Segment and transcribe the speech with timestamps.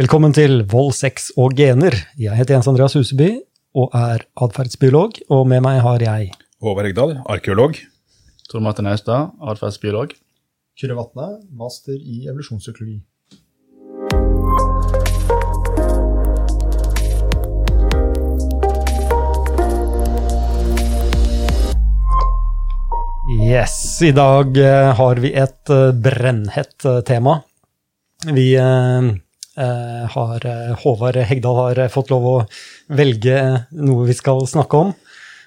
[0.00, 1.92] Velkommen til Vold, sex og gener.
[2.16, 3.26] Jeg heter Jens Andreas Huseby
[3.76, 6.30] og er atferdsbiolog, og med meg har jeg
[6.64, 7.76] Håvard Egdal, arkeolog.
[8.48, 10.14] Tor Martin Austad, atferdsbiolog.
[10.80, 13.02] Kyrre Vatne, master i evolusjonspsykologi.
[23.44, 27.42] Yes, i dag eh, har vi et eh, brennhett eh, tema.
[28.32, 28.54] Vi
[29.56, 32.36] har eh, Håvard Hegdal har eh, fått lov å
[32.96, 33.36] velge
[33.76, 34.94] noe vi skal snakke om.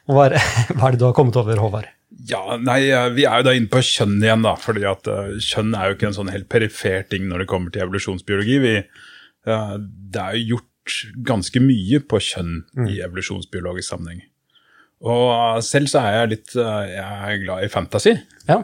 [0.06, 0.38] Hva er,
[0.78, 1.90] hva er det du har kommet over, Håvard?
[2.30, 4.56] Ja, nei, eh, Vi er jo da inne på kjønn igjen, da.
[4.62, 7.74] fordi at eh, kjønn er jo ikke en sånn helt perifer ting når det kommer
[7.74, 8.62] til evolusjonsbiologi.
[8.64, 8.78] Vi,
[9.50, 9.76] eh,
[10.14, 10.72] det er jo gjort
[11.26, 14.24] ganske mye på kjønn i evolusjonsbiologisk sammenheng.
[15.06, 18.16] Og eh, selv så er jeg litt eh, jeg er glad i fantasy.
[18.48, 18.62] Ja.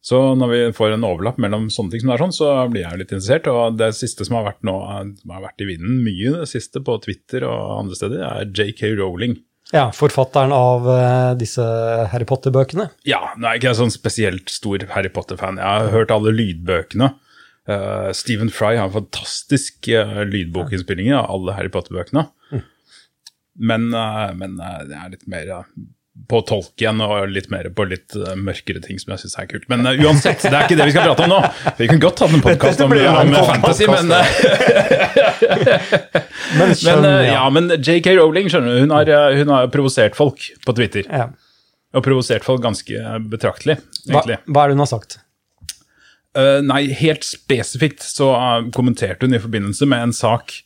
[0.00, 2.86] Så når vi får en overlapp mellom sånne ting som det er sånn, så blir
[2.86, 3.48] jeg jo litt interessert.
[3.52, 6.48] Og det siste som har vært nå, eh, som har vært i vinden mye det
[6.48, 9.38] siste på Twitter og andre steder, er JK Rowling.
[9.70, 11.62] ja, forfatteren av eh, disse
[12.10, 12.88] Harry Potter-bøkene.
[13.06, 15.60] Ja, nå er jeg ikke en sånn spesielt stor Harry Potter-fan.
[15.60, 17.12] Jeg har hørt alle lydbøkene.
[17.68, 22.24] Uh, Stephen Fry har en fantastisk uh, lydbokinnspilling av alle Harry Potter-bøkene.
[23.60, 25.52] Men, uh, men det er litt mer
[26.28, 29.46] på tolk igjen og litt mer på litt uh, mørkere ting som jeg syns er
[29.50, 29.66] kult.
[29.72, 31.40] Men uh, uansett, det er ikke det vi skal prate om nå.
[31.78, 32.98] Vi kunne godt hatt en podkast om, om
[33.52, 34.20] fantasy, men, uh,
[36.58, 39.06] Men skjønner, men, uh, ja, men JK Rowling skjønner du, hun har,
[39.38, 41.04] hun har provosert folk på Twitter.
[41.08, 41.26] Ja.
[41.94, 42.94] Og provosert folk ganske
[43.32, 44.38] betraktelig, Hva, egentlig.
[44.46, 45.10] hva er det hun har sagt?
[46.38, 50.60] Eh, nei, helt spesifikt så eh, kommenterte hun i forbindelse med en sak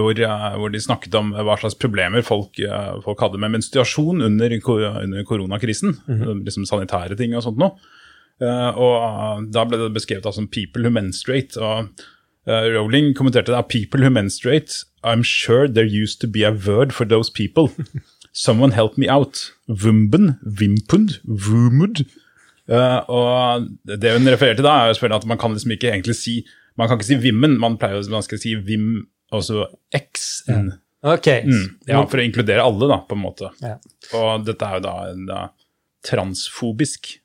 [0.00, 4.22] hvor, eh, hvor de snakket om hva slags problemer folk, eh, folk hadde med menstruasjon
[4.24, 4.54] under,
[5.02, 5.98] under koronakrisen.
[6.46, 7.76] Liksom sanitære ting og sånt noe.
[8.42, 11.60] Eh, og da ble det beskrevet da som 'people who menstruate'.
[11.60, 11.90] og
[12.46, 14.84] Rowling kommenterte da 'people who menstruate'.
[15.04, 17.70] I'm sure there used to be a word for those people.
[18.32, 19.52] Someone help me out.
[19.68, 22.04] Vumben, vimpund, vumud.
[22.68, 25.90] Uh, og det hun refererer til da, er jo selvfølgelig at man kan liksom ikke
[25.90, 26.46] egentlig si
[26.78, 29.02] Man kan ikke si vimmen, man pleier å man skal si vim,
[29.32, 29.66] altså
[29.96, 30.30] x.
[30.50, 30.70] n.
[31.02, 31.28] Ok.
[31.48, 33.50] Mm, ja, for å inkludere alle, da, på en måte.
[33.62, 33.74] Ja.
[34.18, 34.94] Og dette er jo da,
[35.26, 35.40] da
[36.06, 37.16] transfobisk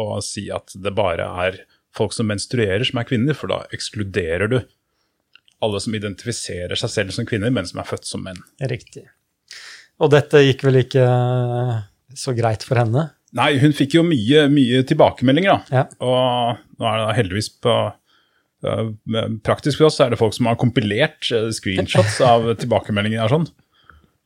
[0.00, 1.60] å si at det bare er
[1.96, 4.58] folk som menstruerer som er kvinner, for da ekskluderer du
[5.64, 8.40] alle som identifiserer seg selv som kvinner, men som er født som menn.
[8.72, 9.06] Riktig.
[10.04, 11.76] Og dette gikk vel ikke eh,
[12.16, 13.08] så greit for henne?
[13.36, 15.80] Nei, hun fikk jo mye, mye tilbakemeldinger, da.
[15.80, 15.84] Ja.
[16.04, 17.76] Og nå er det da heldigvis på
[19.46, 23.46] Praktisk for oss er det folk som har kompilert øh, screenshots av tilbakemeldinger og sånn.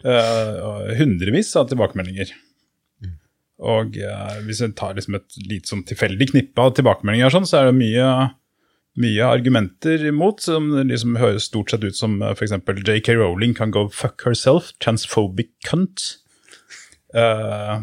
[0.07, 2.33] Øh, hundrevis av tilbakemeldinger.
[3.61, 7.49] Og øh, hvis jeg tar liksom et litt sånn tilfeldig knippe av tilbakemeldinger, og sånn,
[7.51, 8.07] så er det mye,
[9.01, 12.57] mye argumenter imot, som liksom høres stort sett ut som f.eks.
[12.57, 16.15] JK Rowling kan go fuck herself, transphobic cunt.
[17.13, 17.83] Uh,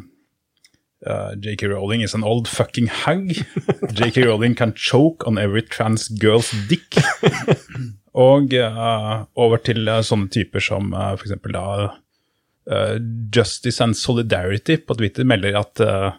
[1.05, 1.67] Uh, J.K.
[1.67, 3.45] Rowling is an old fucking hag.
[3.93, 4.23] J.K.
[4.23, 6.95] Rowling can choke on every trans girl's dick.
[8.17, 11.35] Og uh, over til uh, sånne typer som uh, f.eks.
[11.53, 12.95] da uh,
[13.29, 16.15] Justice and Solidarity på Twitter melder at uh,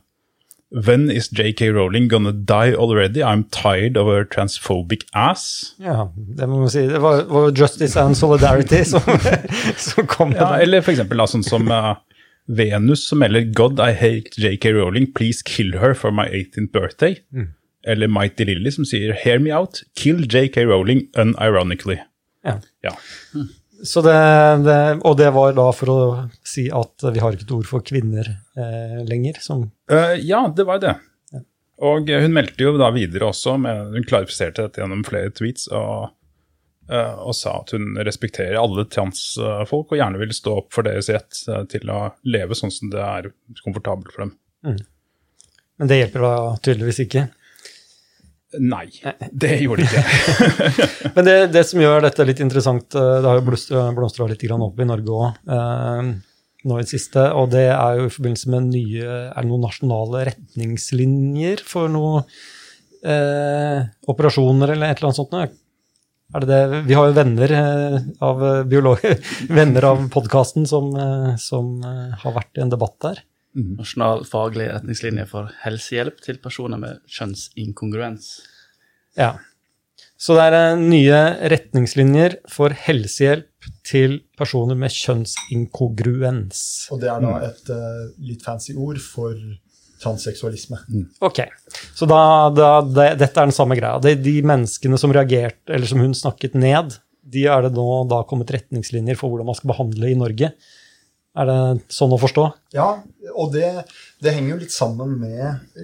[0.70, 1.70] When is J.K.
[1.72, 3.22] Rowling gonna die already?
[3.24, 5.74] I'm tired of her transphobic ass.
[5.80, 6.82] Ja, det må man si.
[6.86, 9.00] Det var, var Justice and Solidarity som,
[9.76, 10.62] som kom med Ja, det.
[10.68, 11.94] eller da, sånn som uh,
[12.48, 14.72] Venus som melder God, I hate J.K.
[14.72, 17.18] Rowling, please kill her for my 18th birthday.
[17.86, 20.64] Eller Mighty Lily som sier Hear me out, kill J.K.
[20.68, 21.98] Rowling unironically.
[22.44, 22.58] Ja.
[22.82, 22.94] Ja.
[23.84, 24.14] Så det,
[24.64, 25.98] det, og det var da for å
[26.46, 28.26] si at vi har ikke et ord for kvinner
[28.58, 29.38] eh, lenger.
[29.44, 30.96] Som, uh, ja, det var det.
[31.78, 35.68] Og eh, hun meldte jo da videre også, med, hun klarifiserte dette gjennom flere tweets,
[35.70, 36.10] og,
[36.88, 41.42] og sa at hun respekterer alle transfolk og gjerne vil stå opp for deres rett
[41.48, 43.32] eh, til å leve sånn som det er
[43.64, 44.36] komfortabelt for dem.
[45.78, 47.28] men det hjelper da tydeligvis ikke.
[48.56, 48.86] Nei,
[49.28, 50.86] det gjorde det ikke.
[51.18, 54.44] Men det, det som gjør dette litt interessant, eh, det har jo blomstra blomstra litt
[54.56, 56.08] opp i Norge òg eh,
[56.68, 59.66] nå i det siste, og det er jo i forbindelse med nye Er det noen
[59.68, 62.24] nasjonale retningslinjer for noen
[63.04, 65.36] eh, operasjoner eller et eller annet sånt?
[66.36, 66.82] Er det det?
[66.84, 69.16] Vi har jo venner eh, av biologer,
[69.58, 73.22] venner av podkasten som, eh, som eh, har vært i en debatt der.
[73.58, 78.28] Nasjonal faglig retningslinje for helsehjelp til personer med kjønnsinkongruens.
[79.18, 79.38] Ja.
[80.18, 81.22] Så det er eh, nye
[81.54, 86.60] retningslinjer for helsehjelp til personer med kjønnsinkongruens.
[86.92, 89.34] Og det er da et uh, litt fancy ord for
[90.02, 90.80] transseksualisme.
[91.24, 91.42] Ok,
[91.96, 92.20] så da,
[92.54, 94.00] da det, dette er den samme greia.
[94.02, 96.98] Det, de menneskene som reagerte, eller som hun snakket ned,
[97.28, 100.52] de er det nå da kommet retningslinjer for hvordan man skal behandle i Norge.
[101.38, 101.58] Er det
[101.92, 102.44] sånn å forstå?
[102.74, 102.88] Ja,
[103.38, 103.68] og det,
[104.24, 105.76] det henger jo litt sammen med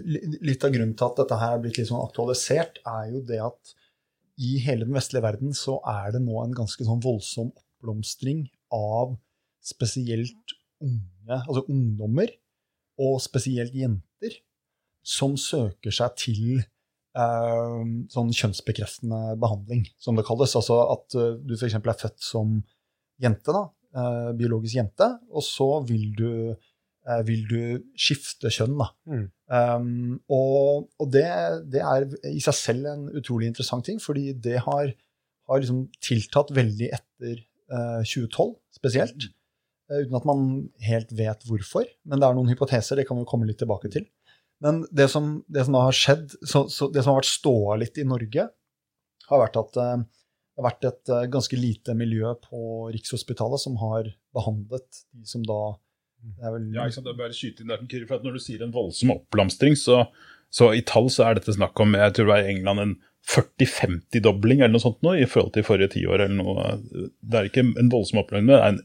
[0.43, 3.43] Litt av grunnen til at dette her er blitt litt sånn aktualisert, er jo det
[3.45, 3.75] at
[4.43, 9.15] i hele den vestlige verden så er det nå en ganske sånn voldsom oppblomstring av
[9.65, 12.33] spesielt unge, altså ungdommer,
[13.00, 14.38] og spesielt jenter,
[15.05, 17.81] som søker seg til eh,
[18.12, 20.55] sånn kjønnsbekreftende behandling, som det kalles.
[20.56, 21.76] Altså at uh, du f.eks.
[21.76, 22.61] er født som
[23.23, 26.31] jente, da, eh, biologisk jente, og så vil du,
[27.06, 27.61] eh, vil du
[27.96, 28.76] skifte kjønn.
[28.81, 28.91] da.
[29.06, 29.25] Mm.
[29.44, 31.29] Um, og og det,
[31.70, 34.93] det er i seg selv en utrolig interessant ting, fordi det har,
[35.49, 39.29] har liksom tiltatt veldig etter eh, 2012 spesielt.
[39.29, 39.35] eh,
[39.93, 40.45] uten at man
[40.87, 41.87] helt vet hvorfor.
[42.09, 44.07] Men det er noen hypoteser, det kan vi komme litt tilbake til.
[44.65, 47.99] Men det som, det som har skjedd, så, så det som har vært ståa litt
[48.01, 48.49] i Norge,
[49.29, 50.05] har vært at eh,
[50.55, 52.61] det har vært et eh, ganske lite miljø på
[52.95, 55.75] Rikshospitalet som har behandlet de som da
[56.25, 57.09] det er vel, Ja, ikke sant?
[57.09, 60.07] Det er bare skyte inn der, for Når du sier en voldsom oppblomstring, så,
[60.49, 62.95] så i tall så er dette snakk om jeg tror det var i England en
[63.25, 66.25] 40-50-dobling eller noe sånt nå, i forhold til forrige tiår.
[66.26, 66.65] eller noe.
[67.25, 68.81] Det er ikke en voldsom oppblomstring, det er en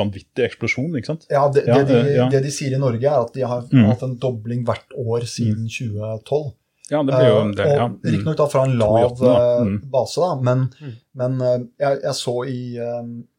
[0.00, 0.96] vanvittig eksplosjon.
[0.98, 1.26] ikke sant?
[1.30, 2.28] Ja, det, Ja, det, de, ja.
[2.32, 3.84] det de sier i Norge, er at de har Mm.
[3.86, 6.52] hatt en dobling hvert år siden 2012.
[6.90, 7.86] Ja, det blir jo Eh, det, ja.
[7.88, 8.00] Mm.
[8.02, 9.90] Riktignok fra en lav eh, Mm.
[9.90, 10.92] base, da, men, Mm.
[11.14, 12.78] men eh, jeg, jeg så i,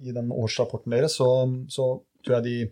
[0.07, 1.29] i den årsrapporten deres, så,
[1.67, 2.71] så tror, jeg de,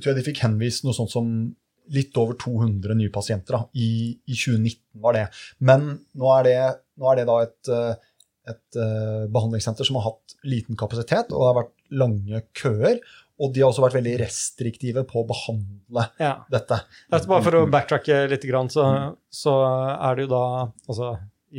[0.00, 1.56] tror jeg de fikk henvist noe sånt som
[1.90, 3.56] litt over 200 nye pasienter.
[3.58, 3.64] Da.
[3.74, 5.26] I, I 2019 var det.
[5.58, 5.88] Men
[6.18, 6.56] nå er det,
[7.00, 7.94] nå er det da et, eh,
[8.52, 13.02] et eh, behandlingssenter som har hatt liten kapasitet, og det har vært lange køer.
[13.42, 16.34] Og de har også vært veldig restriktive på å behandle Ja.
[16.52, 16.76] dette.
[17.10, 18.84] Altså, bare for å backtracke litt, så,
[19.34, 19.54] så
[19.96, 20.44] er det jo da
[20.86, 21.14] altså,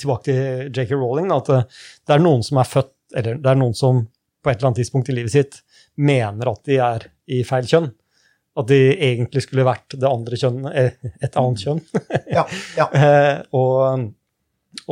[0.00, 0.94] Tilbake til J.K.
[0.94, 1.32] Rowling.
[1.34, 1.58] At det,
[2.06, 4.04] det er noen som er født Eller det er noen som
[4.44, 5.56] på et eller annet tidspunkt i livet sitt
[5.98, 7.88] mener at de er i feil kjønn.
[8.56, 11.82] At de egentlig skulle vært det andre kjønn, eh, et annet kjønn.
[12.32, 12.46] Ja,
[12.78, 12.88] ja.
[13.06, 14.06] Eh, og,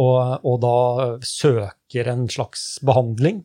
[0.01, 0.77] og, og da
[1.25, 3.43] søker en slags behandling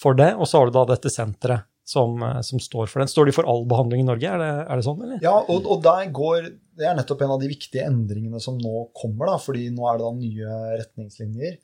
[0.00, 0.32] for det.
[0.36, 3.10] Og så har du da dette senteret som, eh, som står for den.
[3.10, 4.28] Står de for all behandling i Norge?
[4.30, 5.20] Er det, er det sånn, eller?
[5.24, 6.50] Ja, og, og der går
[6.80, 9.98] Det er nettopp en av de viktige endringene som nå kommer, da, fordi nå er
[9.98, 11.58] det da nye retningslinjer.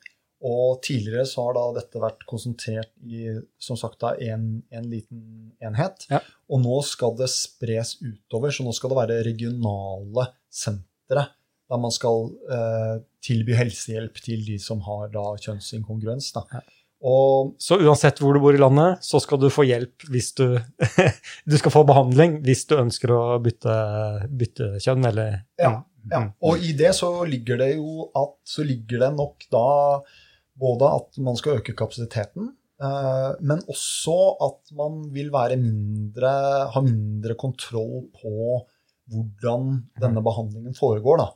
[0.45, 3.31] Og tidligere så har da dette vært konsentrert i
[3.61, 5.21] som sagt da en, en liten
[5.63, 6.05] enhet.
[6.11, 6.21] Ja.
[6.53, 11.29] Og nå skal det spres utover, så nå skal det være regionale sentre
[11.67, 12.93] der man skal eh,
[13.23, 16.29] tilby helsehjelp til de som har da kjønnsinkongruens.
[16.35, 16.45] Da.
[16.53, 16.61] Ja.
[17.07, 20.57] Og Så uansett hvor du bor i landet, så skal du få hjelp hvis du
[21.49, 23.75] Du skal få behandling hvis du ønsker å bytte,
[24.31, 25.75] bytte kjønn, eller Ja,
[26.09, 26.23] ja.
[26.41, 29.67] Og i det så ligger det jo at så ligger det nok da
[30.59, 32.51] både at man skal øke kapasiteten,
[32.81, 34.17] eh, men også
[34.47, 36.31] at man vil være mindre,
[36.73, 38.63] ha mindre kontroll på
[39.07, 39.69] hvordan
[40.01, 41.23] denne behandlingen foregår.
[41.23, 41.29] da.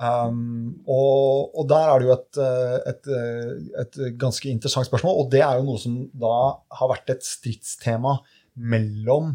[0.00, 5.18] Um, og, og der er det jo et, eh, et, eh, et ganske interessant spørsmål,
[5.20, 6.36] og det er jo noe som da
[6.78, 8.16] har vært et stridstema
[8.56, 9.34] mellom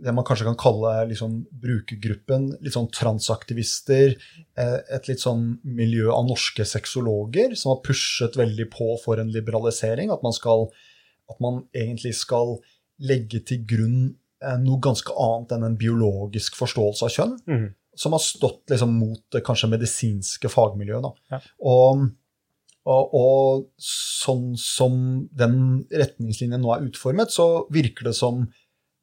[0.00, 4.14] det man kanskje kan kalle liksom brukergruppen, litt sånn transaktivister,
[4.56, 9.32] eh, et litt sånn miljø av norske sexologer som har pushet veldig på for en
[9.34, 10.68] liberalisering, at man, skal,
[11.30, 12.58] at man egentlig skal
[13.00, 14.00] legge til grunn
[14.42, 17.68] eh, noe ganske annet enn en biologisk forståelse av kjønn, Mm.
[17.96, 21.20] som har stått liksom mot det kanskje medisinske fagmiljøet.
[21.32, 21.40] Ja.
[21.60, 22.06] Og,
[22.88, 24.94] og, og sånn som
[25.36, 28.46] den retningslinjen nå er utformet, så virker det som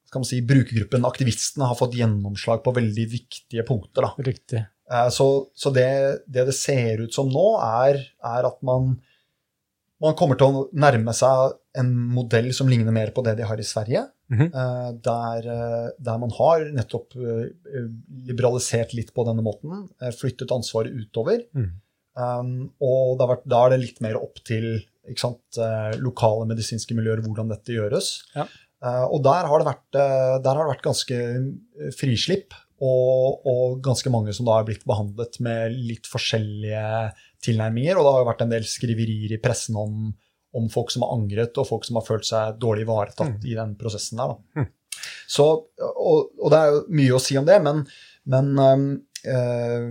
[0.08, 4.06] skal man si, brukergruppen, aktivistene, har fått gjennomslag på veldig viktige punkter.
[4.06, 4.28] Da.
[4.30, 4.64] Riktig.
[4.90, 8.94] Eh, Så, så det, det det ser ut som nå, er, er at man,
[10.00, 13.60] man kommer til å nærme seg en modell som ligner mer på det de har
[13.60, 14.08] i Sverige.
[14.28, 15.00] mm -hmm.
[15.02, 17.14] der, eh, der man har nettopp
[18.28, 19.88] liberalisert litt på denne måten.
[20.20, 21.44] Flyttet ansvaret utover.
[21.54, 21.70] Mm.
[22.18, 24.84] Um, og vært, da er det litt mer opp til
[25.16, 25.56] sant,
[25.96, 28.24] lokale medisinske miljøer hvordan dette gjøres.
[28.34, 28.46] Ja.
[28.84, 31.20] Eh, og der har, det vært, eh, der har det vært ganske
[31.98, 37.10] frislipp, og, og ganske mange som da har blitt behandlet med litt forskjellige
[37.42, 37.98] tilnærminger.
[37.98, 40.12] Og det har jo vært en del skriverier i pressen om,
[40.54, 43.74] om folk som har angret, og folk som har følt seg dårlig ivaretatt i den
[43.80, 44.36] prosessen der.
[44.36, 44.68] Da.
[45.30, 47.82] Så, og, og det er jo mye å si om det, men,
[48.30, 49.90] men øh,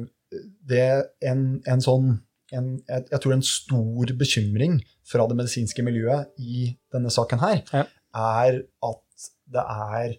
[0.67, 0.87] det
[1.27, 2.09] en, en sånn
[2.55, 4.77] en, jeg, jeg tror en stor bekymring
[5.07, 7.83] fra det medisinske miljøet i denne saken her, Ja.
[8.17, 10.15] Er at det er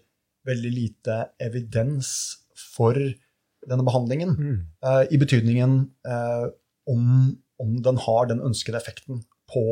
[0.49, 2.11] veldig lite evidens
[2.57, 2.97] for
[3.69, 4.35] denne behandlingen.
[4.35, 4.59] mm.
[4.85, 6.47] uh, I betydningen uh,
[6.89, 9.65] om, om den har den ønskede effekten på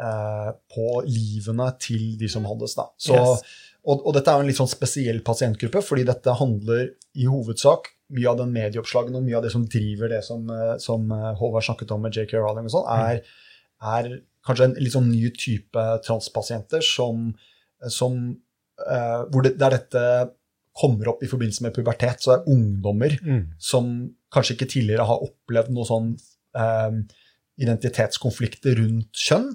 [0.00, 2.46] uh, på livene til de som.
[2.46, 2.86] Da.
[2.96, 3.42] Så, Yes.
[3.84, 8.30] og, og dette er en litt sånn spesiell pasientgruppe, fordi dette handler i hovedsak mye
[8.30, 10.48] av den medieoppslagene og mye av det som driver det som,
[10.82, 13.20] som Håvard snakket om med JK Rowling og sånn, er,
[13.86, 14.08] er
[14.46, 17.32] kanskje en litt sånn ny type transpasienter som,
[17.88, 18.16] som
[18.86, 20.04] eh, hvor det, der dette
[20.80, 22.22] kommer opp i forbindelse med pubertet.
[22.22, 23.42] Så det er ungdommer Mm.
[23.58, 23.90] som
[24.32, 26.12] kanskje ikke tidligere har opplevd noe sånn
[26.56, 27.00] eh,
[27.60, 29.50] identitetskonflikter rundt kjønn,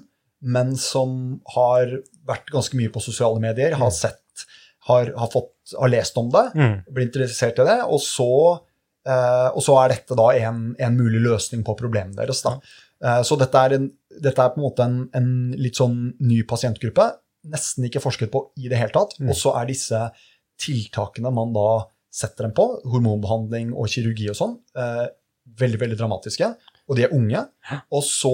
[0.46, 1.90] men som har
[2.28, 4.44] vært ganske mye på sosiale medier, har sett,
[4.86, 6.76] har, har, fått, har lest om det, Mm.
[6.94, 8.60] blir interessert i det, og så,
[9.06, 12.42] eh, og så er dette da en, en mulig løsning på problemet deres.
[12.42, 12.58] Da.
[13.02, 13.90] Eh, så dette er, en,
[14.22, 17.06] dette er på en måte en, en litt sånn ny pasientgruppe,
[17.52, 19.30] nesten ikke forsket på i det hele tatt, Mm.
[19.30, 20.00] og så er disse
[20.60, 21.84] tiltakene man da
[22.16, 25.06] setter dem på, hormonbehandling og kirurgi og sånn, eh,
[25.60, 26.48] veldig, veldig dramatiske,
[26.88, 27.44] og de er unge,
[27.92, 28.32] og så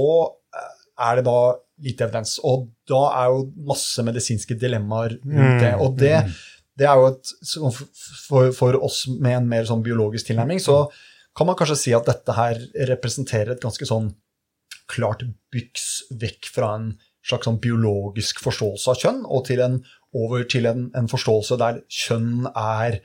[0.55, 0.73] eh,
[1.09, 1.37] er det da
[1.83, 6.15] lite evidens, og da er jo masse medisinske dilemmaer rundt det, og det,
[6.79, 7.33] det er jo et,
[8.29, 10.85] for, for oss med en mer sånn biologisk tilnærming, så
[11.35, 12.61] kan man kanskje si at dette her
[12.93, 14.13] representerer et ganske sånn
[14.91, 15.89] klart byks
[16.21, 16.93] vekk fra en
[17.27, 19.81] slags sånn biologisk forståelse av kjønn, og til en,
[20.17, 22.99] over til en, en forståelse der kjønn er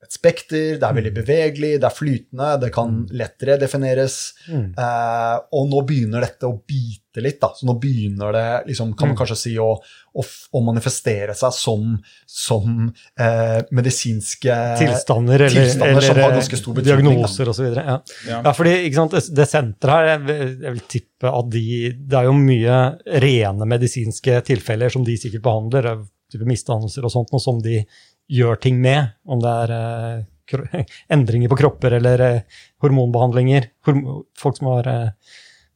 [0.00, 4.14] et spekter, det er veldig bevegelig, det er flytende, det kan lettere defineres.
[4.48, 4.70] Mm.
[4.72, 7.50] Eh, og nå begynner dette å bite litt, da.
[7.52, 11.90] Så nå begynner det, liksom, kan man kanskje si, å, å, å manifestere seg som,
[12.24, 17.68] som eh, medisinske Tilstander eller, tilstander som eller har ganske stor betydning, diagnoser osv.
[17.76, 17.98] Ja.
[18.30, 18.38] Ja.
[18.38, 21.66] ja, fordi ikke sant, det, det senteret her, jeg vil, jeg vil tippe at de
[22.08, 22.80] Det er jo mye
[23.20, 25.92] rene medisinske tilfeller som de sikkert behandler,
[26.30, 27.82] type misdannelser og sånt, noe som de
[28.30, 29.16] gjør ting med.
[29.26, 30.84] Om det er eh,
[31.14, 33.70] endringer på kropper eller eh, hormonbehandlinger.
[33.86, 34.04] Horm
[34.38, 35.08] folk som har eh,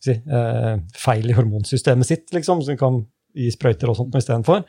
[0.03, 3.03] si, eh, feil i hormonsystemet sitt, liksom, som kan
[3.35, 4.65] gi sprøyter og sånt istedenfor.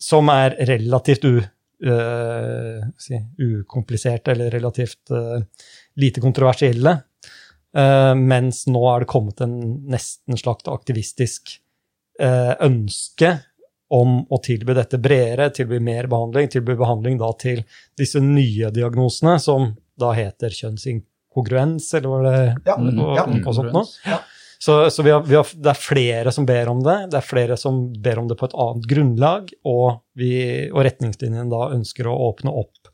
[0.00, 5.12] Som er relativt u, eh, si, ukompliserte eller relativt
[6.00, 6.98] lite kontroversielle.
[7.74, 9.54] Mens nå er det kommet en
[9.90, 11.56] nesten slags aktivistisk
[12.62, 13.32] ønske
[13.92, 17.62] om å tilby dette bredere, tilby mer behandling, tilby behandling da til
[17.98, 22.38] disse nye diagnosene, som da heter kjønnsinkongruens, eller hva det
[22.70, 23.26] Ja, og, ja.
[23.28, 23.84] og sånt noe.
[24.08, 24.22] Ja.
[24.64, 27.26] Så, så vi har, vi har, det er flere som ber om det, det er
[27.26, 30.32] flere som ber om det på et annet grunnlag, og, vi,
[30.72, 32.88] og retningslinjen da ønsker å åpne opp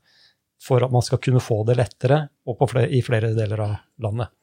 [0.60, 3.76] for at man skal kunne få det lettere og på flere, i flere deler av
[4.02, 4.34] landet.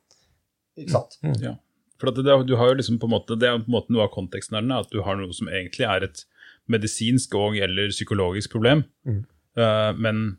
[0.80, 1.20] Ikke sant?
[1.44, 1.58] Ja.
[2.00, 3.94] For at det, du har jo liksom på en måte, det er på en måte
[3.94, 6.24] noe av konteksten her, er at du har noe som egentlig er et
[6.72, 9.24] medisinsk og eller psykologisk problem, Mm.
[9.60, 10.38] uh, men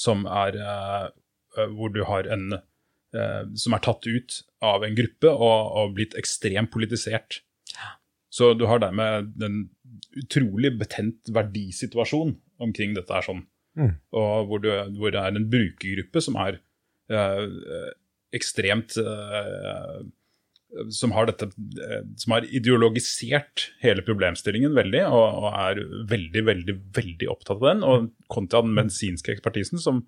[0.00, 1.08] som er eh,
[1.58, 5.94] eh, hvor du har en uh, som er tatt ut av en gruppe og, og
[5.98, 7.42] blitt ekstremt politisert.
[8.32, 9.58] Så du har dermed en
[10.16, 13.42] utrolig betent verdisituasjon omkring dette her sånn.
[13.76, 13.92] Mm.
[14.16, 16.60] Og hvor, du, hvor det er en brukergruppe som er
[18.32, 18.94] ekstremt
[20.94, 21.48] som har, dette,
[21.82, 27.68] eh, som har ideologisert hele problemstillingen veldig, og, og er veldig, veldig veldig opptatt av
[27.70, 27.82] den.
[27.86, 30.04] Og kontra den medisinske ekspertisen, som,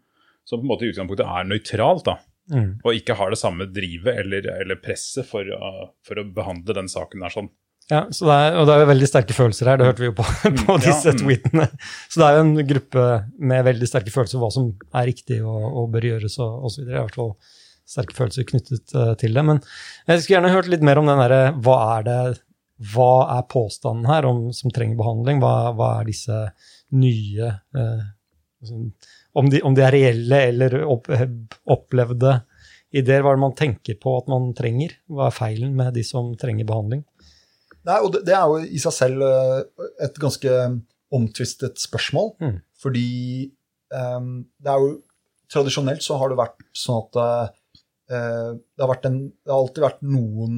[0.47, 2.19] som på en måte i utgangspunktet er nøytralt, da,
[2.51, 2.81] Mm.
[2.83, 6.89] og ikke har det samme drivet eller, eller presset for, å- for å behandle den
[6.91, 7.47] saken der sånn.
[7.89, 10.09] Ja, så det er, og det er jo veldig sterke følelser her, det hørte vi
[10.09, 10.25] jo på,
[10.67, 11.21] på Ja, disse mm.
[11.23, 11.69] tweetene.
[12.11, 13.05] Så det er jo en gruppe
[13.39, 16.83] med veldig sterke følelser hva som er riktig og, og bør gjøres og osv.
[16.83, 17.31] I hvert fall
[17.89, 19.45] sterke følelser knyttet eh, til det.
[19.49, 19.61] Men
[20.07, 22.23] jeg skulle gjerne hørt litt mer om den derre hva er det
[22.93, 25.43] hva er påstanden her om, som trenger behandling?
[25.43, 26.39] Hva, hva er disse
[26.99, 28.07] nye eh,
[28.63, 28.81] altså,
[29.39, 31.11] om, de, om de er reelle eller opp,
[31.71, 32.41] opplevde
[32.91, 33.23] ideer?
[33.23, 34.97] Hva er det man tenker på at man trenger?
[35.07, 37.05] Hva er feilen med de som trenger behandling?
[37.87, 40.59] Nei, og det, det er jo i seg selv eh, et ganske
[41.13, 42.35] omtvistet spørsmål.
[42.43, 42.61] Mm.
[42.83, 43.09] Fordi
[43.95, 45.01] um, det er jo
[45.53, 47.17] Tradisjonelt så har det vært sånn at
[48.11, 50.57] det, har vært en, det har alltid vært noen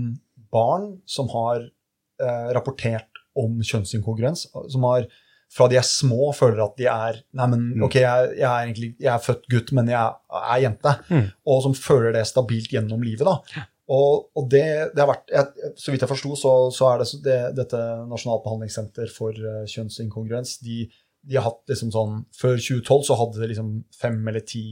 [0.54, 4.48] barn som har eh, rapportert om kjønnsinkongruens.
[4.72, 5.08] Som har
[5.54, 8.88] fra de er små, føler at de er Nei, men ok, jeg, jeg er egentlig
[8.96, 10.96] jeg er født gutt, men jeg er jente.
[11.10, 11.28] Mm.
[11.52, 13.28] Og som føler det stabilt gjennom livet.
[13.28, 13.66] da.
[13.94, 14.64] Og, og det,
[14.96, 18.44] det har vært, jeg, Så vidt jeg forsto, så, så er det, det dette Nasjonalt
[18.46, 20.86] behandlingssenter for uh, kjønnsinkongruens de,
[21.20, 24.64] de har hatt liksom sånn, Før 2012 så hadde det liksom fem eller ti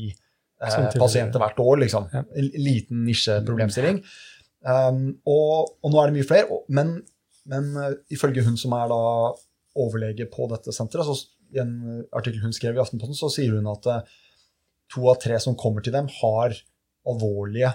[0.62, 1.80] eh, pasienter hvert år.
[1.82, 2.08] liksom.
[2.12, 2.22] Ja.
[2.38, 4.02] En liten nisjeproblemstilling.
[4.62, 6.46] Um, og, og nå er det mye flere.
[6.54, 7.02] og- Men,
[7.46, 9.00] men uh, ifølge hun som er da
[9.76, 11.16] overlege på dette senteret, så
[11.54, 14.00] i en artikkel hun skrev i Aftenposten, så sier hun at uh,
[14.92, 16.54] to av tre som kommer til dem, har
[17.08, 17.72] alvorlige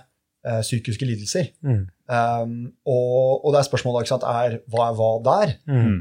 [0.47, 1.49] uh, psykiske lidelser.
[1.65, 1.87] Mm.
[2.07, 2.53] Um,
[2.87, 5.55] og, og det er spørsmålet ikke sant, er hva er hva der?
[5.67, 5.97] Mm.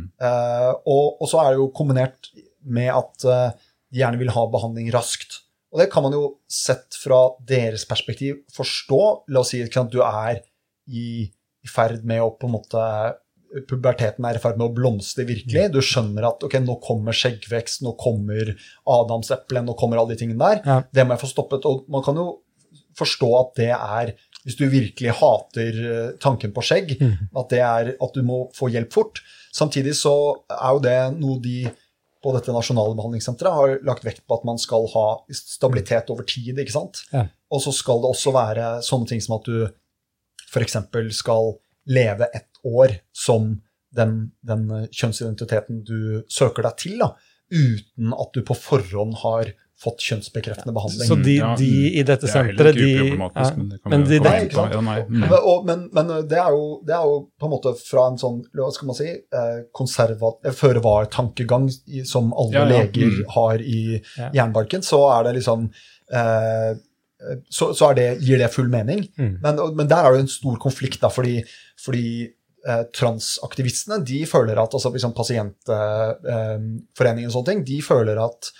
[0.87, 2.31] Og, og så er det jo kombinert
[2.63, 5.41] med at de gjerne vil ha behandling raskt.
[5.77, 9.01] Og det kan man jo sett fra deres perspektiv forstå.
[9.29, 10.41] La oss si at du er
[10.89, 12.89] i, i ferd med å på en måte
[13.69, 15.69] Puberteten er i ferd med å blomstre virkelig.
[15.73, 18.51] Du skjønner at ok, nå kommer skjeggvekst, nå kommer
[18.91, 20.65] adamseplet, nå kommer alle de tingene der.
[20.67, 20.79] Ja.
[20.91, 21.69] Det må jeg få stoppet.
[21.69, 22.27] Og man kan jo
[22.99, 24.17] forstå at det er
[24.47, 26.93] Hvis du virkelig hater eh, tanken på skjegg,
[27.35, 29.19] at det er at du må få hjelp fort.
[29.51, 30.13] Samtidig så
[30.47, 31.57] er jo det noe de
[32.27, 36.59] på dette nasjonale behandlingssenteret har lagt vekt på at man skal ha stabilitet over tid.
[36.59, 37.05] ikke sant?
[37.13, 37.29] Ja.
[37.55, 39.69] Og så skal det også være sånne ting som at du
[40.51, 40.77] f.eks.
[41.15, 41.55] skal
[41.87, 43.53] leve ett år som
[43.95, 47.13] den, den kjønnsidentiteten du søker deg til, da,
[47.55, 51.05] uten at du på forhånd har fått kjønnsbekreftende behandling.
[51.09, 51.67] Så de, Ja, de
[52.01, 53.03] i dette Det er senteret, de ja,
[53.93, 54.73] men det inn ikke sant?
[55.69, 55.83] Men,
[56.31, 56.63] det, er jo,
[56.97, 57.03] er
[57.37, 59.59] på en måte fra en sånn hva skal man si, eh,
[60.49, 61.69] eh, føre-var-tankegang
[62.09, 62.71] som alle Ja, ja.
[62.87, 63.25] leger Mm.
[63.35, 64.31] har i Ja.
[64.33, 65.71] jernbarken, så er det liksom
[66.13, 66.75] eh,
[67.51, 69.09] så, så er det, gir det full mening.
[69.19, 69.39] Mm.
[69.43, 71.43] Men, men der er det en stor konflikt, da, fordi,
[71.81, 72.29] fordi
[72.69, 78.57] eh, transaktivistene de føler at altså liksom Pasientforeningen og sånne ting, de føler at eh,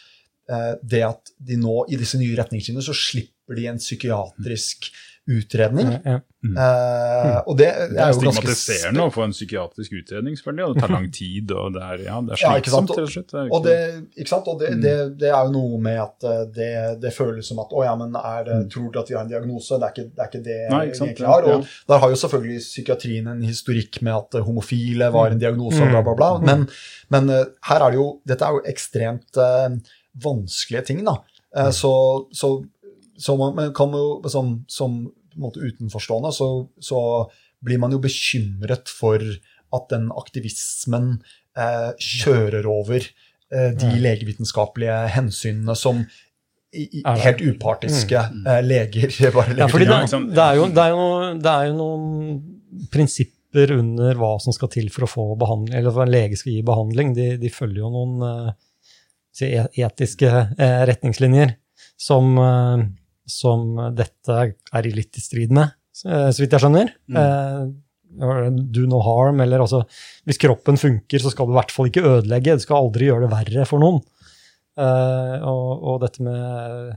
[0.83, 4.91] det at de nå i disse nye retningslinjene så slipper de en psykiatrisk
[5.27, 5.89] utredning.
[6.07, 6.21] ja.
[6.47, 10.67] Eh, og det, Det er jo ganske stigmatiserende å få en psykiatrisk utredning, selvfølgelig.
[10.69, 13.33] Og det tar lang tid, og det er, ja, det er slitsomt, rett og slett.
[13.35, 13.75] Det Og, det,
[14.23, 14.51] ikke sant?
[14.53, 16.69] og det, det, det er jo noe med at eh, det,
[17.03, 19.33] det føles som at å ja, men er det, tror du at vi har en
[19.35, 19.81] diagnose?
[19.83, 21.51] Det er ikke det, er ikke det Nei, ikke vi sant, egentlig har.
[21.51, 21.59] ja.
[21.59, 25.83] Og der har jo selvfølgelig psykiatrien en historikk med at eh, homofile var en diagnose
[25.83, 25.95] og Mm.
[25.97, 26.31] bla, bla, bla.
[26.47, 26.67] Men,
[27.11, 29.81] men eh, her er det jo Dette er jo ekstremt eh,
[30.23, 31.19] vanskelige ting, da.
[31.57, 31.93] Eh, så,
[32.33, 32.53] så,
[33.19, 36.49] så man man, kan jo som, som på en måte utenforstående, så,
[36.81, 37.01] så
[37.65, 39.21] blir man jo bekymret for
[39.77, 41.17] at den aktivismen
[41.59, 44.01] eh, kjører over eh, de Mm.
[44.03, 46.01] legevitenskapelige hensynene som
[46.75, 50.67] i, i, helt upartiske eh, leger bare legger Ja, fordi det, Ja, det, er jo,
[50.69, 51.07] det, er jo,
[51.41, 55.95] det er jo noen prinsipper under hva som skal til for å få behandling, eller
[55.95, 57.15] for en lege skal gi behandling.
[57.17, 58.51] De, de følger jo noen eh,
[59.43, 61.57] etiske eh, retningslinjer
[62.01, 62.85] som, eh,
[63.29, 65.75] som dette er litt i strid med,
[66.07, 66.93] eh, så vidt jeg skjønner.
[67.13, 67.67] Eh,
[68.17, 69.83] do no harm, eller altså
[70.25, 72.55] Hvis kroppen funker, så skal du i hvert fall ikke ødelegge.
[72.57, 73.99] Du skal aldri gjøre det verre for noen.
[74.77, 76.95] Eh, og, og dette med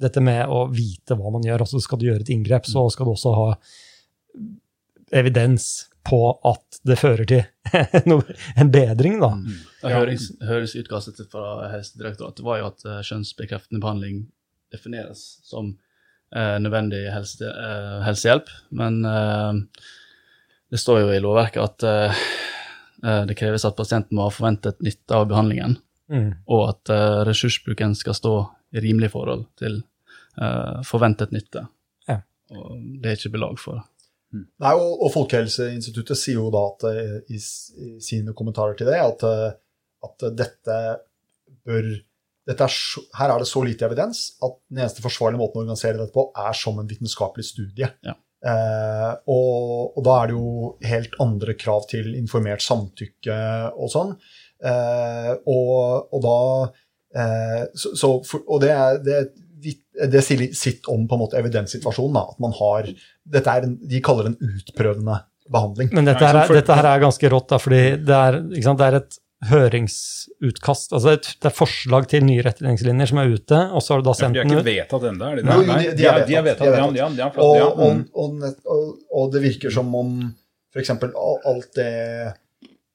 [0.00, 1.64] dette med å vite hva man gjør.
[1.64, 3.48] altså Skal du gjøre et inngrep, så skal du også ha
[5.14, 7.42] evidens på at det fører til
[8.60, 9.18] en bedring.
[9.22, 9.30] da.
[9.38, 9.54] Mm.
[9.84, 14.26] Høres, høringsutkastet til- fra Helsedirektoratet var jo at eh, kjønnsbekreftende behandling
[14.74, 15.72] defineres som
[16.34, 19.62] eh, nødvendig helse, eh, helsehjelp, men eh,
[20.74, 22.22] det står jo i lovverket at eh,
[23.04, 26.34] eh, det kreves at pasienten må ha forventet nytte av behandlingen, Mm.
[26.52, 28.30] og at eh, ressursbruken skal stå
[28.76, 29.78] i rimelig forhold til
[30.36, 31.62] eh, forventet nytte.
[32.10, 32.18] Ja.
[32.52, 33.78] Og det er ikke belag for.
[34.64, 38.98] Nei, og, og Folkehelseinstituttet sier jo da at eh, i, i sine kommentarer til det
[39.02, 39.52] at, eh,
[40.08, 40.78] at dette
[41.64, 41.92] bør
[42.44, 42.74] dette er
[43.16, 46.26] Her er det så lite evidens at den eneste forsvarlige måten å organisere dette på,
[46.36, 47.88] er som en vitenskapelig studie.
[48.04, 48.12] Ja.
[48.44, 50.50] Eh, og, og da er det jo
[50.84, 53.38] helt andre krav til informert samtykke
[53.80, 54.12] og sånn.
[54.60, 56.36] Eh, og, og da
[57.16, 59.22] eh, så, så for, Og det, er- det,
[60.12, 62.18] det sier litt sitt om på en måte evidenssituasjonen.
[62.20, 62.92] Da, at man har
[63.32, 65.18] en, De kaller det en utprøvende
[65.50, 65.90] behandling.
[65.92, 68.78] Men dette her, er, dette her er ganske rått, da, fordi det er, ikke sant,
[68.80, 70.92] det er et høringsutkast.
[70.96, 74.08] altså et, Det er forslag til nye retningslinjer som er ute, og så har du
[74.08, 74.70] da sendt den sendt de er den ikke ut.
[74.70, 75.48] vedtatt ennå, er de det?
[75.50, 77.34] Nei, de- er er vedtatt, de er vedtatt.
[77.34, 78.06] Flott, Og, og, Mm.
[78.14, 80.14] og, og, og det virker som om
[80.74, 80.90] f.eks.
[80.90, 81.90] alt det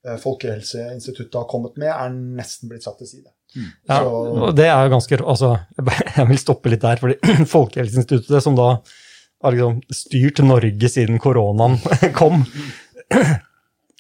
[0.07, 3.29] eh, Folkehelseinstituttet har kommet med, er nesten blitt satt til side.
[3.89, 5.55] Ja, og det er jo ganske altså,
[6.17, 7.17] Jeg vil stoppe litt der, fordi
[7.55, 8.67] Folkehelseinstituttet, som da
[9.43, 11.77] har liksom styrt Norge siden koronaen
[12.19, 12.41] kom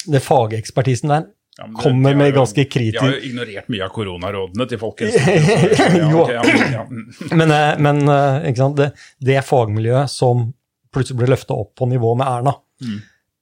[0.07, 1.25] Det fagekspertisen der
[1.59, 2.69] Ja, det- kommer med ganske De
[3.03, 5.89] har jo ignorert mye av koronarådene til Folkehelseinstituttet.
[5.99, 6.25] Ja, Jo.
[6.71, 6.85] ja.
[7.35, 7.51] Men,
[7.83, 7.99] men
[8.47, 8.77] ikke sant?
[8.79, 10.53] Det, det fagmiljøet som
[10.95, 13.01] plutselig ble løfta opp på nivå med Erna, Mm.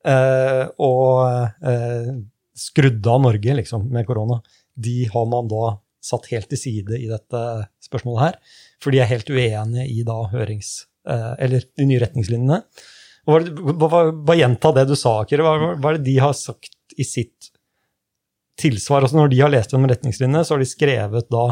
[0.10, 1.28] eh, og
[1.62, 2.08] eh,
[2.58, 4.40] skrudd av Norge liksom, med korona,
[4.74, 7.42] de har man da satt helt til side i dette
[7.86, 8.40] spørsmålet her.
[8.82, 10.88] For de er helt uenige i da hørings...
[11.08, 12.62] Eh, eller de nye retningslinjene.
[13.28, 15.46] Hva Bare gjenta det du sa, Kyrre.
[15.46, 17.52] Hva, hva er det de har sagt i sitt
[18.60, 19.04] tilsvar?
[19.04, 21.50] Altså Når de har lest gjennom retningslinjene, så har de skrevet da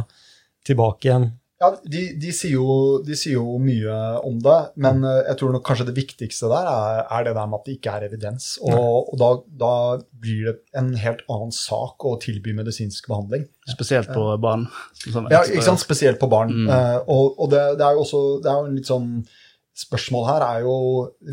[0.65, 1.27] tilbake igjen
[1.61, 3.93] Ja, de, de, sier jo, de, sier jo, mye
[4.27, 7.47] om det, men eh, jeg tror nok kanskje det viktigste der er, er det der
[7.47, 8.47] med at det ikke er evidens.
[8.59, 9.29] Og, og da,
[9.61, 9.71] da,
[10.25, 13.47] blir det en helt annen sak å tilby medisinsk behandling.
[13.71, 14.67] Spesielt på barn.
[15.31, 15.83] Ja, ikke sant?
[15.83, 16.51] Spesielt på barn.
[16.65, 16.67] Mm.
[16.67, 19.09] Uh, og, og det, det, er jo også det er jo en litt sånn
[19.75, 20.75] Spørsmål her er jo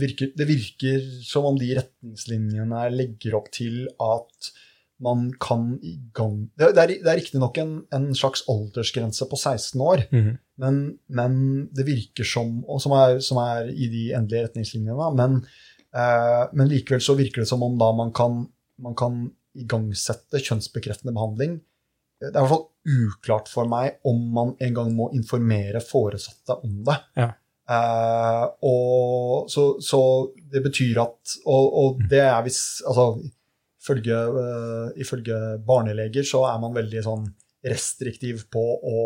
[0.03, 4.51] virker, det virker som om de retningslinjene legger opp til at
[5.03, 9.81] man kan i gang Det, er, det er riktignok en, en slags aldersgrense på 16
[9.81, 10.37] år, mm -hmm.
[10.57, 15.45] men, men, det virker som som er, som er i de endelige retningslinjene, men,
[15.95, 18.47] eh, men, likevel så virker det som om da man kan,
[18.79, 21.61] man kan igangsette kjønnsbekreftende behandling.
[22.21, 26.55] Det er i hvert fall uklart for meg om man en gang må informere foresatte
[26.65, 26.99] om det.
[27.17, 27.33] Ja.
[27.71, 30.01] Eh, og så, så,
[30.51, 33.23] det betyr at Og, og det er hvis Altså
[33.83, 37.25] Ifølge, uh, ifølge barneleger så er man veldig sånn
[37.67, 39.01] restriktiv på å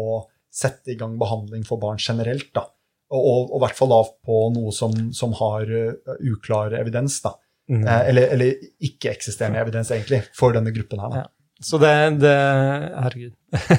[0.53, 2.51] sette i gang behandling for barn generelt.
[2.53, 2.67] da.
[3.17, 7.17] Og, i hvert fall da på noe som, som har uh, uklar evidens.
[7.25, 7.33] da.
[7.71, 7.83] Mm.
[7.83, 11.15] Eh, eller, eller ikke-eksisterende evidens, egentlig, for denne gruppen her.
[11.15, 11.25] da.
[11.25, 11.33] Ja.
[11.65, 12.33] Så det, det
[13.01, 13.33] Herregud.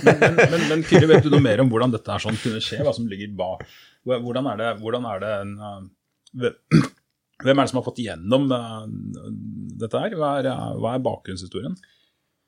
[0.04, 2.62] men, men, men, men Kyrre, vet du noe mer om hvordan dette er sånn kunne
[2.64, 2.80] skje?
[2.86, 3.68] Hva som ligger bak?
[4.08, 6.88] Hvordan er det, hvordan er det en, uh,
[7.46, 8.88] hvem er det som har fått igjennom uh,
[9.84, 10.18] dette her?
[10.18, 10.50] Hva er,
[10.82, 11.78] hva er bakgrunnshistorien?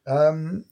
[0.10, 0.64] Um,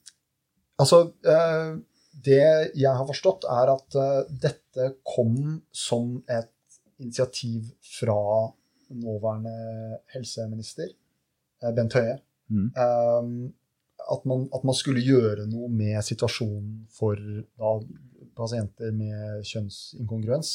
[0.80, 1.78] altså, uh,
[2.26, 2.42] det
[2.74, 6.50] jeg har forstått, er at uh, dette kom som et
[6.98, 8.48] initiativ fra
[8.88, 10.90] nåværende helseminister,
[11.76, 12.18] Bent Høie.
[12.50, 12.68] Mm.
[12.74, 13.32] Um,
[13.98, 17.74] at, man, at, man, skulle gjøre noe med situasjonen for da,
[18.38, 20.52] pasienter med kjønnsinkongruens.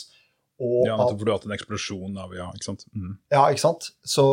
[0.64, 2.86] Og ja, for du har hatt en eksplosjon av Ja, ikke sant?
[2.96, 3.16] Mm.
[3.34, 3.90] Ja, ikke sant?
[4.06, 4.26] Så,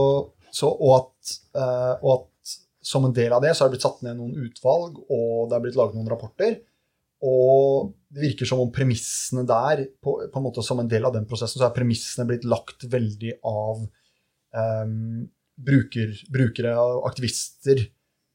[0.53, 3.87] så, og, at, uh, og, at, som en del av det så er det blitt
[3.87, 6.61] satt ned noen utvalg, og det er blitt laget noen rapporter.
[7.27, 11.13] Og det virker som om premissene der, på, på en måte som en del av
[11.17, 13.83] den prosessen, så er premissene blitt lagt veldig av
[14.57, 15.27] um,
[15.61, 17.85] bruker, brukere og aktivister.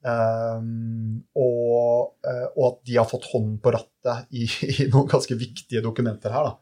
[0.05, 5.37] Um, og, uh, og, at de har fått hånden på rattet i, i noen ganske
[5.39, 6.51] viktige dokumenter her.
[6.51, 6.55] da.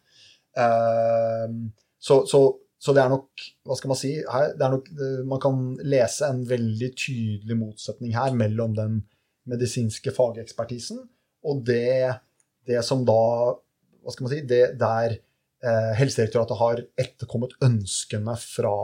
[0.64, 2.44] Ehm, så, så,
[2.78, 4.12] så, det er nok Hva skal man si?
[4.22, 4.92] Her, nok,
[5.26, 9.00] man kan lese en veldig tydelig motsetning her mellom den
[9.50, 11.02] medisinske fagekspertisen
[11.44, 12.14] og det,
[12.68, 13.20] det som da
[14.04, 14.44] Hva skal man si?
[14.48, 18.76] Det der eh, Helsedirektoratet har etterkommet ønskene fra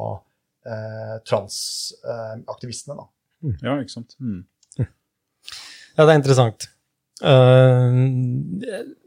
[0.66, 3.04] eh, transaktivistene.
[3.04, 3.56] Eh, mm.
[3.64, 4.16] Ja, ikke sant.
[4.20, 4.44] Mm.
[4.80, 6.70] Ja, det er interessant.
[7.20, 7.92] Uh,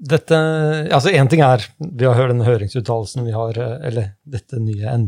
[0.05, 0.37] dette
[0.93, 4.99] Altså, én ting er Vi har hørt den høringsuttalelsen vi har, eh, eller dette nye,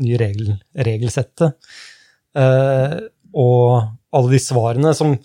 [0.00, 0.54] nye regel,
[0.88, 1.52] regelsettet.
[2.36, 3.04] Uh,
[3.36, 5.18] og alle de svarene som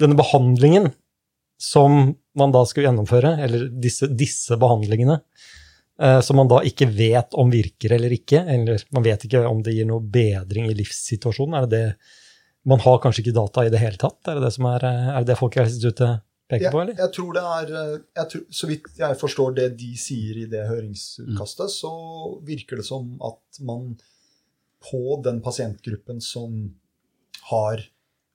[0.00, 0.90] Denne behandlingen
[1.60, 5.20] som man da skal gjennomføre, eller disse, disse behandlingene,
[6.02, 9.62] uh, som man da ikke vet om virker eller ikke, eller man vet ikke om
[9.64, 11.56] det gir noe bedring i livssituasjonen.
[11.56, 11.86] Er det det
[12.68, 14.20] Man har kanskje ikke data i det hele tatt?
[14.28, 16.96] Er det det som er, er det det Folkehelseinstituttet peker på, eller?
[16.98, 20.66] Jeg, tror det er, eh, tror, Så vidt jeg forstår det de sier i det
[20.70, 21.74] høringsutkastet, mm.
[21.76, 21.94] så
[22.48, 23.94] virker det som at man
[24.84, 26.56] på den pasientgruppen som
[27.50, 27.80] har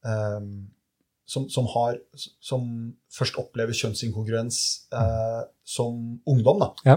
[0.05, 0.69] um,
[1.29, 2.63] som, som, har, som,
[3.13, 4.59] først opplever kjønnsinkongruens
[4.97, 6.95] eh, som ungdom, da, ja.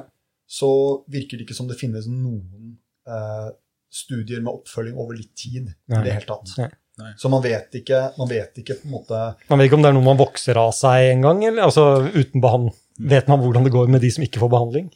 [0.48, 0.70] så
[1.12, 3.50] virker det ikke som det finnes noen eh,
[3.92, 6.00] studier med oppfølging over litt tid Nei.
[6.00, 6.54] i det hele tatt.
[6.62, 6.70] Nei.
[7.00, 7.14] Nei.
[7.16, 9.88] Så man vet, ikke, man vet ikke på en måte Man vet ikke om det
[9.88, 11.40] er noe man vokser av seg en gang?
[11.48, 12.76] eller altså uten behandling.
[13.12, 14.90] Vet man hvordan det går med de som ikke får behandling?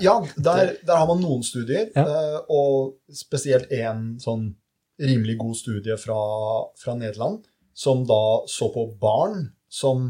[0.00, 2.04] Ja, der, der har man noen studier, ja.
[2.08, 4.54] Eh, og spesielt én sånn
[4.96, 6.16] rimelig god studie fra,
[6.80, 7.42] fra, Nederland,
[7.76, 10.06] som da så på barn som,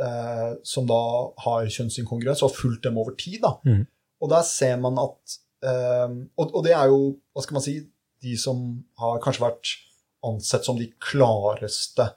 [0.00, 1.02] eh, som da
[1.44, 3.42] har kjønnsinkongruens, og har fulgt dem over tid.
[3.44, 3.56] da.
[3.68, 3.84] Mm.
[4.24, 5.36] Og der ser man at
[5.68, 7.76] eh, og, og, det er jo, hva skal man si,
[8.24, 8.62] de som
[9.00, 9.76] har kanskje vært
[10.26, 12.10] ansett som de klareste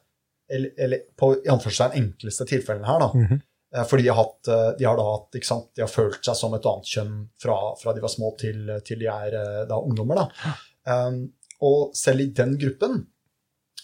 [0.53, 2.99] eller, eller på i anførselstegn enkleste tilfellene her.
[2.99, 3.11] da.
[3.13, 3.41] Mm -hmm.
[3.89, 6.35] For de har, hatt, eh, de har, da hatt, ikke sant, de har følt seg
[6.37, 9.79] som et annet kjønn fra, fra de var små til, til de er eh, da
[9.81, 10.15] ungdommer.
[10.15, 10.53] da.
[10.85, 13.07] Um, og selv i den gruppen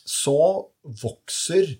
[0.06, 1.72] så vokser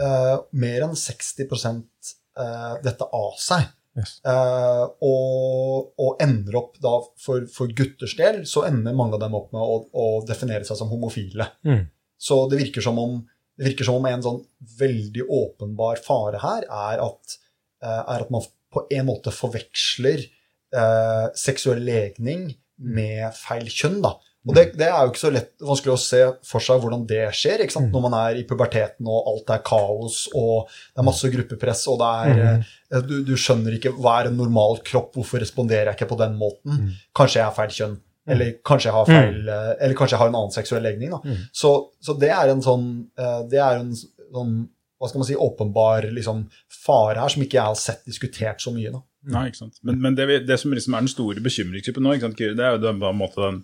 [0.00, 3.68] uh, mer enn 60 uh, dette av seg.
[3.94, 4.16] Yes.
[4.26, 9.36] Uh, og, og, ender opp da, for, for, gutters del, så ender mange av dem
[9.38, 11.46] opp med å, å definere seg som homofile.
[11.66, 11.84] Mm.
[12.18, 13.20] Så det virker, som om,
[13.54, 14.42] det virker som om en sånn
[14.80, 17.38] veldig åpenbar fare her er at,
[17.84, 20.26] uh, er at man på en måte forveksler
[20.74, 22.48] uh, seksuell legning
[22.82, 24.00] med feil kjønn.
[24.02, 24.16] da.
[24.44, 27.22] Og det, det er jo ikke så lett vanskelig å se for seg hvordan det
[27.36, 27.92] skjer ikke sant?
[27.94, 32.02] når man er i puberteten og alt er kaos og det er masse gruppepress og
[32.02, 35.98] det er eh, du, du skjønner ikke hva er en normal kropp, hvorfor responderer jeg
[35.98, 36.90] ikke på den måten?
[37.16, 37.96] Kanskje jeg er feil kjønn.
[38.34, 41.12] Eller kanskje jeg har feil, eh, eller kanskje jeg har en annen seksuell legning.
[41.12, 41.34] Da.
[41.52, 42.86] Så, så det er en sånn
[43.20, 44.54] eh, Det er en sånn
[45.00, 48.72] hva skal man si, åpenbar liksom, fare her som ikke jeg har sett diskutert så
[48.72, 48.92] mye.
[48.94, 49.02] Da.
[49.34, 49.80] Nei, ikke sant.
[49.84, 52.64] Men, men det, det som liksom er den store bekymringsgruppen nå, ikke sant, Kyrre, det
[52.64, 53.58] er jo den, på en måte den,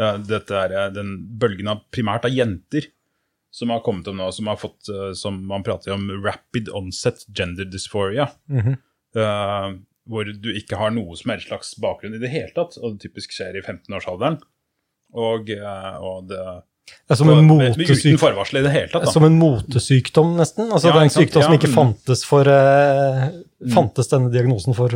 [0.00, 2.88] ja, dette er, eh, den bølgen av primært av jenter
[3.52, 7.26] som har kommet om nå, som har fått, eh, som man prater om, rapid onset
[7.34, 8.30] gender dysphoria.
[9.20, 9.68] eh,
[10.10, 13.04] hvor du ikke har noe som helst slags bakgrunn i det hele tatt, og det
[13.08, 14.40] typisk skjer i 15-årsalderen.
[15.10, 16.40] Og, og det
[17.08, 18.18] ja, som en motesyk-
[18.90, 19.12] tatt.
[19.12, 20.70] Som en motesykdom, nesten.
[20.70, 21.30] Altså Ja, det er en sykdom sant?
[21.30, 21.76] sykdom som ikke mm.
[21.76, 23.26] fantes for uh,
[23.74, 24.94] Fantes denne diagnosen for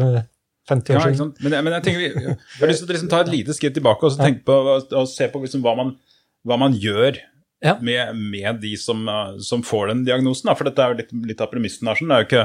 [0.70, 1.18] 50 år siden?
[1.20, 1.40] sant?
[1.44, 4.06] Men, men jeg tenker jeg har lyst til å liksom ta et lite skritt tilbake
[4.06, 5.94] og så tenke på, og, se på liksom hva, man,
[6.48, 7.20] hva man gjør
[7.64, 7.78] Ja.
[7.80, 10.50] med, med de som, uh, som får den diagnosen.
[10.50, 10.54] Da.
[10.58, 11.96] For dette er jo litt, litt av premissen her.
[11.96, 12.10] Sånn.
[12.12, 12.44] Det er jo ikke,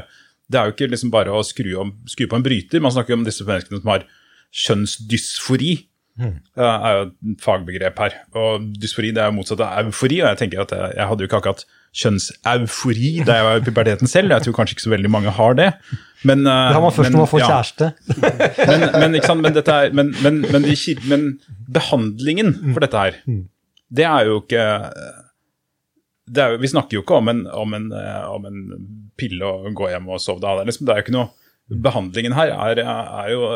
[0.49, 2.83] det er jo ikke liksom bare å skru, om, skru på en bryter.
[2.83, 4.05] Man snakker jo om disse menneskene som har
[4.63, 5.73] kjønnsdysfori.
[6.19, 8.15] Det er jo et fagbegrep her.
[8.35, 10.19] Og dysfori det er jo motsatt av eufori.
[10.23, 11.65] Og jeg tenker at jeg, jeg hadde jo ikke akkurat
[11.99, 14.33] kjønnseufori da jeg var i puberteten selv.
[14.35, 15.69] Jeg tror kanskje ikke så veldig mange har det.
[16.27, 17.47] Men, uh, Det har man først når man får ja.
[17.53, 17.87] kjæreste.
[18.69, 19.41] Men, men, ikke sant?
[19.43, 20.65] men, dette er, men, men, men,
[21.07, 21.25] men
[21.71, 23.19] behandlingen for dette her,
[23.89, 24.65] det er jo ikke
[26.29, 28.59] det er jo, Vi snakker jo ikke om en, om, en, eh, om en
[29.17, 30.41] pille og gå hjem og sove.
[30.43, 31.29] Det er liksom, det er jo ikke noe
[31.69, 33.47] Behandlingen her er, er jo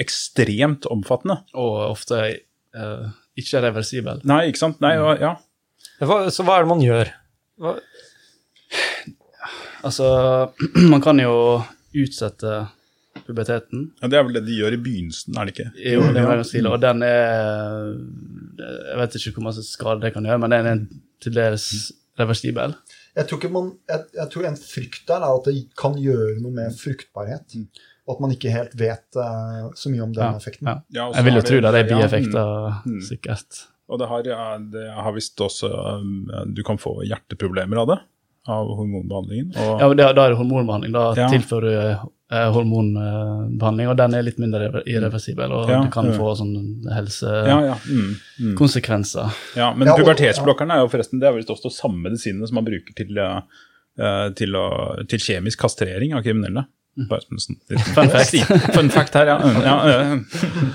[0.00, 1.42] ekstremt omfattende.
[1.52, 2.20] Og ofte
[2.72, 4.22] uh, ikke reversibel.
[4.28, 4.78] Nei, ikke sant?
[4.80, 5.34] Nei, og, ja.
[6.00, 7.10] Hva, så hva er det man gjør?
[7.60, 7.74] Hva,
[9.86, 10.08] Altså,
[10.92, 11.34] man kan jo
[11.94, 12.68] utsette
[13.26, 13.92] puberteten.
[14.02, 14.08] ja.
[14.08, 15.70] Det er vel det de gjør i begynnelsen, er det ikke?
[15.82, 17.94] Jo, det er ganske tidlig, og den er
[18.58, 20.82] Jeg vet ikke hvor mye skade det kan gjøre, men den er
[21.22, 21.68] til dels
[22.18, 22.74] reversibel.
[23.18, 26.36] Jeg tror, ikke man, jeg, jeg tror en frykt der er at det kan gjøre
[26.42, 27.56] noe med fruktbarhet.
[28.08, 30.66] Og at man ikke helt vet uh, så mye om den Ja, effekten.
[30.70, 30.76] ja.
[30.94, 31.90] Ja, Jeg vil jo tro det er ja, mm.
[31.90, 33.00] bieffekter, Mm.
[33.04, 33.58] sikkert.
[33.88, 35.68] Og det har, ja, det har visst også
[36.00, 37.98] um, Du kan få hjerteproblemer av det,
[38.48, 39.50] av hormonbehandlingen.
[39.56, 40.94] Og, Ja, men da, da er det hormonbehandling.
[40.94, 41.28] Da Ja.
[41.32, 46.16] tilfører du eh, hormonbehandling, og den er litt mindre irreversibel, og Ja, det kan ja.
[46.18, 48.16] få sånn ja, ja, mm, mm.
[48.56, 49.32] helsekonsekvenser.
[49.56, 52.64] ja, men Ja, pubertetsblokkerne er jo forresten det er visst også samme medisinene som man
[52.68, 53.40] bruker til, uh,
[54.00, 54.66] uh, til, å,
[55.08, 56.66] til kjemisk kastrering av kriminelle.
[56.98, 57.58] En sånn
[57.96, 58.34] Fun fact.
[58.74, 59.36] Fun fact her, ja.
[59.38, 59.98] Mm, ja, ja.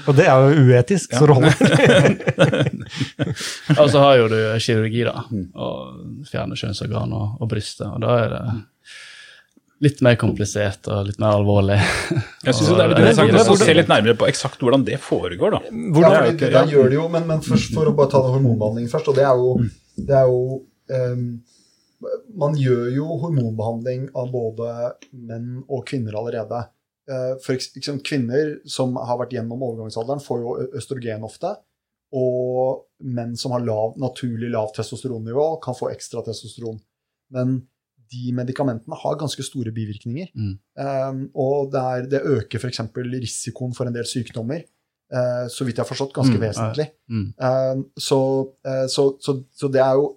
[0.08, 2.64] og det er jo uetisk, så det holder.
[3.84, 5.48] Og så har jo du kirurgi, da, Mm.
[5.56, 8.42] og fjerne kjønnsorgan og, og brystet, og da er det
[9.84, 11.78] litt mer komplisert og litt mer alvorlig.
[12.46, 15.58] Jeg syns det er litt interessant å se litt nærmere på eksakt hvordan det foregår,
[15.58, 15.62] da.
[15.64, 18.22] Ja, Hvordan, fordi det, der gjør det jo, men, men først for å bare ta
[18.22, 19.56] hormonbehandlingen hormonbehandling først, og det er jo,
[20.08, 20.40] det er jo
[21.00, 21.26] ehm,
[22.40, 24.70] Man gjør jo hormonbehandling av både
[25.12, 26.64] menn og kvinner allerede.
[27.10, 31.56] Eh, for eksempel kvinner som har vært gjennom overgangsalderen, får jo østrogen ofte.
[32.14, 36.78] Og menn som har lav, naturlig lavt testosteronnivå, kan få ekstra testosteron.
[37.34, 37.62] Men
[38.14, 40.30] de medikamentene har ganske store bivirkninger.
[40.38, 40.54] Mm.
[40.78, 42.84] Um, og det, er, det øker f.eks.
[43.00, 44.62] risikoen for en del sykdommer.
[45.14, 46.88] Uh, så vidt jeg har forstått, ganske Mm, vesentlig.
[47.10, 47.26] Mm.
[47.38, 48.20] Um, så,
[48.66, 50.12] uh, så, så, så det er jo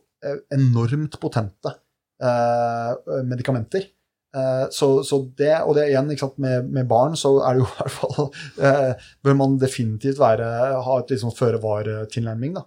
[0.55, 1.75] enormt potente
[2.23, 3.89] eh, medikamenter.
[4.37, 7.69] Eh, så, så det, og det igjen sant, med, med barn, så er det jo
[7.71, 8.31] i hvert fall
[8.69, 10.49] eh, Bør man definitivt være,
[10.87, 12.67] ha et liksom føre-var-tilnærming, da.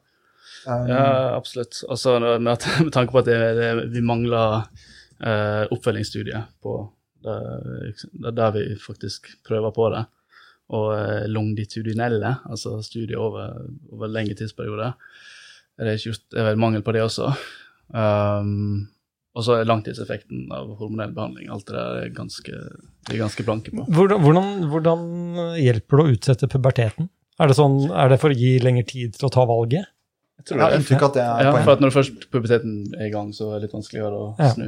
[0.67, 1.03] Um, Ja,
[1.37, 1.83] absolutt.
[1.89, 2.39] Altså, med,
[2.85, 4.63] med tanke på at det, det, vi mangler
[5.23, 6.79] eh, oppfølgingsstudie på
[7.19, 7.35] det,
[8.23, 10.05] er der vi faktisk prøver på det.
[10.75, 13.57] Og eh, longitudinelle, altså studier over,
[13.91, 15.19] over lengre tidsperiode, er
[15.87, 17.29] det ikke gjort, det er vel mangel på det også.
[17.89, 18.89] Um,
[19.37, 21.47] og så er langtidseffekten av hormonell behandling.
[21.53, 22.63] Alt det der er ganske,
[23.07, 23.85] de er ganske blanke på.
[23.85, 25.05] hvordan, hvordan, hvordan
[25.61, 27.09] hjelper det å utsette puberteten?
[27.39, 29.87] Er det, sånn, er det for å gi lengre tid til å ta valget?
[30.39, 31.65] Jeg tror jeg det er inntrykk at det er ja, poenget.
[31.67, 34.51] for at Når først puberteten er i gang, så er det litt vanskeligere å Ja.
[34.55, 34.67] snu.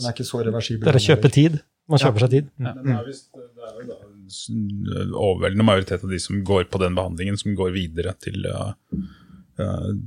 [0.00, 0.84] Den er ikke så reversibel.
[0.88, 1.60] Dere kjøper tid.
[1.90, 2.50] Man kjøper seg tid.
[2.60, 2.74] Ja.
[2.76, 3.98] Men det er, visst, det er jo da
[4.30, 8.72] en overveldende majoritet av de som går på den behandlingen, som går videre til, uh,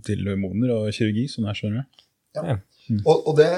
[0.07, 2.05] til hormoner og kirurgi, sånn jeg skjønner det.
[2.37, 2.55] Ja.
[3.05, 3.49] Og, og det,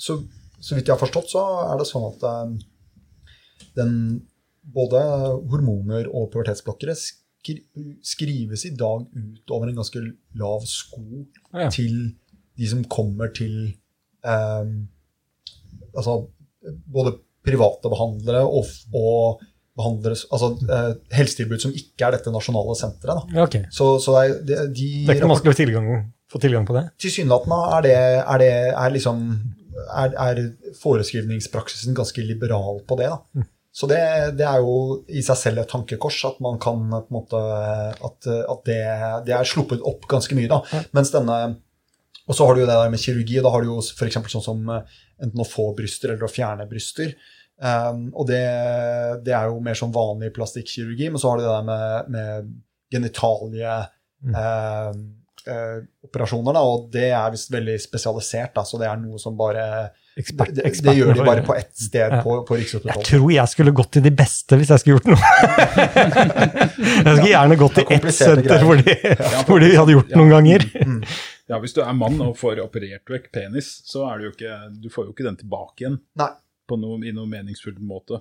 [0.00, 0.16] så,
[0.58, 2.54] så vidt jeg har forstått, så er det sånn at eh,
[3.78, 3.92] den,
[4.74, 5.02] både
[5.52, 7.58] hormoner og pubertetsblokkere skri,
[8.04, 10.00] skrives i dag ut over en ganske
[10.40, 11.04] lav sko
[11.52, 11.68] Ja.
[11.70, 12.14] til
[12.58, 13.54] de som kommer til
[14.24, 14.74] eh,
[15.94, 16.14] Altså
[16.90, 17.12] både
[17.46, 19.42] private behandlere og, og
[19.78, 23.22] behandlere Altså eh, helsetilbud som ikke er dette nasjonale senteret.
[23.24, 23.38] da.
[23.40, 23.56] Ja, ok.
[23.74, 25.88] Så, så er, de, de Det er ikke noe vanskelig å tilgang,
[26.30, 26.86] få tilgang på det?
[27.02, 29.24] Tilsynelatende er det, er det er liksom
[29.90, 30.40] er, er
[30.78, 33.10] foreskrivningspraksisen ganske liberal på det.
[33.10, 33.44] da.
[33.74, 33.98] Så det,
[34.38, 37.40] det er jo i seg selv et tankekors at man kan på en måte
[38.06, 38.82] at, at det,
[39.26, 40.50] det er sluppet opp ganske mye.
[40.52, 40.60] da.
[40.94, 41.38] Mens denne
[42.28, 43.40] Og så har du jo det der med kirurgi.
[43.42, 44.20] Da har du jo f.eks.
[44.30, 47.16] sånn som eh, enten å få bryster eller å fjerne bryster.
[47.64, 48.42] Um, og det,
[49.24, 51.08] det er jo mer sånn vanlig plastikkirurgi.
[51.14, 52.50] Men så har du det der med, med
[52.92, 53.76] genitalie
[54.34, 54.90] eh,
[55.48, 58.52] uh, operasjoner, da, og det er visst veldig spesialisert.
[58.58, 59.64] Da, så det er noe som bare
[60.14, 62.20] Ekspert, det, det gjør de bare på ett sted Ja.
[62.22, 65.18] på, på Jeg tror jeg skulle gått til de beste hvis jeg skulle gjort noe.
[66.14, 68.94] jeg skulle gjerne gått til ett senter hvor de,
[69.48, 70.20] hvor de hadde gjort Ja.
[70.20, 70.68] noen ganger.
[71.50, 74.54] Ja, Hvis du er mann og får operert vekk penis, så er det jo ikke
[74.80, 76.30] Du får jo ikke den tilbake igjen Nei.
[76.68, 78.20] På noe, i noen meningsfull måte.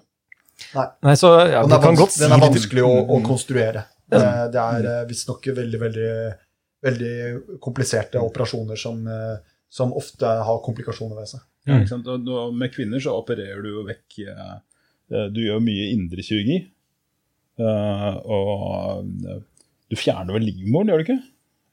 [0.76, 3.88] Nei, så ja, den er, kan godt si den er vanskelig å, å konstruere.
[4.14, 4.20] Mm.
[4.54, 6.12] Det er eh, visstnok veldig, veldig,
[6.86, 7.16] veldig
[7.64, 9.40] kompliserte operasjoner som, eh,
[9.72, 11.42] som ofte har komplikasjoner ved seg.
[11.66, 12.10] Ja, ikke sant?
[12.12, 14.54] Og, og med kvinner så opererer du jo vekk eh,
[15.14, 16.60] eh, Du gjør mye indrekirurgi.
[17.54, 19.42] Uh, og eh,
[19.94, 21.20] du fjerner vel livmoren, gjør du ikke?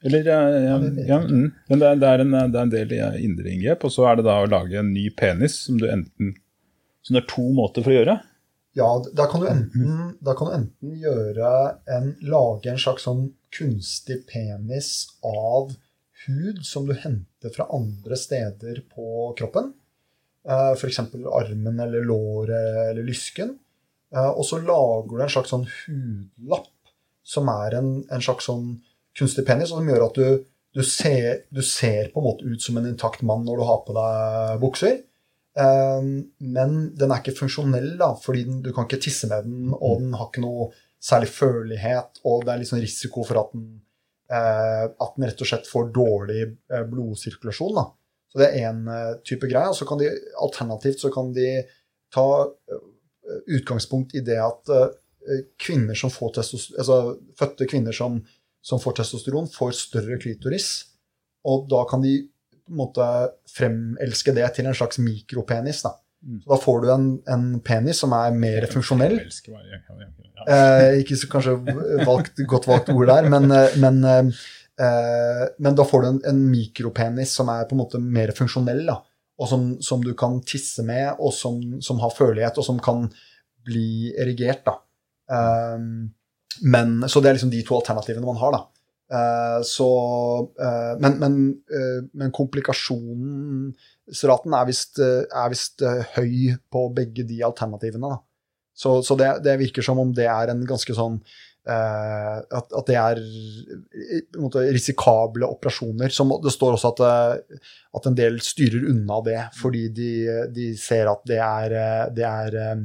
[0.04, 1.46] Eller, eh, ja, det ja, mm.
[1.70, 4.20] Men det er, det, er en, det er en del indre indreinngrep, og så er
[4.20, 6.34] det da å lage en ny penis som du enten
[7.02, 8.16] Som det er to måter for å gjøre.
[8.78, 11.52] Ja, da kan du enten, kan du enten gjøre
[11.90, 15.72] en, lage en slags sånn kunstig penis av
[16.26, 19.72] hud som du henter fra andre steder på kroppen.
[20.46, 21.00] Eh, F.eks.
[21.00, 23.56] armen eller låret eller lysken.
[24.14, 26.70] Eh, Og så lager du en slags sånn hudlapp
[27.26, 28.78] som er en, en slags sånn
[29.18, 30.44] kunstig penis, og som gjør at du,
[30.78, 33.80] du, ser, du ser på en måte ut som en intakt mann når du har
[33.86, 35.00] på deg bukser.
[35.60, 39.74] Um, men den er ikke funksjonell, da, fordi den, du kan ikke tisse med den,
[39.74, 40.70] og den har ikke noe
[41.00, 43.66] særlig følelighet, og det er sånn risiko for at den,
[44.30, 47.78] eh, at den rett og slett får dårlig eh, blodsirkulasjon.
[47.78, 47.86] Da.
[48.30, 49.72] Så det er én eh, type greie.
[49.76, 50.10] Så kan de
[50.44, 51.48] alternativt så kan de
[52.12, 52.26] ta
[53.46, 54.70] utgangspunkt i det at
[55.62, 56.96] kvinner som får altså
[57.38, 58.16] fødte kvinner som,
[58.66, 60.70] som får testosteron, får større klitoris.
[61.46, 62.16] Og da kan de
[62.70, 63.04] måte
[63.50, 65.82] fremelske det til en slags mikropenis.
[65.86, 66.42] Da, Mm.
[66.42, 69.14] så da får du en, en penis som er mer funksjonell.
[70.52, 71.54] Eh, ikke så kanskje
[72.04, 76.42] valgt, godt valgt ord der, men, eh, men, eh, men da får du en, en
[76.50, 78.98] mikropenis som er på en måte mer funksjonell, da,
[79.40, 83.08] og som, som du kan tisse med, og som, som har følelighet, og som kan
[83.64, 84.64] bli erigert.
[84.68, 84.76] Da.
[85.32, 85.78] Eh,
[86.68, 88.58] men, så det er liksom de to alternativene man har.
[88.58, 88.66] da.
[89.10, 89.90] Eh, så,
[90.60, 95.00] eh, men men, eh, men komplikasjonsraten er visst,
[96.14, 98.08] høy på begge de alternativene.
[98.08, 98.18] da.
[98.72, 101.20] Så, så det, det virker som om det er en ganske sånn
[101.60, 103.20] Uh, at, at det er
[104.40, 106.08] måte, risikable operasjoner.
[106.08, 107.36] Som, det står også at,
[107.98, 110.24] at en del styrer unna det, fordi de,
[110.56, 111.68] de ser at det er,
[112.16, 112.80] det er eh,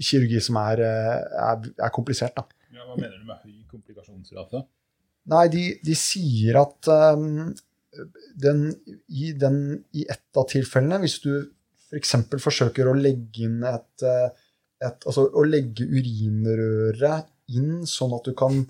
[0.00, 2.32] kirurgi som er, er, er komplisert.
[2.72, 4.64] Ja, hva mener du med høy komplikasjonsrate?
[5.30, 7.52] Nei, de, de sier at um,
[8.42, 8.64] den,
[9.08, 9.58] i, den,
[9.94, 11.32] i ett av tilfellene, hvis du
[11.92, 12.14] f.eks.
[12.32, 14.30] For forsøker å legge inn et, eh,
[14.82, 18.64] et Altså å legge urinrøret inn sånn at du kan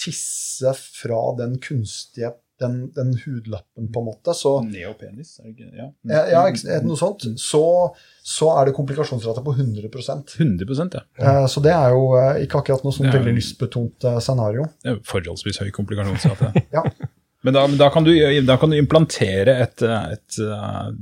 [0.00, 5.70] tisse fra den kunstige den, den hudlappen, på en måte, så Neopenis, er det ikke?
[5.76, 7.62] Ja, ja, ja, noe sånt, så,
[8.26, 11.02] så er det komplikasjonsrate på 100% 100% ja.
[11.18, 14.68] Eh, Så det er jo eh, ikke akkurat noe sånn veldig lystbetont eh, scenario.
[14.82, 16.54] Det er jo forholdsvis høy komplikasjonsrate.
[16.76, 16.86] Ja.
[17.42, 18.12] Men da, men da, kan du,
[18.46, 20.36] da kan du implantere et, et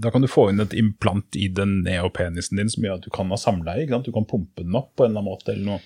[0.00, 3.10] Da kan du få inn et implant i den neopenisen din som gjør at du
[3.12, 3.84] kan ha samleie.
[4.00, 5.52] Du kan pumpe den opp på en eller annen måte.
[5.52, 5.82] eller noe.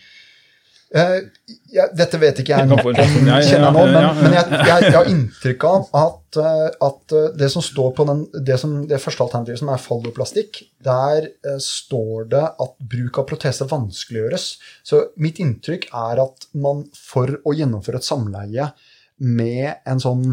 [1.75, 4.95] Ja, dette vet ikke jeg Jeg ja, kjenner jeg nå, men, men jeg, jeg, jeg
[4.95, 9.01] har inntrykk av at, eh, at eh, det som står på den, det, som, det
[9.03, 14.47] første alternativet, som er falloplastikk, der eh, står det at bruk av protese vanskeliggjøres.
[14.87, 18.71] Så mitt inntrykk er at man for å gjennomføre et samleie
[19.19, 20.29] med en sånn,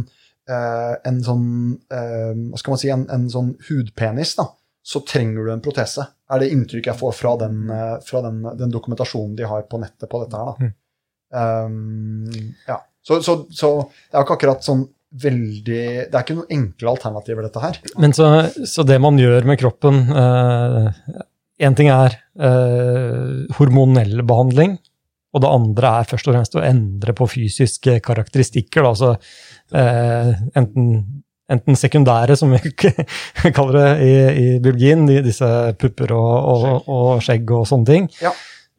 [0.46, 1.50] eh, en sånn
[1.90, 4.52] eh, hva skal man si, en, en sånn hudpenis, da,
[4.84, 6.06] så trenger du en protese.
[6.32, 9.82] Er det inntrykket jeg får fra den, eh, fra den, den dokumentasjonen de har på
[9.82, 10.72] nettet på dette her.
[11.32, 12.26] Um,
[12.68, 12.82] ja.
[13.02, 14.84] Så, så, så det er jo ikke akkurat sånn
[15.22, 17.80] veldig Det er ikke noen enkle alternativer, dette her.
[18.00, 18.28] Men så,
[18.68, 20.06] så det man gjør med kroppen
[21.62, 24.78] Én ting er uh, hormonell behandling,
[25.32, 28.84] og det andre er først og fremst å endre på fysiske karakteristikker.
[28.84, 29.12] Da, altså,
[29.78, 30.88] eh, enten,
[31.52, 32.60] enten sekundære, som vi
[33.58, 35.48] kaller det i, i biologien, de, disse
[35.82, 38.08] pupper og, og, og skjegg og sånne ting.
[38.24, 38.32] Ja.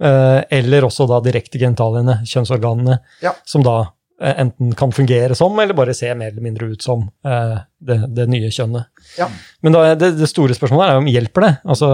[0.02, 3.34] Eh, eller også da direkte genitaliene, kjønnsorganene, Ja.
[3.46, 3.76] som da
[4.22, 8.00] eh, enten kan fungere som, eller bare se mer eller mindre ut som eh, det,
[8.16, 8.88] det nye kjønnet.
[9.20, 9.28] Ja.
[9.62, 11.52] Men da, det, det store spørsmålet er om hjelper det?
[11.76, 11.92] Altså,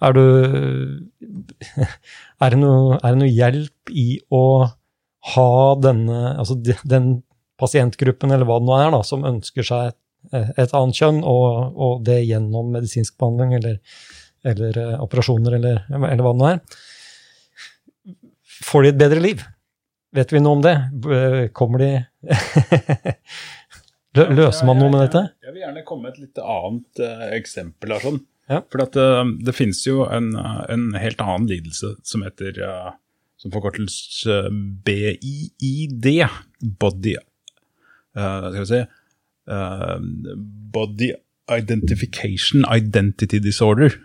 [0.00, 0.24] er du
[2.44, 4.44] er det, noe, er det noe hjelp i å
[5.34, 6.54] ha denne Altså
[6.88, 7.10] den
[7.60, 9.98] pasientgruppen, eller hva det nå er, da, som ønsker seg et,
[10.60, 13.78] et annet kjønn, og, og det gjennom medisinsk behandling eller,
[14.48, 16.62] eller eh, operasjoner, eller, eller hva det nå er
[18.60, 19.42] Får de et bedre liv?
[20.12, 20.74] Vet vi noe om det?
[21.56, 21.92] Kommer de
[24.36, 25.22] Løser man noe med dette?
[25.46, 27.94] Jeg vil gjerne komme med et litt annet eh, eksempel.
[27.94, 28.18] her, sånn.
[28.50, 28.60] Ja.
[28.68, 32.58] For at, eh, det finnes jo en, en helt annen lidelse som heter
[33.40, 34.50] som forkortes eh,
[34.84, 36.08] BIID,
[36.60, 37.16] Body
[38.14, 39.96] Skal vi si eh,
[40.74, 41.12] Body
[41.50, 43.96] Identification Identity Disorder.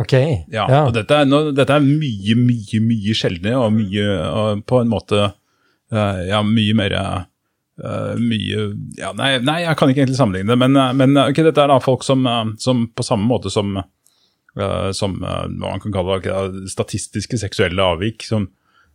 [0.00, 0.14] Ok.
[0.52, 4.80] Ja, og dette er, nå, dette er mye, mye, mye sjeldnere og mye og på
[4.80, 8.62] en måte uh, Ja, mye mer uh, Mye
[8.96, 11.72] ja, nei, nei, jeg kan ikke egentlig sammenligne det, men, eh, men okay, dette er
[11.72, 15.94] da folk som, eh, som på samme måte som uh, som eh, hva man kan
[15.94, 18.48] kalle det, statistiske seksuelle avvik, som,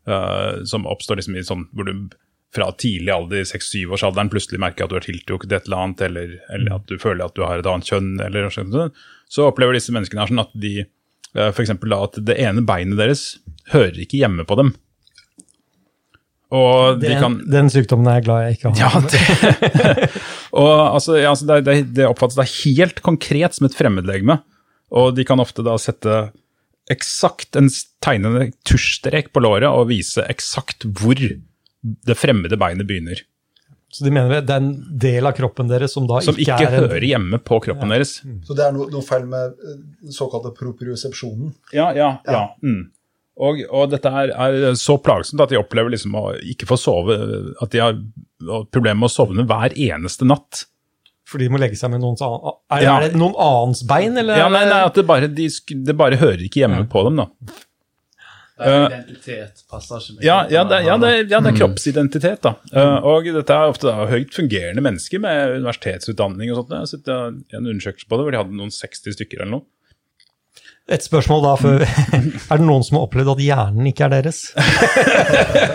[0.08, 2.10] eh, som oppstår liksom i sånn hvor du
[2.56, 6.36] fra tidlig alder, 6-7-årsalderen, plutselig merker at du er tiltrukket til et eller annet, eller,
[6.56, 8.90] eller at du føler at du har et annet kjønn, eller noe
[9.32, 10.74] så opplever disse menneskene her sånn at de
[11.36, 11.66] F.eks.
[11.66, 13.24] eksempel da at det ene beinet deres
[13.74, 14.72] hører ikke hjemme på dem.
[16.56, 18.78] Og de Den, kan den sykdommen er jeg glad jeg ikke har.
[18.80, 20.10] ja, det,
[20.62, 24.38] og altså, ja, altså det, det, det oppfattes da helt konkret som et fremmedlegeme.
[24.96, 26.30] Og de kan ofte da sette
[26.94, 27.68] eksakt en
[28.06, 31.18] tegnende tusjstrek på låret og vise eksakt hvor
[32.06, 33.22] det fremmede beinet begynner.
[33.96, 36.68] Så de mener det er en del av kroppen deres som da Som ikke, ikke
[36.68, 38.18] er en hører hjemme på kroppen deres.
[38.44, 41.54] Så det er noe, noe feil med eh, den såkalte propriosepsjonen.
[41.78, 42.42] Ja, ja, ja.
[42.66, 42.90] Mm.
[43.36, 47.16] Og, og dette er, er så plagsomt at de opplever liksom å ikke få sove,
[47.64, 47.98] at de har
[48.72, 50.66] problemer med å sovne hver eneste natt.
[51.26, 52.98] For de må legge seg med noens annen Er, Ja.
[53.02, 54.38] er det noen annens bein, eller?
[54.44, 55.48] Ja, nei, nei, at det bare, de,
[55.88, 56.90] det bare hører ikke hjemme Ja.
[56.92, 57.30] på dem, da.
[58.56, 61.44] Eh, identitet, passer ikke med Ja, ja, det, ja, det, ja, Mm.
[61.44, 62.54] det er kroppsidentitet, da.
[62.72, 66.72] Eh, og dette er ofte da, høyt fungerende mennesker med universitetsutdanning og sånt.
[66.72, 67.08] Jeg har sett
[67.60, 69.66] en undersøkelse på det hvor de hadde noen 60 stykker eller noe.
[70.88, 71.82] Et spørsmål da før
[72.54, 74.54] Er det noen som har opplevd at hjernen ikke er deres?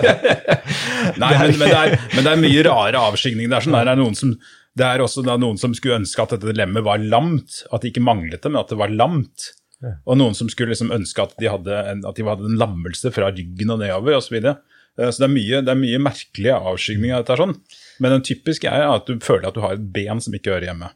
[1.20, 3.50] Nei, men, men, det er, men det er mye rare avskygninger.
[3.50, 4.30] Det er, sånn, det er, noen som,
[4.78, 7.50] det er også noen som skulle ønske at dette lemmet var lamt.
[7.74, 9.38] At det ikke manglet det, men at det var lamt.
[9.80, 13.12] Og noen som skulle liksom ønske at de, hadde en, at de hadde en lammelse
[13.14, 14.28] fra ryggen og nedover osv.
[14.28, 14.56] Så, videre.
[14.98, 17.38] Eh, så det er, mye, det er mye merkelige avskygninger av dette.
[17.40, 17.54] sånn.
[18.00, 20.70] Men den typiske er at du føler at du har et ben som ikke hører
[20.70, 20.90] hjemme.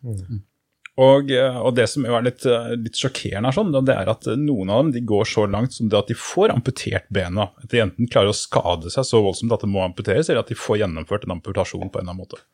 [0.95, 4.29] Og, eh, og det som er litt, eh, litt sjokkerende, er sånn, det er at
[4.39, 7.49] noen av dem de går så langt som det at de får amputert bena.
[7.63, 10.53] At de enten klarer å skade seg så voldsomt at det må amputeres, eller at
[10.53, 12.45] de får gjennomført en amputasjon på en eller annen måte.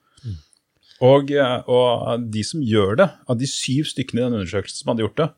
[1.01, 4.93] Og, eh, og de som gjør det, av de syv stykkene i den undersøkelsen som
[4.93, 5.29] hadde gjort det,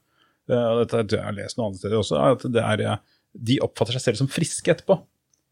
[0.51, 3.19] og dette jeg har lest noen andre steder også, at det er, eh,
[3.49, 4.99] de oppfatter seg selv som friske etterpå.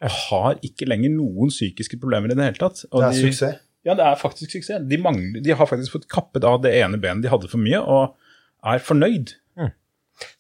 [0.01, 2.83] Og har ikke lenger noen psykiske problemer i det hele tatt.
[2.87, 3.61] Det er de, suksess.
[3.87, 4.87] ja, det er faktisk suksess.
[4.89, 7.81] De, mangler, de har faktisk fått kappet av det ene benet de hadde for mye,
[7.81, 8.17] og
[8.75, 9.37] er fornøyd.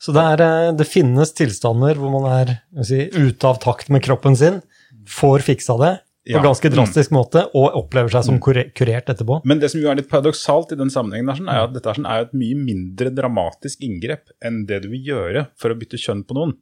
[0.01, 3.89] Så det, er, eh, det finnes tilstander hvor man er jeg si, ute av takt
[3.93, 4.61] med kroppen sin,
[5.09, 5.95] får fiksa det
[6.27, 6.43] på Ja.
[6.45, 9.41] ganske drastisk måte, og opplever seg som kurert etterpå.
[9.45, 11.89] Men det som jo er litt paradoksalt i den sammenhengen, er, sånn, er at dette
[11.89, 15.79] er, sånn, er et mye mindre dramatisk inngrep enn det du vil gjøre for å
[15.81, 16.57] bytte kjønn på noen.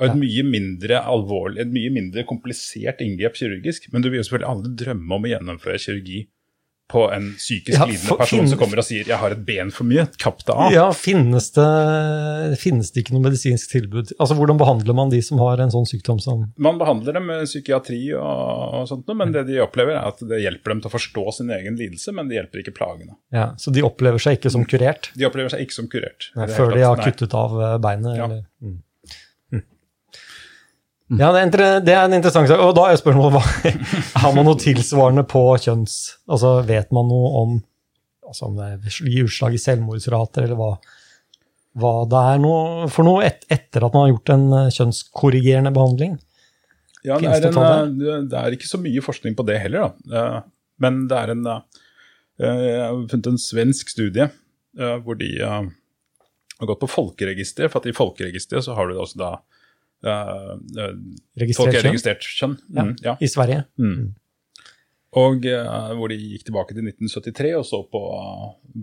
[0.00, 3.92] Og et mye mindre alvorlig, et mye mindre komplisert inngrep kirurgisk.
[3.92, 6.22] Men du vil jo selvfølgelig aldri drømme om å gjennomføre kirurgi
[6.90, 9.70] på en psykisk Ja, lidende person finnes- som kommer og sier 'jeg har et ben
[9.70, 10.72] for mye', kapp det av.
[10.72, 14.12] Ja, finnes det, finnes det ikke noe medisinsk tilbud?
[14.18, 17.44] Altså, Hvordan behandler man de som har en sånn sykdom som Man behandler dem med
[17.46, 20.94] psykiatri og, og sånt, men det de opplever er at det hjelper dem til å
[20.98, 23.16] forstå sin egen lidelse, men det hjelper ikke plagene.
[23.32, 26.30] ja, Så de opplever seg ikke som kurert De opplever seg ikke som kurert.
[26.36, 28.16] nei, før de har kuttet av eh, beinet?
[28.16, 28.24] Ja.
[28.24, 28.44] Eller?
[28.62, 28.78] Mm.
[31.18, 32.60] Ja, det er, det er en interessant sak.
[32.62, 33.72] Og da er spørsmålet hva,
[34.22, 35.96] har man noe tilsvarende på kjønns...
[36.30, 37.58] Altså, Vet man noe om
[38.30, 40.70] altså om det gir utslag i selvmordsrater, eller hva,
[41.82, 45.72] hva det er noe, for noe et, etter at man har gjort en eh, kjønnskorrigerende
[45.74, 46.14] behandling?
[47.02, 50.16] Ja, det er, en, eh, det er ikke så mye forskning på det heller, da.
[50.20, 50.40] Eh,
[50.80, 51.82] Men det er en eh,
[52.40, 54.30] Jeg har funnet en svensk studie
[54.70, 55.66] hvor de har
[56.68, 59.30] gått på folkeregisteret, for at i folkeregisteret så har du også da
[60.04, 62.56] eh, eh, Folk Registrert er kjønn?
[62.72, 62.84] Ja.
[62.84, 63.14] Mm, ja.
[63.20, 63.64] I Sverige?
[63.80, 64.14] Mm.
[65.20, 68.00] Og uh, hvor de gikk tilbake til 1973 og så på,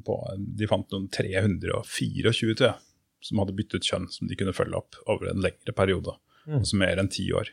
[0.04, 0.16] på
[0.60, 2.76] De fant noen 324, tror jeg,
[3.24, 6.62] som hadde byttet kjønn, som de kunne følge opp over en lengre periode, Mm.
[6.62, 7.50] altså mer enn ti år.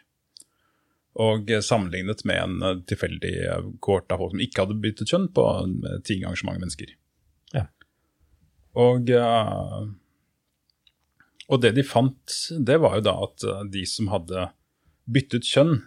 [1.18, 3.32] Og eh, sammenlignet med en tilfeldig
[3.82, 5.46] kohort av folk som ikke hadde byttet kjønn, på
[6.06, 6.92] ti ganger så mange mennesker.
[7.56, 7.64] Ja.
[8.78, 9.80] Og, eh,
[11.52, 14.48] og det de fant, det var jo da at eh, de som hadde
[15.04, 15.82] byttet kjønn,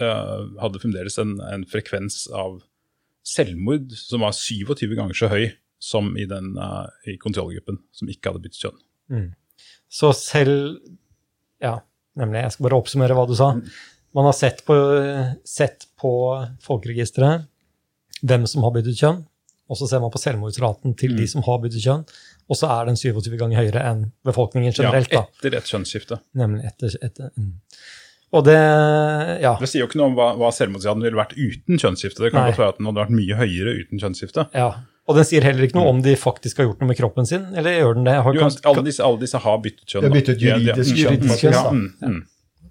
[0.00, 2.62] eh, hadde fremdeles en, en frekvens av
[3.28, 5.50] selvmord som var 27 ganger så høy
[5.82, 8.82] som i, den, eh, i kontrollgruppen som ikke hadde byttet kjønn.
[9.12, 9.30] Mm.
[9.92, 10.80] Så selv
[11.62, 11.76] Ja,
[12.18, 12.40] nemlig.
[12.42, 13.52] Jeg skal bare oppsummere hva du sa.
[14.16, 14.74] Man har sett på,
[15.46, 16.10] sett på
[16.64, 17.44] folkeregisteret
[18.26, 19.20] hvem som har byttet kjønn,
[19.70, 21.30] og så ser man på selvmordsraten til de Mm.
[21.30, 22.02] som har byttet kjønn,
[22.48, 25.12] og så er den 27 ganger høyere enn befolkningen generelt.
[25.12, 26.18] ja, etter et kjønnsskifte.
[26.38, 27.52] Nemlig etter, etter mm.
[28.32, 28.56] Og det
[29.42, 29.56] Ja.
[29.60, 32.22] Det sier jo ikke noe om hva, hva selvmordsgraden ville vært uten kjønnsskifte.
[32.24, 32.50] Det kan Nei.
[32.52, 34.48] godt være at den hadde vært mye høyere uten kjønnsskifte.
[34.56, 34.70] ja.
[35.10, 37.48] Og den sier heller ikke noe om de faktisk har gjort noe med kroppen sin,
[37.58, 38.12] eller gjør den det?
[38.22, 40.04] Har, Jo, kan, alle, disse, alle disse har byttet kjønn.
[40.04, 42.20] De har byttet Ja, de- juridisk mm, kjønn, Ja, mm, mm.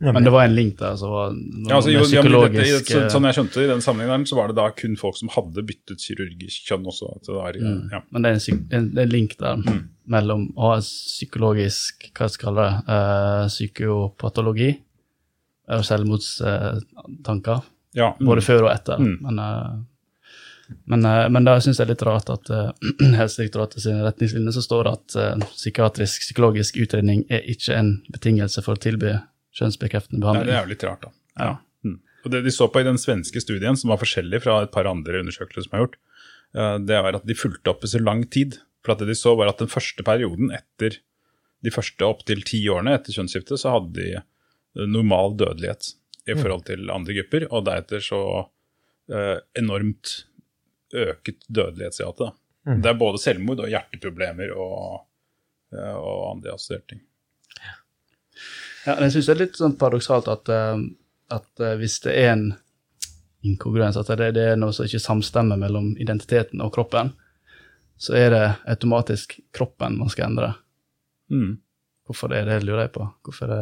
[0.01, 1.33] Men det var en link der som var
[1.69, 4.49] Ja, altså, jo, psykologisk ja, dette, så, sånn jeg skjønte I den sammenhengen så var
[4.49, 7.11] det da kun folk som hadde byttet kirurgisk kjønn også.
[7.27, 7.89] det var, Mm.
[7.93, 7.99] ja.
[8.09, 9.61] Men det er en, en, det er en link der
[10.09, 14.71] mellom å ha psykologisk hva skal jeg kalle det, Uh, psykopatologi
[15.71, 17.61] og selvmordstanker,
[17.93, 18.25] Ja, mm.
[18.25, 18.97] både før og etter.
[18.97, 19.17] Mm.
[19.21, 22.71] Men, uh, men, men da syns jeg det er litt rart at uh,
[23.19, 28.79] Helsedirektoratet sine retningslinjer så står det at psykiatrisk psykologisk utredning er ikke en betingelse for
[28.79, 29.13] å tilby
[29.57, 30.49] kjønnsbekreftende behandling.
[30.49, 31.13] det er jo litt rart, da.
[31.37, 31.51] Ja.
[31.85, 31.99] Mm.
[32.23, 34.89] Og Det de så på i den svenske studien, som var forskjellig fra et par
[34.89, 35.97] andre undersøkelser som er gjort,
[36.55, 38.59] eh, det var at de fulgte opp i så lang tid.
[38.85, 40.97] For at det de så var at den første perioden etter
[41.61, 45.93] de første opptil ti årene etter kjønnsskiftet, så hadde de eh, normal dødelighet
[46.29, 48.21] i forhold til andre grupper, og deretter så
[49.11, 50.21] eh, enormt
[50.93, 52.31] øket dødelighetsrate.
[52.69, 52.81] Mm.
[52.83, 55.07] Det er både selvmord og hjerteproblemer og,
[55.73, 57.01] og andre assosierte ting.
[58.85, 60.83] Ja, jeg syns det er litt sånn paradoksalt at, eh,
[61.33, 62.45] at eh, hvis det er en
[63.45, 67.13] inkongruens, at det, det er noe som ikke samstemmer mellom identiteten og kroppen,
[68.01, 70.53] så er det automatisk kroppen man skal endre.
[71.29, 71.59] Mm.
[72.09, 73.07] Hvorfor det er det, lurer jeg på.
[73.25, 73.61] Hvorfor det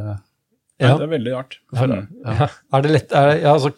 [0.80, 0.94] Ja.
[0.96, 1.58] Det er veldig rart.
[1.68, 2.00] Hvorfor det?
[2.24, 2.36] Ja.
[2.40, 2.48] Ja,
[2.78, 3.74] er det lett er det, ja, altså,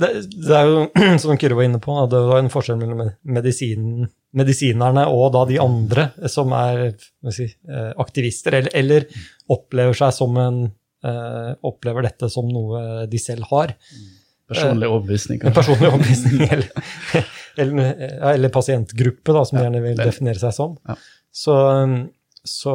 [0.00, 0.84] det, det er jo,
[1.22, 3.04] som Kyrre var inne på, det var en forskjell mellom
[3.36, 6.88] medisin, medisinerne og da de andre som er
[7.34, 9.06] si, eh, aktivister, eller, eller
[9.54, 10.60] opplever seg som en
[11.06, 13.74] eh, opplever dette som noe de selv har.
[14.50, 15.60] Personlig overbevisning, En kanskje?
[15.60, 17.28] personlig overbevisning, eller,
[17.64, 18.02] eller,
[18.34, 20.74] eller pasientgruppe, da, som Ja, gjerne vil det- definere seg som.
[20.90, 20.98] Ja.
[21.34, 21.54] Så,
[22.44, 22.74] så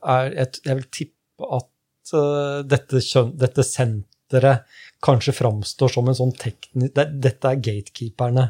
[0.00, 4.64] er jeg, jeg vil tippe at eh, dette, kjøn, dette senteret
[5.04, 8.48] kanskje framstår som en sånn teknisk det, Dette er gatekeeperne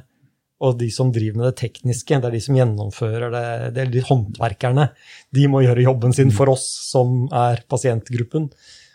[0.65, 2.21] og de som driver med det tekniske.
[2.21, 3.49] Det er de som gjennomfører det.
[3.75, 4.87] Det er de håndverkerne.
[5.35, 8.49] De må gjøre jobben sin for oss som er pasientgruppen.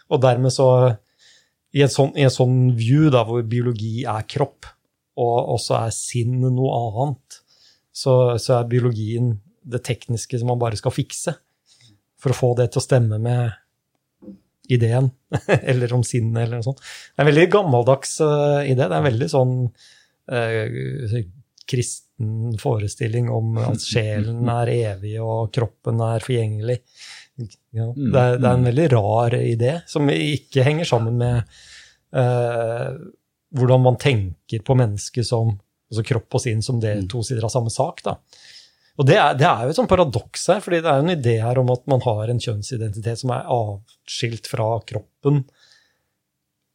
[0.10, 0.70] Og dermed så
[1.76, 4.66] i en sånn, i en sånn view da, hvor biologi er kropp,
[5.20, 7.42] og også er sinn noe annet,
[7.94, 9.36] så, så er biologien
[9.70, 11.36] det tekniske som man bare skal fikse
[12.20, 13.52] for å få det til å stemme med
[14.70, 15.10] ideen,
[15.72, 16.82] eller om sinnet, eller noe sånt.
[16.82, 18.82] Det er en veldig gammeldags uh, idé.
[18.84, 19.56] Det er en veldig sånn
[20.34, 21.20] uh,
[21.70, 26.80] kristen forestilling om at sjelen er evig og kroppen er forgjengelig.
[27.72, 31.60] Ja, det, er, det er en veldig rar idé, som ikke henger sammen med
[32.18, 32.92] uh,
[33.56, 35.56] hvordan man tenker på mennesket som
[35.90, 38.04] altså kropp og sinn som det to sider av samme sak.
[38.06, 38.18] da.
[39.00, 41.16] Og det er, det er jo et sånt paradoks her, fordi det er jo en
[41.16, 45.46] idé her om at man har en kjønnsidentitet som er avskilt fra kroppen,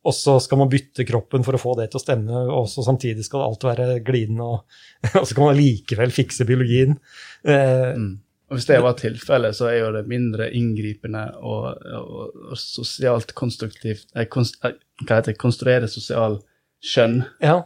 [0.05, 2.85] og så skal man bytte kroppen for å få det til å stemme, og så
[2.85, 4.81] samtidig skal alt være glidende, og,
[5.21, 6.99] og så kan man likevel fikse biologien.
[7.45, 8.13] Eh, Mm.
[8.53, 13.33] Og Hvis det var tilfellet, så er jo det mindre inngripende og, og, og sosialt
[13.35, 15.41] konstruktivt eh, konst, eh, Hva heter det?
[15.41, 16.37] Konstruere sosial
[16.85, 17.63] skjønn ja,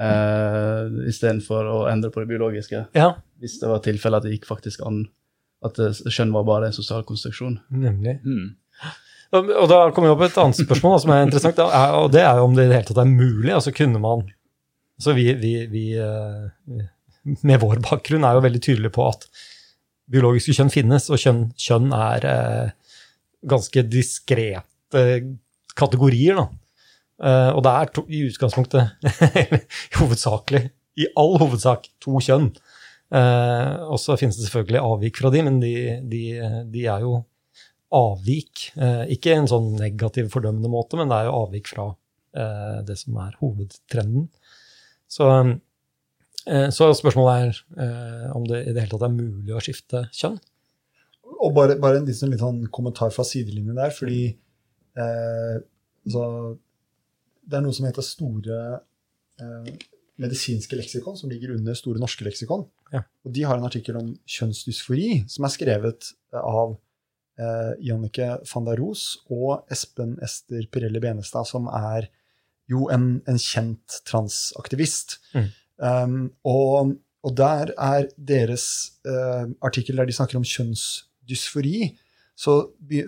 [0.00, 2.86] eh, istedenfor å endre på det biologiske.
[2.96, 3.10] ja,
[3.42, 5.04] Hvis det var tilfelle at det gikk faktisk an
[5.66, 7.58] at kjønn skjønn var bare en sosial konstruksjon.
[7.68, 8.18] nemlig.
[8.24, 8.56] Mm.
[9.36, 11.92] Og og da kommer vi opp et annet spørsmål da, som er interessant, da, er,
[12.00, 13.52] og det er jo om det i det hele tatt er mulig.
[13.54, 14.24] altså kunne man,
[14.98, 16.80] så vi, vi, vi eh,
[17.44, 19.28] med vår bakgrunn er jo veldig tydelige på at
[20.10, 22.96] biologiske kjønn finnes, og kjønn, kjønn er eh,
[23.50, 25.04] ganske diskrete
[25.78, 26.40] kategorier.
[26.40, 26.48] Da.
[27.20, 29.08] Eh, og det er to, i utgangspunktet,
[30.00, 30.68] hovedsakelig,
[31.00, 32.50] i all hovedsak, to kjønn.
[33.10, 35.72] Uh, og så finnes det selvfølgelig avvik fra de, men de,
[36.06, 36.20] de,
[36.70, 37.16] de er jo
[37.96, 38.68] avvik.
[38.78, 41.90] Uh, ikke en sånn negativ, fordømmende måte, men det er jo avvik fra
[42.86, 44.28] det som er hovedtrenden.
[45.10, 45.24] Så,
[46.46, 50.36] så spørsmålet er om det i det hele tatt er mulig å skifte kjønn.
[51.32, 54.20] og bare, bare en liten, sånn kommentar fra sidelinjen der, fordi
[54.94, 55.02] så
[56.06, 56.22] altså,
[57.50, 58.60] det er noe som heter Store
[59.42, 59.72] eh,
[60.20, 62.66] medisinske leksikon, som ligger under Store norske leksikon.
[62.94, 63.02] Ja.
[63.26, 66.76] Og de har en artikkel om kjønnsdysfori, som er skrevet av
[67.40, 72.10] eh, Jannicke van der Roos og Espen Ester Pirelli Benestad, som er
[72.70, 75.18] jo en, en kjent transaktivist.
[75.34, 75.48] Mm.
[75.80, 76.94] Um, og,
[77.24, 78.66] og der er deres
[79.08, 81.90] eh, artikkel der de snakker om kjønnsdysfori.
[82.38, 82.60] Så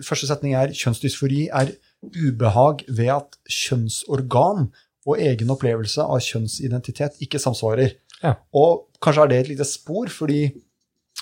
[0.05, 1.75] første setning er kjønnsdysfori er
[2.11, 4.67] ubehag ved at kjønnsorgan
[5.03, 7.95] og egen opplevelse av kjønnsidentitet ikke samsvarer.
[8.23, 8.37] Ja.
[8.55, 10.47] Og kanskje er det et lite spor, fordi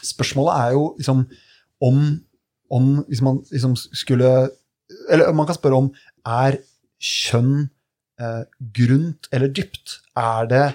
[0.05, 1.23] spørsmålet er jo liksom
[1.81, 2.01] om,
[2.71, 4.49] om hvis man liksom skulle
[5.09, 5.87] Eller man kan spørre om
[6.27, 6.57] er
[6.99, 7.69] kjønn
[8.19, 8.43] eh,
[8.75, 10.01] grunt eller dypt?
[10.19, 10.65] Er det,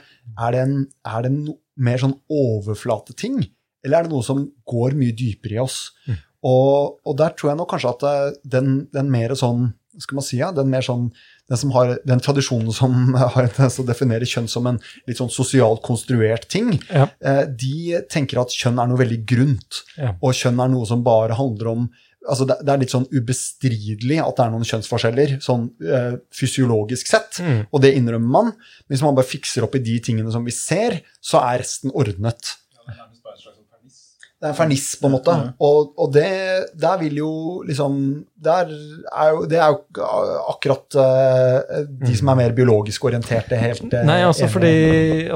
[0.40, 1.42] er det, en, er det en
[1.76, 3.42] mer sånn overflateting,
[3.84, 5.90] eller er det noe som går mye dypere i oss?
[6.08, 6.16] Mm.
[6.48, 9.68] Og, og der tror jeg nok kanskje at eh, den, den mer sånn
[10.02, 11.08] skal man si, ja, den mer sånn
[11.48, 14.80] den som har den tradisjonen som har en tendens til å definere kjønn som en
[15.06, 17.06] litt sånn sosialt konstruert ting, Ja.
[17.22, 19.82] eh, de tenker at kjønn er noe veldig grunt.
[19.96, 20.14] Ja.
[20.20, 21.86] Og kjønn er noe som bare handler om
[22.26, 27.06] altså det, det er litt sånn ubestridelig at det er noen kjønnsforskjeller, sånn eh, fysiologisk
[27.06, 27.38] sett.
[27.38, 27.60] Mm.
[27.70, 28.48] Og det innrømmer man.
[28.50, 31.94] Men hvis man bare fikser opp i de tingene som vi ser, så er resten
[31.94, 32.56] ordnet.
[32.82, 33.55] Ja, Det er bare en
[34.56, 35.36] ferniss, på en måte.
[35.64, 36.28] Og, og det
[36.78, 37.30] der vil jo
[37.66, 37.98] liksom
[38.46, 38.70] er
[39.32, 40.04] jo, Det er jo
[40.52, 44.52] akkurat uh, de som er mer biologisk orienterte, helt uh, Nei, altså enige.
[44.54, 44.76] fordi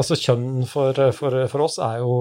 [0.02, 2.20] altså, kjønn for, for, for oss er jo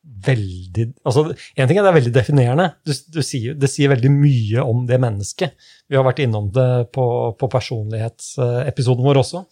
[0.00, 2.70] veldig altså En ting er det er veldig definerende.
[2.86, 5.68] Du, du sier, det sier veldig mye om det mennesket.
[5.90, 7.04] Vi har vært innom det på,
[7.36, 9.44] på personlighetsepisoden vår også.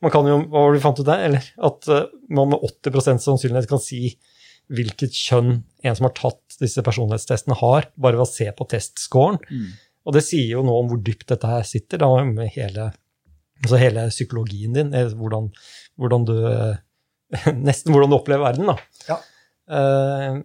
[0.00, 1.24] Man kan jo, hva var det vi fant ut der?
[1.28, 4.14] Eller at eh, man med 80% sannsynlighet kan si
[4.70, 5.52] hvilket kjønn
[5.82, 9.40] en som har tatt disse personlighetstestene, har, bare ved å se på testscoren.
[10.06, 12.90] Og det sier jo noe om hvor dypt dette her sitter, da, med hele,
[13.64, 14.94] altså hele psykologien din.
[14.96, 15.50] eh, Hvordan,
[16.00, 16.78] hvordan du eh,
[17.68, 18.78] Nesten hvordan du opplever verden, da.
[19.06, 19.18] Ja.
[19.70, 20.40] Uh,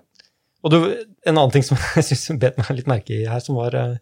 [0.65, 0.77] og du,
[1.25, 3.95] en annen ting som jeg syns bet meg litt merke i her, som var uh,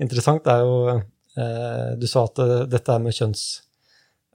[0.00, 2.40] interessant, er jo uh, Du sa at
[2.72, 3.44] dette er med kjønns...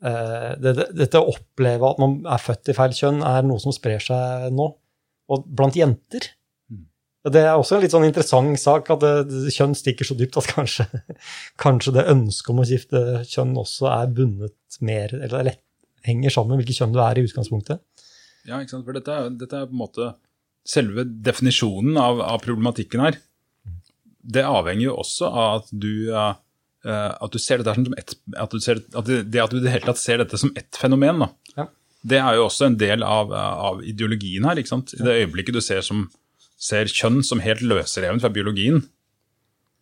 [0.06, 3.60] eh, det, det, dette å oppleve at man er født i feil kjønn, er noe
[3.64, 4.70] som sprer seg nå.
[5.30, 6.26] Og blant jenter.
[6.72, 6.86] Mm.
[7.30, 10.40] Det er også en litt sånn interessant sak, at det, det, kjønn stikker så dypt
[10.42, 10.88] at kanskje,
[11.64, 15.64] kanskje det ønsket om å skifte kjønn også er bundet mer, eller lett,
[16.08, 17.84] henger sammen med hvilket kjønn du er i utgangspunktet.
[18.48, 18.86] Ja, ikke sant?
[18.88, 20.14] For dette er, dette er på en måte
[20.68, 23.18] selve definisjonen av, av problematikken her.
[24.20, 26.32] Det avhenger jo også av at du, eh,
[26.86, 29.64] eh, at du ser dette som ett at, ser, at det, det at du i
[29.64, 31.24] det hele tatt ser dette som ett fenomen.
[31.24, 31.30] Da.
[31.56, 31.68] Ja.
[32.08, 34.60] Det er jo også en del av, av ideologien her.
[34.60, 34.94] ikke sant?
[34.96, 36.06] I det øyeblikket du ser, som,
[36.60, 38.80] ser kjønn som helt løsrevet fra biologien,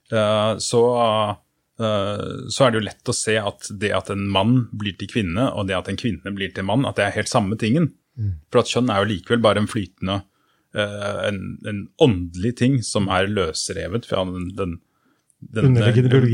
[0.09, 0.82] eh, så,
[1.78, 5.11] eh, så er det jo lett å se at det at en mann blir til
[5.11, 7.91] kvinne, og det at en kvinne blir til mann, at det er helt samme tingen.
[8.49, 10.24] For at kjønn er jo likevel bare en flytende,
[10.74, 14.80] eh, en, en åndelig ting som er løsrevet fra den, den,
[15.53, 15.78] den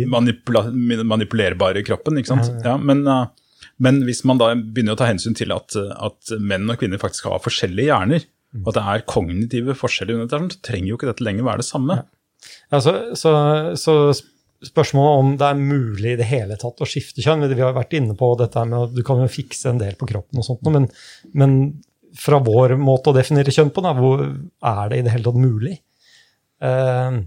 [0.07, 2.21] manipula manipulerbare kroppen.
[2.21, 2.63] ikke sant?
[2.63, 3.03] Ja, men,
[3.81, 7.29] men hvis man da begynner å ta hensyn til at, at menn og kvinner faktisk
[7.31, 8.27] har forskjellige hjerner,
[8.61, 11.63] og at det er kognitive forskjeller, under dette, så trenger jo ikke dette lenger være
[11.63, 11.95] det samme.
[12.69, 13.31] Ja, så, så,
[13.79, 13.95] så
[14.67, 17.95] spørsmålet om det er mulig i det hele tatt å skifte kjønn Vi har vært
[17.97, 20.69] inne på dette med at du kan jo fikse en del på kroppen, og sånt,
[20.69, 20.85] men,
[21.33, 21.57] men
[22.19, 25.41] fra vår måte å definere kjønn på, da, hvor er det i det hele tatt
[25.41, 25.79] mulig?
[26.63, 27.23] Uh,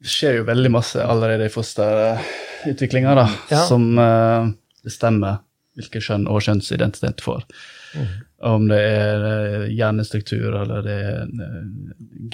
[0.00, 3.18] Det skjer jo veldig masse allerede i fosterutviklinga,
[3.52, 3.66] Ja.
[3.68, 4.48] som uh,
[4.84, 5.43] bestemmer
[5.74, 7.44] hvilket kjønn og kjønnsidentitet får.
[8.44, 11.58] Om det er eh, hjernestruktur eller det er eh,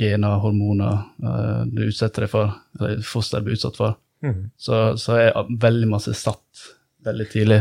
[0.00, 4.50] gener, hormoner eh, du utsetter deg for, eller fosteret blir utsatt for, Mm.
[4.60, 6.64] så, så er veldig masse satt
[7.06, 7.60] veldig tidlig,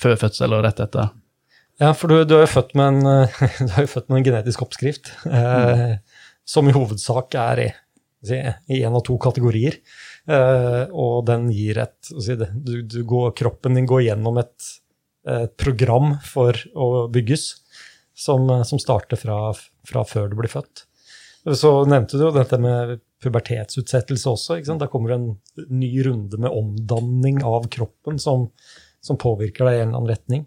[0.00, 1.10] før fødsel og rett etter.
[1.80, 3.30] Ja, for du, du, er jo født med en,
[3.94, 5.96] født med en genetisk oppskrift, eh,
[6.46, 7.68] som i hovedsak er i,
[8.70, 9.80] i en av to kategorier.
[10.30, 12.12] Eh, og den gir et
[12.52, 14.70] du, du går, Kroppen din går gjennom et,
[15.28, 17.50] et program for å bygges,
[18.16, 19.50] som, som starter fra,
[19.88, 20.84] fra før du blir født.
[21.56, 24.58] Så nevnte du jo dette med pubertetsutsettelse også.
[24.80, 28.50] Da kommer det en ny runde med omdanning av kroppen som,
[29.00, 30.44] som påvirker deg i en eller annen retning.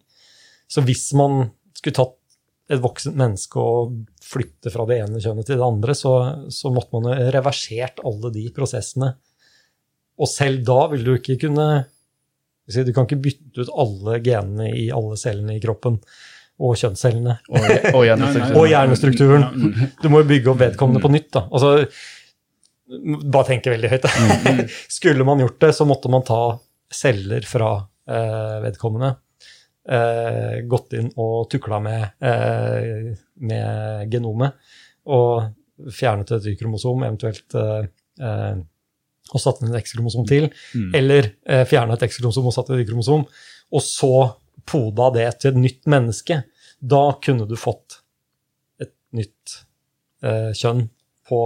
[0.69, 2.19] Så hvis man skulle tatt
[2.71, 6.13] et voksent menneske og flytte fra det ene kjønnet til det andre, så,
[6.53, 9.13] så måtte man jo reversert alle de prosessene.
[10.21, 11.67] Og selv da vil du ikke kunne
[12.67, 15.97] Du kan ikke bytte ut alle genene i alle cellene i kroppen
[16.63, 17.37] og kjønnscellene.
[17.51, 18.59] Og, og hjernestruktur.
[18.59, 19.47] Og hjernestrukturen.
[19.51, 19.87] Mm.
[20.03, 21.31] Du må jo bygge opp vedkommende på nytt.
[21.35, 21.47] da.
[21.49, 21.73] Altså,
[23.23, 24.07] Bare tenke veldig høyt.
[24.99, 26.39] Skulle man gjort det, så måtte man ta
[26.93, 29.15] celler fra eh, vedkommende.
[29.89, 33.11] Eh, gått inn og tukla med, eh,
[33.49, 34.59] med genomet.
[35.09, 37.89] Og fjernet et Y-kromosom, eventuelt eh,
[38.21, 38.53] eh,
[39.31, 40.49] og satt inn et X-kromosom til.
[40.75, 40.89] Mm.
[40.99, 43.25] Eller eh, fjerna et X-kromosom og satt inn et Y-kromosom.
[43.73, 44.13] Og så
[44.69, 46.41] poda det til et nytt menneske.
[46.79, 48.01] Da kunne du fått
[48.83, 49.59] et nytt
[50.25, 50.87] eh, kjønn
[51.29, 51.43] på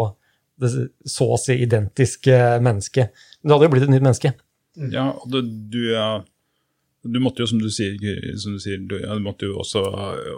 [0.58, 0.72] det
[1.06, 3.14] så å si identiske mennesket.
[3.42, 4.34] Men det hadde jo blitt et nytt menneske.
[4.94, 6.08] Ja, og du, du, ja,
[7.06, 7.98] du måtte jo, som du sier,
[8.42, 9.84] som du, sier, du, ja, du måtte jo også,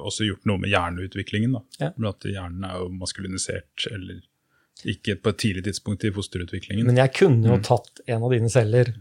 [0.03, 1.55] også gjort noe med hjerneutviklingen.
[1.55, 1.63] da.
[1.79, 1.91] Ja.
[1.95, 4.19] Med at hjernen er jo maskulinisert, eller
[4.85, 6.85] ikke på et tidlig tidspunkt i fosterutviklingen.
[6.85, 7.51] Men jeg kunne Mm.
[7.51, 8.93] jo tatt en av dine celler,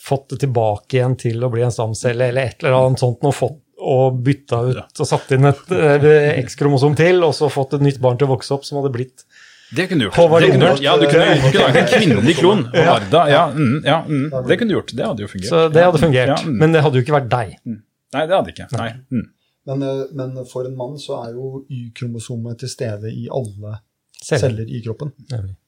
[0.00, 3.34] fått det tilbake igjen til å bli en stamcelle, eller et eller annet sånt, og,
[3.34, 4.86] fått, og bytta ut Ja.
[4.98, 8.52] og satt inn et X-kromosom til, og så fått et nytt barn til å vokse
[8.52, 9.24] opp som hadde blitt
[9.72, 10.40] det kunne du gjort.
[10.40, 10.80] Det kunne gjort.
[10.82, 12.86] Ja, du kunne, du kunne lagd en kvinnelig klon Ja.
[12.98, 13.20] Varda.
[13.30, 14.96] Ja, mm, ja mm, det kunne du gjort.
[14.96, 15.48] Det hadde jo fungert.
[15.48, 16.26] Så det hadde fungert.
[16.26, 16.56] Ja, mm.
[16.58, 17.52] Men det hadde jo ikke vært deg.
[17.66, 18.66] Nei, det hadde ikke.
[18.74, 18.88] Nei.
[19.12, 19.28] Mm.
[19.70, 23.76] Men, eh, men for en mann så er jo Y-kromosomet til stede i alle.
[24.24, 25.10] Celler i kroppen.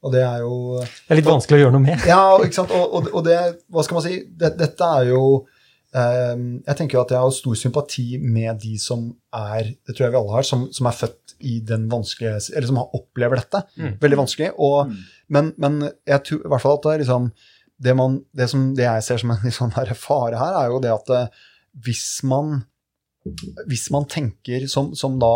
[0.04, 2.04] Og det er jo Det er litt vanskelig å gjøre noe med.
[2.08, 2.72] Ja, ikke sant?
[2.76, 3.38] Og, og, og det,
[3.72, 7.32] hva skal man si, det, dette er jo um, Jeg tenker jo at jeg har
[7.36, 10.98] stor sympati med de som er det tror jeg vi alle har, som, som er
[10.98, 13.64] født i den vanskelige Eller som har opplever dette.
[13.76, 13.96] Mm.
[14.04, 14.52] Veldig vanskelig.
[14.58, 14.98] Og, Mm.
[15.36, 17.30] men, men jeg tror i hvert fall at det er liksom
[17.82, 20.92] det, man, det, som, det jeg ser som en liksom fare her, er jo det
[20.92, 21.40] at eh,
[21.82, 22.60] hvis man
[23.70, 25.28] hvis man tenker, som, som da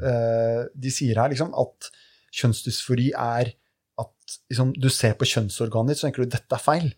[0.00, 1.90] eh, de sier her, liksom, at
[2.36, 3.52] kjønnsdysfori er
[4.00, 6.90] at liksom, du ser på kjønnsorganet ditt, så tenker du dette er feil.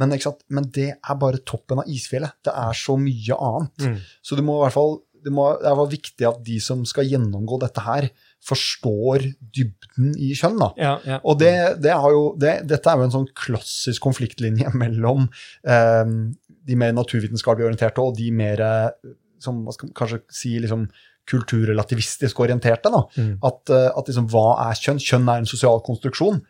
[0.00, 0.14] Men?
[0.50, 2.38] Men det er bare toppen av isfjellet.
[2.46, 3.74] Det er så mye annet.
[3.82, 3.98] Mm.
[4.26, 7.08] Så du må i hvert fall, det, må, det er viktig at de som skal
[7.08, 8.08] gjennomgå dette her,
[8.44, 9.24] forstår
[9.56, 10.60] dybden i kjønn.
[10.76, 11.20] Ja, ja.
[11.24, 15.28] Og det, det har jo, det, dette er jo en sånn klassisk konfliktlinje mellom
[15.62, 16.04] eh,
[16.64, 19.14] de mer naturvitenskapelig orienterte og de mer eh,
[19.44, 20.86] som hva skal man kanskje si liksom
[21.30, 22.92] kulturrelativistisk orienterte.
[23.16, 23.36] Mm.
[23.44, 25.00] At, eh, at liksom, hva er kjønn?
[25.02, 26.42] Kjønn er en sosial konstruksjon.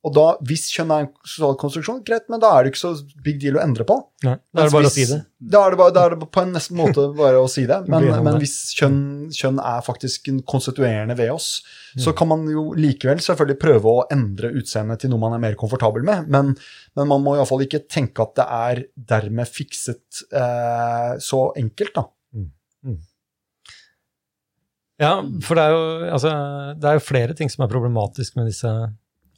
[0.00, 2.94] Og da, hvis kjønn er en sosial konstruksjon, greit, men da er det ikke så
[3.20, 3.98] big deal å endre på.
[4.24, 5.18] Nei, da er det bare å si det.
[5.52, 7.82] Da er det, bare, da er det på en nesten måte bare å si det.
[7.92, 8.96] Men, men hvis kjønn,
[9.36, 11.50] kjønn er faktisk en konstituerende ved oss,
[11.90, 12.04] Mm.
[12.04, 15.56] så kan man jo likevel selvfølgelig prøve å endre utseendet til noe man er mer
[15.58, 16.28] komfortabel med.
[16.30, 16.52] Men,
[16.94, 22.04] men man må iallfall ikke tenke at det er dermed fikset eh, så enkelt, da.
[25.00, 26.30] Ja, for det er jo, altså,
[26.76, 28.70] det er jo flere ting som er problematisk med disse,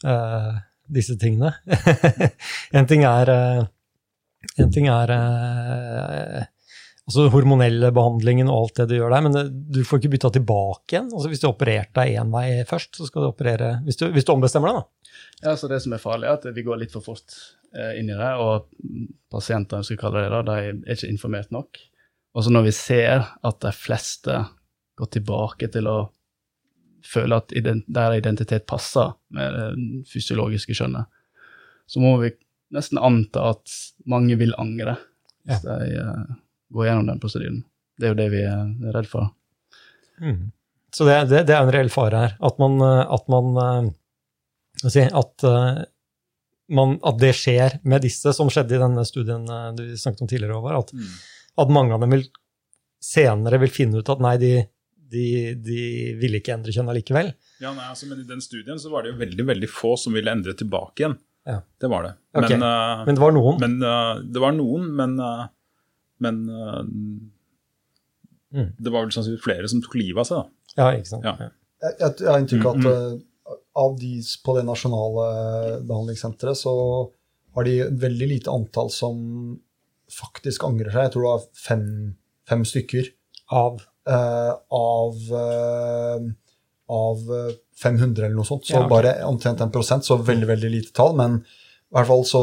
[0.02, 0.54] uh,
[0.90, 1.52] disse tingene.
[2.78, 6.40] en ting er, uh, en ting er uh,
[7.06, 9.44] altså hormonelle behandlingen og alt det du gjør der, men det,
[9.76, 11.12] du får ikke bytta tilbake igjen.
[11.12, 14.08] Altså, hvis du har operert deg én vei først, så skal du operere Hvis du,
[14.10, 15.14] hvis du ombestemmer deg, da.
[15.44, 17.38] Ja, så Det som er farlig, er at vi går litt for fort
[17.72, 18.66] inn i det, og
[19.32, 21.78] pasientene skal kalle det det, de er ikke informert nok.
[22.34, 24.40] Og så når vi ser at de fleste
[24.98, 25.96] går tilbake til å
[27.06, 29.66] føle at ident der identitet passer med det
[30.12, 31.08] fysiologiske skjønnet,
[31.86, 32.32] så må vi
[32.72, 33.72] nesten anta at
[34.08, 34.96] mange vil angre
[35.42, 36.34] hvis de uh,
[36.72, 37.62] går gjennom den prosedyren.
[37.98, 39.32] Det er jo det vi er redd for.
[40.94, 42.36] Så det, det, det er en reell fare her.
[42.44, 43.90] At man, eh, at man eh,
[44.84, 45.44] si, at,
[46.72, 49.44] man, at det skjer med disse, som skjedde i denne studien
[49.76, 50.84] du snakket om tidligere, Håvard.
[50.84, 51.24] At,
[51.64, 52.26] at mange av dem vil
[53.02, 54.52] senere vil finne ut at nei, de,
[55.12, 55.24] de,
[55.62, 55.82] de
[56.20, 57.32] ville ikke endre kjønn allikevel.
[57.62, 60.16] Ja, nei, altså, men I den studien så var det jo veldig veldig få som
[60.16, 61.18] ville endre tilbake igjen.
[61.48, 61.58] Ja.
[61.82, 62.12] Det var det.
[62.38, 62.56] Okay.
[62.56, 63.56] Men, uh, Men det var noen.
[63.62, 65.46] men uh, det var noen, men, uh,
[66.22, 66.42] men
[68.52, 68.66] Mm.
[68.76, 70.40] det var vel sannsynligvis flere som tok livet av seg.
[70.42, 70.72] da.
[70.76, 71.24] Ja, ikke sant.
[71.24, 71.46] Ja.
[71.82, 74.10] Jeg, jeg, jeg har inntrykk av Mm, at eh, av de
[74.44, 75.24] på det nasjonale
[75.88, 76.74] behandlingssenteret, så
[77.56, 79.16] har de veldig lite antall som
[80.12, 81.06] faktisk angrer seg.
[81.06, 81.86] Jeg tror det var fem,
[82.48, 83.08] fem stykker
[83.52, 83.80] Av
[84.10, 86.28] av, eh,
[86.92, 88.66] av eh, 500 eller noe sånt.
[88.66, 88.90] Så Ja, okay.
[88.90, 91.14] bare omtrent en prosent, så veldig, veldig lite tall.
[91.16, 92.42] Men i hvert fall så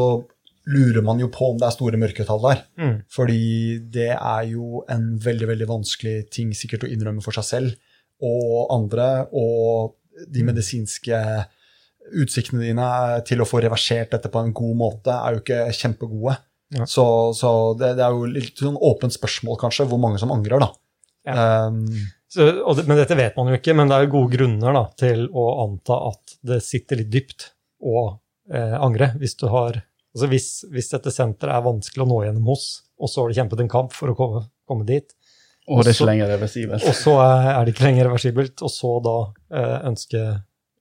[0.70, 2.64] lurer man jo på om det er store mørketall der.
[2.78, 2.96] mm.
[3.10, 7.78] Fordi det er jo en veldig, veldig vanskelig ting sikkert å innrømme for seg selv
[8.20, 9.96] og andre, og
[10.28, 11.16] de medisinske
[12.20, 12.86] utsiktene dine
[13.24, 16.36] til å få reversert dette på en god måte er jo ikke kjempegode.
[16.76, 16.86] Ja.
[16.86, 17.04] Så,
[17.34, 20.70] så det, det er jo litt sånn åpent spørsmål, kanskje, hvor mange som angrer, da.
[21.28, 21.84] Um,
[22.30, 24.84] Så, og det, men dette vet man jo ikke, men det er gode grunner da,
[25.00, 27.48] til å anta at det sitter litt dypt
[27.82, 28.04] å
[28.52, 29.08] eh, angre.
[29.18, 29.80] Hvis, du har,
[30.14, 32.68] altså hvis, hvis dette senteret er vanskelig å nå gjennom hos,
[33.02, 35.10] og så har du kjempet en kamp for å komme, komme dit,
[35.66, 36.86] Og det er ikke lenger reversibelt.
[36.86, 39.16] og så er er det ikke lenger reversibelt, og så da
[39.50, 40.22] eh, ønske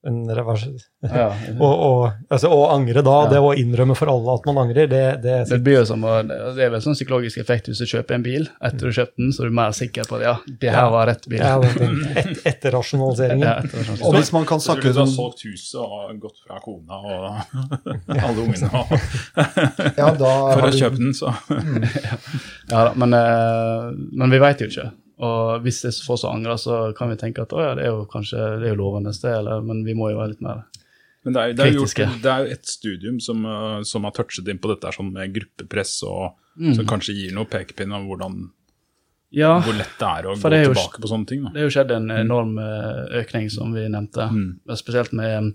[0.08, 0.62] en revers...
[1.04, 1.26] Ja.
[1.60, 3.30] Og, og, altså, å angre da, Ja.
[3.34, 6.14] det å innrømme for alle at man angrer, det, det, Det blir jo som å,
[6.24, 9.18] det er vel sånn psykologisk effekt hvis du kjøper en bil etter du har kjøpt
[9.20, 10.34] den, så er du mer sikker på at ja,
[10.64, 11.44] det her var rett bil.
[11.44, 11.58] ja,
[12.24, 13.44] et, etterrasjonaliseringen.
[13.48, 14.00] Ja, etter sånn.
[14.08, 17.28] Og hvis man kan snakke du har solgt huset og gått fra kona og
[18.24, 18.96] alle ungene og,
[20.00, 21.36] ja, da for har å du- kjøpe den, så
[22.72, 24.90] Ja da, men, eh, men vi veit jo ikke.
[25.20, 27.74] Og hvis det er så få som angrer, så kan vi tenke at å ja,
[27.76, 30.32] det er jo kanskje det er jo lovende sted, eller, men vi må jo være
[30.36, 30.62] litt mer
[31.26, 34.06] Men det er, det er, jo gjort, det er jo et studium som, uh, som
[34.08, 36.74] har touchet inn på dette her sånn med gruppepress, og Mm.
[36.76, 38.34] som kanskje gir noe pekepinn om hvordan,
[39.32, 41.44] Ja, hvor lett det er å gå er jo- tilbake på sånne ting.
[41.46, 41.50] Da.
[41.54, 44.26] det er jo skjedd en enorm eh, økning, som vi nevnte.
[44.28, 44.60] Mm.
[44.76, 45.54] Spesielt med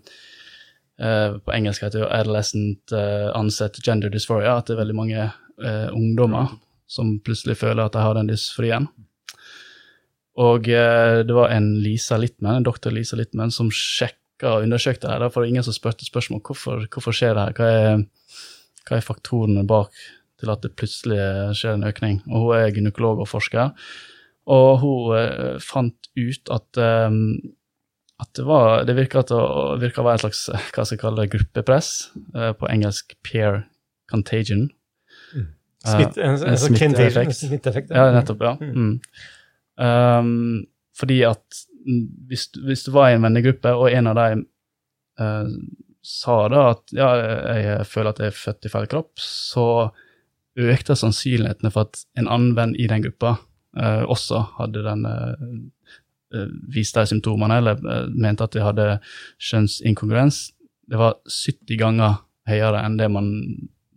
[0.98, 4.94] eh, På engelsk heter det jo adolescent uh, onset gender dysphoria, at det er veldig
[4.96, 5.24] mange
[5.62, 6.54] eh, ungdommer
[6.86, 8.88] som plutselig føler at de har den dysforien.
[10.40, 15.06] Og eh, det var en Lisa Littmann, en doktor Lisa Littmann som sjekka og undersøkte
[15.06, 17.68] det her, for det var ingen som spurte spørsmål hvorfor, hvorfor skjer det her, hva
[17.70, 18.40] er,
[18.88, 19.94] hva er faktorene bak
[20.42, 21.20] til at det plutselig
[21.56, 22.18] skjer en økning.
[22.26, 23.70] Og hun er gynekolog og forsker,
[24.50, 27.20] og hun eh, fant ut at eh,
[28.22, 31.30] at det var Det virka å være et slags eh, hva skal jeg kalle det,
[31.34, 31.90] gruppepress,
[32.34, 33.64] eh, på engelsk peer
[34.10, 34.68] contagion.
[35.84, 37.40] Smitt, en, en, en sånn contagion, smitteeffekt.
[37.40, 37.90] smitteeffekt.
[37.92, 38.54] Ja, nettopp, ja.
[38.60, 38.98] Mm.
[39.80, 41.64] Um, fordi at
[42.28, 44.44] hvis, hvis du var i en vennegruppe, og en av dem
[45.20, 45.48] uh,
[46.04, 47.08] sa da at ja,
[47.58, 49.66] jeg føler at jeg er født i feil kropp, så
[50.60, 56.44] økte sannsynlighetene for at en annen venn i den gruppa uh, også hadde den uh,
[56.74, 58.88] viste de symptomene, eller mente at de hadde
[59.38, 60.48] kjønnsinkongruens.
[60.90, 62.16] Det var 70 ganger
[62.50, 63.30] høyere enn det man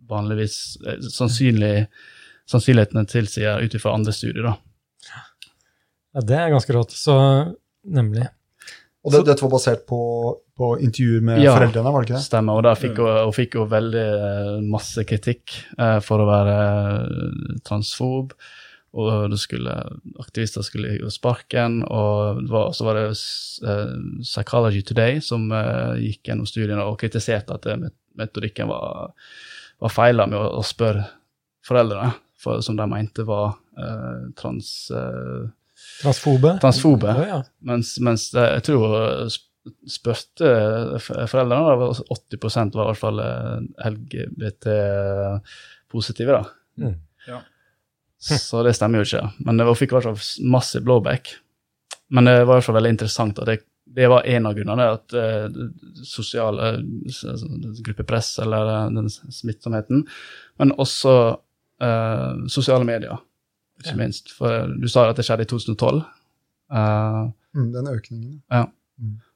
[0.08, 0.78] vanligvis
[1.12, 1.88] sannsynlig,
[2.48, 4.54] Sannsynlighetene tilsier ut ifra andre studier, da.
[6.16, 6.94] Ja, det er ganske rått.
[6.96, 7.14] Så
[7.88, 8.28] nemlig.
[9.06, 9.98] Og det, dette var basert på,
[10.58, 11.54] på intervjuer med Ja.
[11.56, 12.26] foreldrene, var det ikke det?
[12.26, 16.28] Stemmer, og der fikk hun, hun fikk jo veldig eh, masse kritikk eh, for å
[16.28, 18.34] være eh, transfob.
[18.98, 19.72] Og det skulle,
[20.18, 23.92] aktivister skulle gi henne sparken, og var, så var det uh,
[24.24, 29.12] Psychology Today som uh, gikk gjennom studiene og kritiserte at det, metodikken var,
[29.84, 31.04] var feila med å, å spørre
[31.68, 33.58] foreldrene, for, som de mente var
[34.40, 34.72] trans,
[36.02, 36.58] Transfobe.
[36.62, 37.06] transfobe.
[37.16, 37.38] Ja, ja.
[37.66, 38.96] Mens, mens det, jeg tror
[39.32, 39.46] sp-
[39.90, 40.50] spurte
[41.02, 43.58] foreldrene, da, var 80% var i hvert fall eh,
[44.98, 46.32] LGBT-positive.
[46.32, 46.44] da.
[46.78, 46.94] Mm.
[47.26, 47.40] Ja.
[48.18, 49.24] Så det stemmer jo ikke.
[49.46, 51.34] Men hun fikk i hvert fall massiv blowback.
[52.10, 53.38] Men det var i hvert fall veldig interessant.
[53.42, 53.58] at det,
[53.98, 55.48] det var en av grunnene, at uh,
[56.06, 56.70] sosiale
[57.08, 57.44] s-
[57.84, 60.02] gruppepress, eller uh, den smittsomheten,
[60.60, 61.14] men også
[61.82, 63.16] uh, sosiale medier,
[63.78, 63.96] ikke Ja.
[63.96, 64.32] minst.
[64.34, 66.04] For du sa at det skjedde i 2012.
[66.68, 68.40] Uh, Mm, den økningen.
[68.52, 68.66] Ja,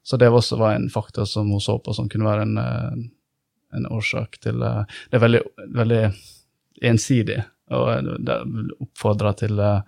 [0.03, 3.77] så det også var en faktor som hun så på som kunne være en, eh,
[3.79, 5.41] en årsak til uh, Det er veldig,
[5.73, 6.03] veldig
[6.83, 7.39] ensidig,
[7.73, 8.11] og
[8.83, 9.81] oppfordra til, eh,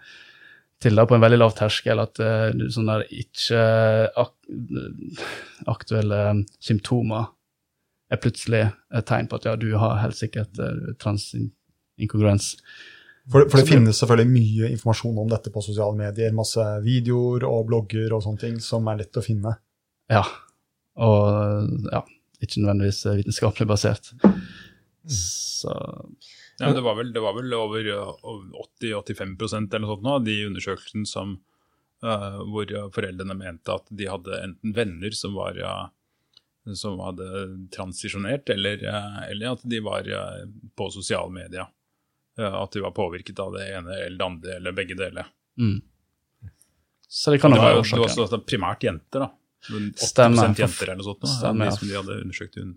[0.81, 3.65] til det på en veldig lav terskel at uh, sånne der ikke
[4.17, 4.33] ak
[5.67, 7.29] aktuelle symptomer
[8.11, 12.55] er plutselig et tegn på at ja, du har helt sikkert uh, transinkongruens.
[13.33, 16.35] For, for det finnes selvfølgelig mye informasjon om dette på sosiale medier.
[16.37, 19.55] Masse videoer og blogger og sånne ting som er lett å finne.
[20.13, 20.25] Ja.
[21.01, 22.03] Og ja,
[22.45, 24.13] ikke nødvendigvis eh, vitenskapelig basert.
[25.09, 25.73] Så
[26.61, 28.13] Ja, men det, var vel, det var vel over uh,
[28.79, 31.33] 80-85% eller noe sånt nå, de undersøkelsene som,
[32.05, 35.89] uh, hvor foreldrene mente at de hadde enten venner som var uh,
[36.73, 37.27] som hadde
[37.75, 40.45] transisjonert, eller, uh, eller at de var uh,
[40.77, 41.67] på sosiale medier.
[42.39, 45.27] Uh, at de var påvirket av det ene eller det andre, eller begge deler.
[45.61, 45.77] Mm.
[47.09, 48.03] Så det kan det være årsaken.
[48.09, 49.29] det var også primært jenter, da.
[49.71, 50.49] Men 80 Stemmer.
[50.59, 51.21] jenter eller noe sånt.
[51.23, 52.57] Da, Stemmer, de som de hadde undersøkt.
[52.59, 52.75] un-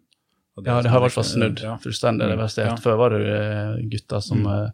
[0.65, 1.77] Ja, det har i hvert fall snudd Ja.
[1.77, 2.65] fullstendig reversert.
[2.69, 2.75] Ja.
[2.81, 4.71] Før var det eh, gutter som Mm.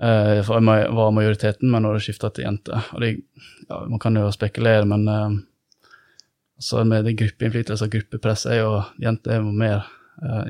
[0.00, 2.82] eh, eh, ma- var majoriteten, men nå har det skifta til jenter.
[2.94, 3.22] Og det,
[3.68, 5.30] ja, man kan jo spekulere, men uh,
[6.58, 9.84] altså med det gruppeinnflytelse og gruppepress er jo jenter er jo mer
[10.22, 10.44] uh,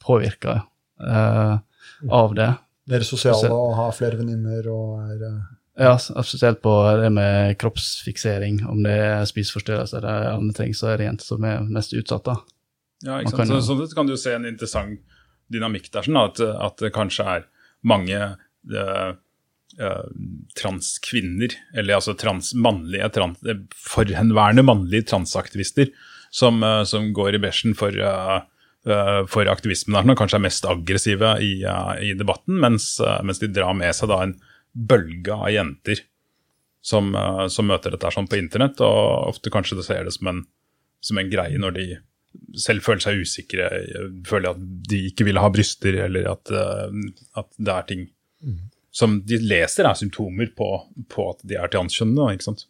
[0.00, 0.62] påvirka
[1.00, 1.58] eh,
[2.10, 2.50] av det.
[2.88, 5.38] Mer sosiale og har flere venninner og er eh,
[5.78, 6.72] Ja, spesielt på
[7.02, 11.44] det med kroppsfiksering, om det er spiseforstyrrelser eller andre ting, så er det jenter som
[11.44, 12.24] er mest utsatt.
[12.24, 12.36] da.
[13.04, 13.50] Ja, ikke sant?
[13.50, 15.00] jo- Så, sånn sett kan du se en interessant
[15.52, 17.44] dynamikk der, sånn, at, at det kanskje er
[17.84, 19.12] mange eh,
[19.78, 20.06] eh,
[20.56, 25.90] transkvinner, eller altså trans, mannlige, trans, eh, forhenværende mannlige transaktivister,
[26.32, 28.40] som, eh, som går i bæsjen for, eh,
[29.26, 33.40] for aktivismen er og kanskje er mest aggressive i, eh, i debatten, mens, eh, mens
[33.42, 34.36] de drar med seg da en
[34.76, 36.02] bølge av jenter
[36.86, 40.30] som, eh, som møter dette sånn på internett, og ofte kanskje det ser det som
[40.30, 40.46] en
[41.06, 41.86] som en greie når de
[42.58, 43.68] selv føler seg usikre,
[44.26, 46.96] føler at de ikke vil ha bryster, eller at, eh,
[47.36, 48.08] at det er ting
[48.96, 50.68] som de leser er symptomer på,
[51.12, 52.64] på at de er transkjønnede.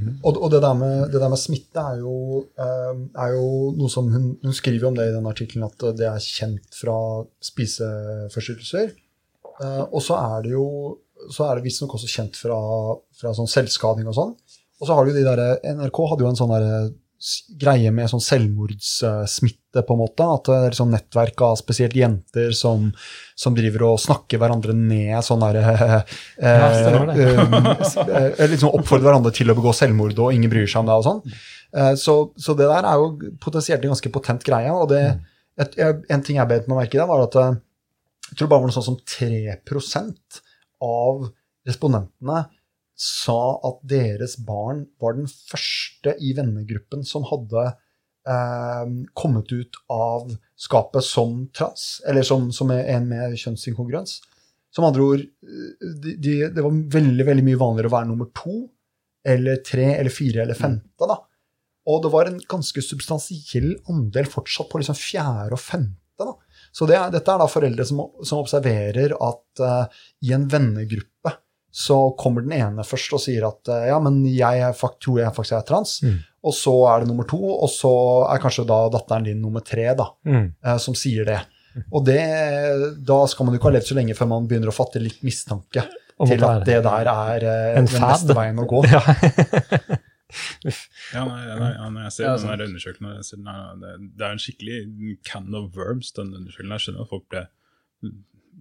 [0.00, 0.18] Sant?
[0.22, 2.16] Og, og det, der med, det der med smitte er jo,
[2.56, 3.46] eh, er jo
[3.78, 6.96] noe som hun, hun skriver om det i den artikkelen, at det er kjent fra
[7.44, 8.92] spiseforstyrrelser.
[9.52, 10.66] Eh, og så er det jo
[11.30, 12.58] så er det visstnok også kjent fra,
[13.14, 14.32] fra sånn selvskading og sånn.
[14.82, 15.42] Og så har du de der,
[15.76, 16.88] NRK hadde jo en sånn der
[17.60, 20.26] greie med sånn selvmordssmitte, på en måte.
[20.26, 22.90] At det er liksom nettverk av spesielt jenter som,
[23.38, 25.16] som driver og snakker hverandre ned.
[25.24, 25.96] sånn der, eh,
[26.42, 26.76] eh,
[28.36, 30.98] eh, liksom Oppfordrer hverandre til å begå selvmord, og ingen bryr seg om det.
[31.00, 31.36] og sånn.
[31.72, 34.72] Eh, Så, så det der er jo potensielt en ganske potent greie.
[34.72, 35.04] og det,
[35.60, 35.78] et,
[36.10, 37.38] En ting jeg bet meg merke i, var at
[38.32, 40.42] jeg tror det bare var noe sånn som 3%
[40.82, 41.26] av
[41.68, 42.44] respondentene
[43.02, 50.30] sa at deres barn var den første i vennegruppen som hadde eh, kommet ut av
[50.58, 54.20] skapet som trans, eller som, som en med kjønnsinkongruens.
[54.72, 55.24] Som andre ord,
[56.00, 58.62] de, de, det var veldig veldig mye vanligere å være nummer to,
[59.26, 61.08] eller tre, eller fire, eller femte.
[61.08, 61.18] da.
[61.90, 65.98] Og det var en ganske substansiell andel fortsatt på liksom fjerde og femte.
[66.22, 66.32] da.
[66.72, 71.11] Så det, dette er da foreldre som, som observerer at uh, i en vennegruppe
[71.72, 75.22] så kommer den ene først og sier at eh, ja, men jeg er fakt, tror
[75.22, 75.94] jeg faktisk er trans.
[76.04, 76.18] Mm.
[76.44, 77.92] Og så er det nummer to, og så
[78.28, 80.50] er kanskje da datteren din nummer tre da, Mm.
[80.64, 81.38] eh, som sier det.
[81.88, 82.18] Og det,
[83.08, 85.22] da skal man jo ikke ha levd så lenge før man begynner å fatte litt
[85.24, 85.86] mistanke
[86.20, 88.10] Om til at det der er eh, En den fad.
[88.12, 88.82] beste veien å gå.
[88.92, 89.00] Ja.
[91.12, 93.48] Ja, nei, nei, ja, når jeg ser Ja, den undersøkelsen,
[93.82, 96.72] det, er en skikkelig can of verbs, den undersøkelsen.
[96.72, 97.42] Jeg skjønner at folk ble,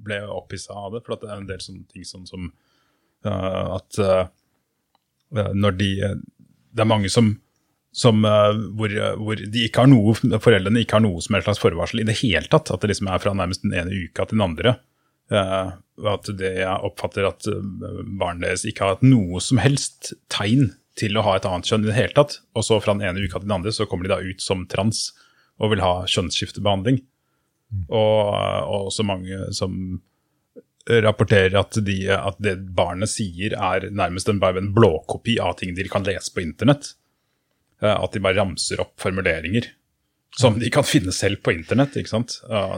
[0.04, 2.50] ble opphissa av det, for at det er en del sånne ting sånn som
[3.30, 4.26] at uh,
[5.32, 5.90] når de
[6.72, 7.28] Det er mange som,
[7.96, 12.02] som hvor, hvor de ikke har noe, foreldrene ikke har noe som helst slags forvarsel
[12.02, 12.72] i det hele tatt.
[12.72, 14.74] At det liksom er fra nærmest den ene uka til den andre.
[15.32, 17.48] At det jeg oppfatter at
[18.20, 21.86] barnet deres ikke har hatt noe som helst tegn til å ha et annet kjønn
[21.86, 22.40] i det hele tatt.
[22.56, 24.66] Og så fra den ene uka til den andre så kommer de da ut som
[24.72, 25.10] trans
[25.62, 27.02] og vil ha kjønnsskiftebehandling.
[27.88, 28.32] Og,
[28.68, 30.02] og så mange som
[30.90, 35.86] rapporterer at, de, at det barnet sier er nærmest en, en blåkopi av ting de
[35.92, 36.94] kan lese på internett.
[37.82, 39.70] Eh, At de bare ramser opp formuleringer
[40.38, 41.98] som de kan finne selv på internett.
[42.00, 42.38] ikke sant?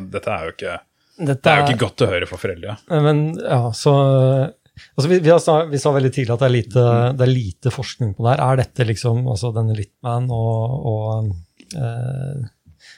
[0.10, 0.78] Dette er jo ikke,
[1.20, 2.78] Dette det er jo ikke godt å høre for foreldre.
[2.90, 6.56] Men ja, så altså vi, vi, har sa, vi sa veldig tidlig at det er,
[6.56, 8.44] lite, det er lite forskning på det her.
[8.48, 11.30] Er dette liksom altså denne Litman og, og
[11.78, 12.42] eh,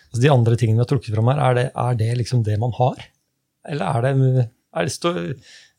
[0.07, 2.55] altså de andre tingene vi har trukket fram her, er det, er det liksom det
[2.63, 3.03] man har?
[3.67, 4.89] Eller er det, er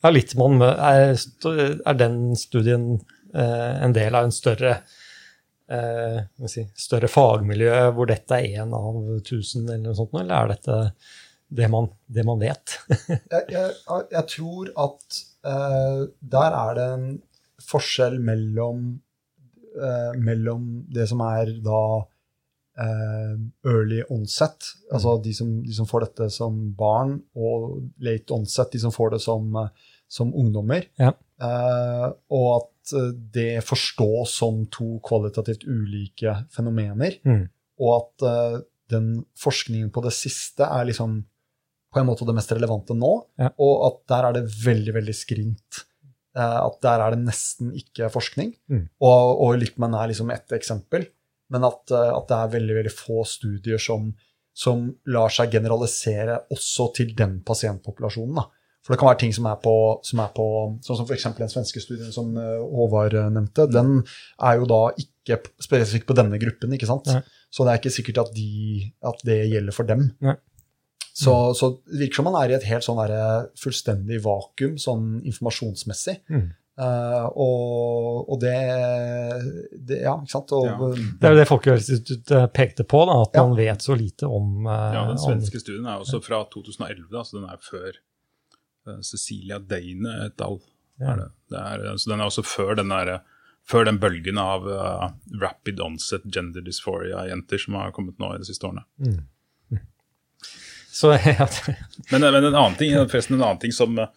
[0.02, 2.96] ja, Litman, er, er den studien
[3.34, 4.78] eh, en del av en større
[5.68, 6.18] eh,
[6.50, 10.80] si, større fagmiljø hvor dette er én av tusen, eller noe sånt, eller er dette
[11.48, 12.76] det man, det man vet?
[13.10, 13.72] jeg, jeg,
[14.10, 16.02] jeg tror at eh,
[16.36, 17.08] der er det en
[17.66, 18.88] forskjell mellom,
[19.78, 21.80] eh, mellom det som er da
[22.76, 28.82] early onset, altså de som, de som får dette som barn, og late onset, de
[28.82, 30.86] som får det som, eh, som ungdommer.
[31.00, 31.14] Ja.
[31.36, 37.18] Uh, og at eh, det forstås som to kvalitativt ulike fenomener.
[37.28, 37.42] Mm.
[37.82, 38.60] Og at uh,
[38.92, 41.18] den forskningen på det siste er liksom
[41.92, 43.50] på en måte det mest relevante nå, Ja.
[43.62, 45.84] og at der er det veldig, veldig skrint.
[46.36, 48.54] Uh, at der er det nesten ikke forskning.
[48.68, 48.86] Mm.
[49.00, 51.08] Og, og Lippmann er liksom ett eksempel,
[51.52, 54.10] men at, eh, at det er veldig, veldig få studier som,
[54.56, 58.40] som lar seg generalisere også til den pasientpopulasjonen.
[58.40, 58.48] da.
[58.86, 59.76] For det kan være ting som er på,
[60.06, 60.46] som er på
[60.86, 61.24] sånn som f.eks.
[61.40, 63.66] den svenske studien som eh, Håvard eh, nevnte.
[63.70, 63.96] Den
[64.38, 67.10] er jo da ikke spesifikt på denne gruppen, ikke sant?
[67.10, 67.24] Nei.
[67.50, 70.10] Så det er ikke sikkert at, de, at det gjelder for dem.
[70.22, 70.36] Nei.
[71.16, 72.98] Så, så det virker som man er i et helt sånn
[73.56, 76.18] fullstendig vakuum sånn informasjonsmessig.
[76.28, 76.50] Mm.
[76.76, 78.52] Eh, og, og det,
[79.88, 80.52] det Ja, ikke sant?
[80.52, 80.90] Og, Ja.
[81.20, 83.46] Det er jo det Folkehelseinstituttet pekte på, da, at Ja.
[83.46, 87.06] man vet så lite om uh, Ja, Den om- svenske studien er også fra 2011,
[87.14, 87.96] da, så den er før
[88.90, 90.58] uh, Cecilia Deine et al.
[91.00, 91.12] Ja.
[91.14, 91.30] Er det.
[91.50, 93.18] Det er, så den er også før den, der,
[93.68, 95.08] før den bølgen av eh,
[95.42, 98.84] rapid onset gender dysphoria-jenter som har kommet nå i de siste årene.
[100.96, 101.48] Så ja,
[102.10, 104.08] Men, men en annen ting forresten en annen ting som, eh,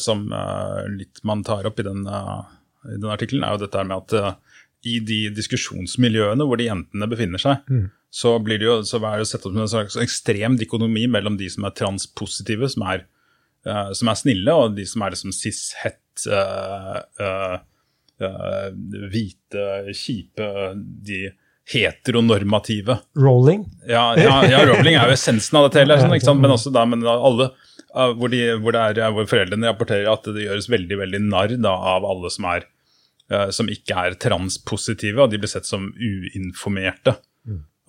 [0.00, 2.42] som eh, litt man tar opp i den, uh,
[2.88, 4.60] i den artikkelen, er jo dette med at eh,
[4.90, 7.66] i de diskusjonsmiljøene hvor de jentene befinner seg,
[8.10, 11.36] så, blir det jo, så er det sett opp som en slags ekstrem dikonomi mellom
[11.40, 13.04] de som er transpositive, som er,
[13.68, 17.60] uh, som er snille, og de som er liksom cis-hett, uh, uh,
[18.20, 18.66] eh,
[19.12, 20.48] hvite, kjipe,
[21.06, 21.28] de
[21.70, 22.96] heteronormative.
[23.20, 23.64] Rolling.
[23.88, 27.04] Ja, ja, ja rolling er jo essensen av dette hele, sånn, men også da, men
[27.06, 27.52] alle
[27.94, 31.72] hvor, de, hvor, det er, hvor foreldrene rapporterer at det gjøres veldig veldig narr da,
[31.94, 32.68] av alle som, er,
[33.32, 37.16] uh, som ikke er transpositive, og de blir sett som uinformerte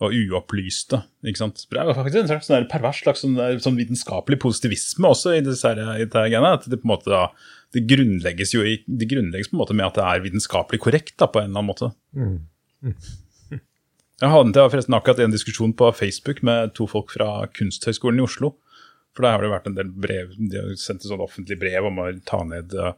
[0.02, 1.00] og uopplyste.
[1.26, 1.64] ikke sant?
[1.70, 5.74] Det er faktisk en slags sånn pervers slags sånn, sånn vitenskapelig positivisme også i disse,
[5.76, 6.54] greiene.
[6.56, 7.26] At det på en måte da,
[7.76, 11.14] det grunnlegges jo i, det grunnlegges på en måte med at det er vitenskapelig korrekt
[11.22, 11.92] da, på en eller annen måte.
[14.22, 18.52] Jeg hadde forresten akkurat en diskusjon på Facebook med to folk fra Kunsthøgskolen i Oslo.
[19.12, 22.00] For der har det vært en del brev, de har sendt sånn offentlig brev om
[22.00, 22.94] å ta ned uh,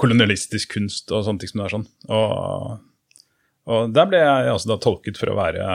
[0.00, 1.88] kolonialistisk kunst og sånne ting som det er sånn.
[2.08, 3.24] Og,
[3.72, 5.66] og der ble jeg altså da tolket for å være,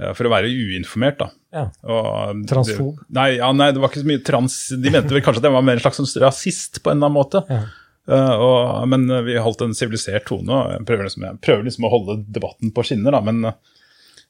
[0.00, 1.30] eh, for å være uinformert, da.
[1.54, 1.64] Ja.
[1.86, 2.98] Og, Transfob?
[3.04, 5.46] Det, nei, ja, nei, det var ikke så mye trans De mente vel kanskje at
[5.46, 7.44] jeg var mer en slags sånn rasist på en eller annen måte.
[7.46, 7.62] Ja.
[8.04, 8.58] Uh, og,
[8.90, 12.18] men vi holdt en sivilisert tone, og jeg prøver liksom, jeg prøver liksom å holde
[12.34, 13.14] debatten på skinner.
[13.14, 13.54] Da, men,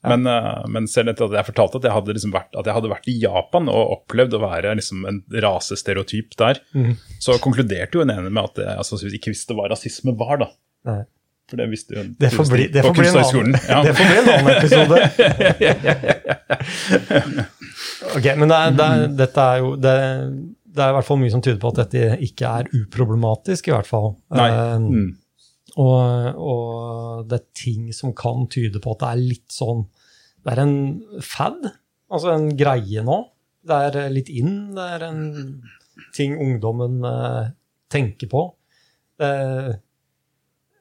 [0.04, 2.74] men, eh, men selv etter at jeg fortalte at jeg, hadde liksom vært, at jeg
[2.76, 6.54] hadde vært i Japan og opplevd å være liksom en rasestereotyp der,
[7.22, 10.36] så konkluderte jo en ene med at jeg sannsynligvis ikke visste hva rasisme var.
[10.44, 10.48] da.
[10.90, 11.02] Nei.
[11.44, 13.82] For det visste jo Det får bli, det får bli, en, annen, Ja.
[13.84, 14.94] det får bli en annen episode.
[18.16, 19.94] ok, men det er, det er, dette er jo det,
[20.74, 23.74] det er i hvert fall mye som tyder på at dette ikke er uproblematisk, i
[23.76, 24.08] hvert fall.
[24.34, 24.48] Nei.
[24.50, 25.10] Eh, Mm.
[25.80, 29.84] Og, og det er ting som kan tyde på at det er litt sånn
[30.44, 30.76] Det er en
[31.24, 31.70] fad,
[32.12, 33.16] altså en greie nå.
[33.64, 35.24] Det er eh, litt in, det er en
[36.14, 37.50] ting ungdommen eh,
[37.90, 38.44] tenker på.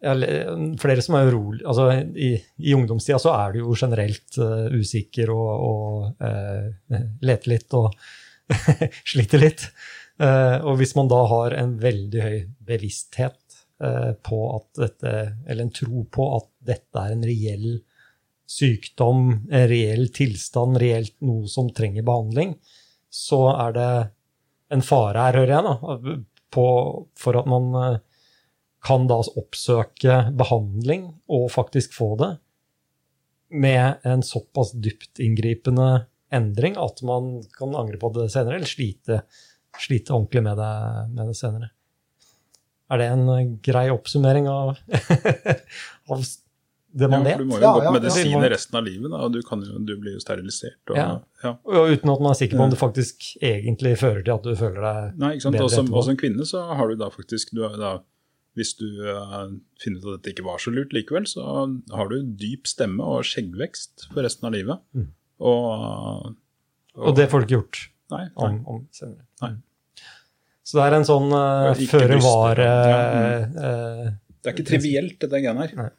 [0.03, 1.85] Jeg flere som er urolig altså
[2.19, 2.33] i,
[2.65, 7.93] I ungdomstida så er du jo generelt uh, usikker og, og uh, leter litt og
[9.13, 9.67] sliter litt.
[10.21, 12.35] Uh, og hvis man da har en veldig høy
[12.67, 13.42] bevissthet eh,
[13.77, 15.11] på at dette,
[15.49, 17.81] eller en tro på at dette er en reell
[18.47, 22.53] sykdom, en reell tilstand, reelt noe som trenger behandling,
[23.13, 23.89] så er det
[24.73, 26.15] en fare her, hører jeg, da,
[26.53, 26.65] på,
[27.19, 27.99] for at man eh,
[28.83, 32.31] kan da oppsøke behandling og faktisk få det
[33.53, 39.21] med en såpass dypt inngripende endring at man kan angre på det senere, eller slite,
[39.77, 40.73] slite ordentlig med det,
[41.13, 41.69] med det senere.
[42.93, 44.75] Er det en eh, grei oppsummering av,
[46.13, 46.23] av
[46.93, 47.33] det man vet?
[47.33, 47.93] Ja, du må jo Ja, gå på ja, ja.
[47.97, 50.77] medisiner resten av livet, da, og du, kan jo, du blir jo sterilisert.
[50.91, 51.07] Og, Ja.
[51.41, 51.53] ja.
[51.65, 54.53] Og uten at man er sikker på om det faktisk egentlig fører til at du
[54.59, 55.57] føler deg Nei, ikke sant?
[55.57, 57.93] bedre Og som, og som kvinne så har du da faktisk du har da,
[58.53, 59.49] Hvis du uh,
[59.81, 61.41] finner ut at dette ikke var så lurt likevel, så
[61.97, 64.83] har du dyp stemme og skjeggvekst for resten av livet.
[64.93, 65.07] Mm.
[65.41, 66.35] Og,
[67.01, 67.79] Og det får du ikke gjort
[68.13, 68.45] Nei, nei.
[68.45, 69.25] om, om senere.
[69.41, 69.55] Nei.
[70.63, 75.65] Så det er en sånn uh, føre var eh, Det er ikke trivielt, dette greiene
[75.65, 75.73] her.
[75.75, 75.89] Nei.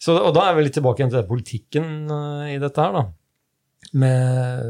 [0.00, 3.02] Så, og da er vi litt tilbake til politikken uh, i dette her, da.
[4.00, 4.62] Med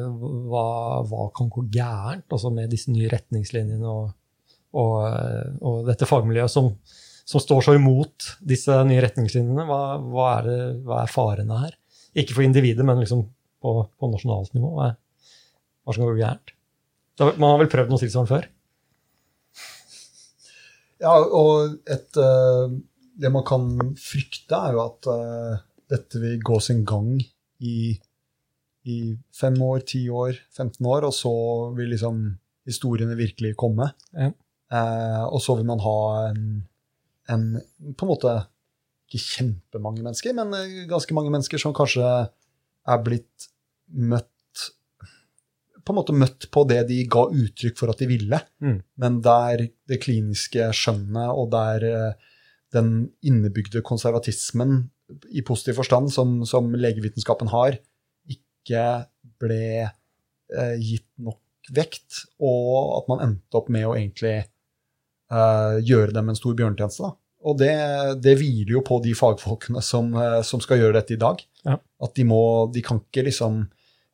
[0.49, 0.65] hva,
[1.07, 4.15] hva kan gå gærent, altså med disse nye retningslinjene og,
[4.81, 4.95] og,
[5.61, 6.71] og dette fagmiljøet som,
[7.29, 9.67] som står så imot disse nye retningslinjene.
[9.69, 11.77] Hva, hva, er, det, hva er farene her?
[12.17, 13.27] Ikke for individet, men liksom
[13.61, 14.73] på, på nasjonalt nivå.
[14.79, 15.37] Hva, er,
[15.85, 16.55] hva som kan gå gærent?
[17.21, 18.47] Man har vel prøvd noe tilsvarende før?
[21.01, 22.77] Ja, og et, eh,
[23.21, 23.67] det man kan
[24.01, 25.59] frykte, er jo at eh,
[25.93, 27.15] dette vil gå sin gang
[27.61, 27.97] i,
[28.89, 28.99] i
[29.37, 31.35] fem år, ti år, 15 år, og så
[31.77, 32.23] vil liksom
[32.69, 33.91] historiene virkelig komme.
[34.15, 34.31] Ja.
[34.71, 35.99] Eh, og så vil man ha
[36.31, 36.45] en,
[37.33, 37.47] en
[37.97, 38.35] på en måte
[39.11, 43.51] ikke kjempemange mennesker, men eh, ganske mange mennesker som kanskje er blitt
[43.91, 44.30] møtt
[45.85, 48.81] på en måte møtt på det de ga uttrykk for at de ville, Mm.
[49.01, 52.13] men der det kliniske skjønnet og der eh,
[52.73, 54.91] den innebygde konservatismen
[55.35, 57.79] i positiv forstand som, som legevitenskapen har,
[58.31, 58.85] ikke
[59.43, 61.41] ble eh, gitt nok
[61.75, 67.11] vekt, og at man endte opp med å egentlig eh, gjøre dem en stor bjørnetjeneste.
[67.41, 67.73] Og det,
[68.21, 71.43] det hviler jo på de fagfolkene som, eh, som skal gjøre dette i dag.
[71.65, 71.79] Ja.
[72.01, 72.41] At de må
[72.73, 73.63] De kan ikke liksom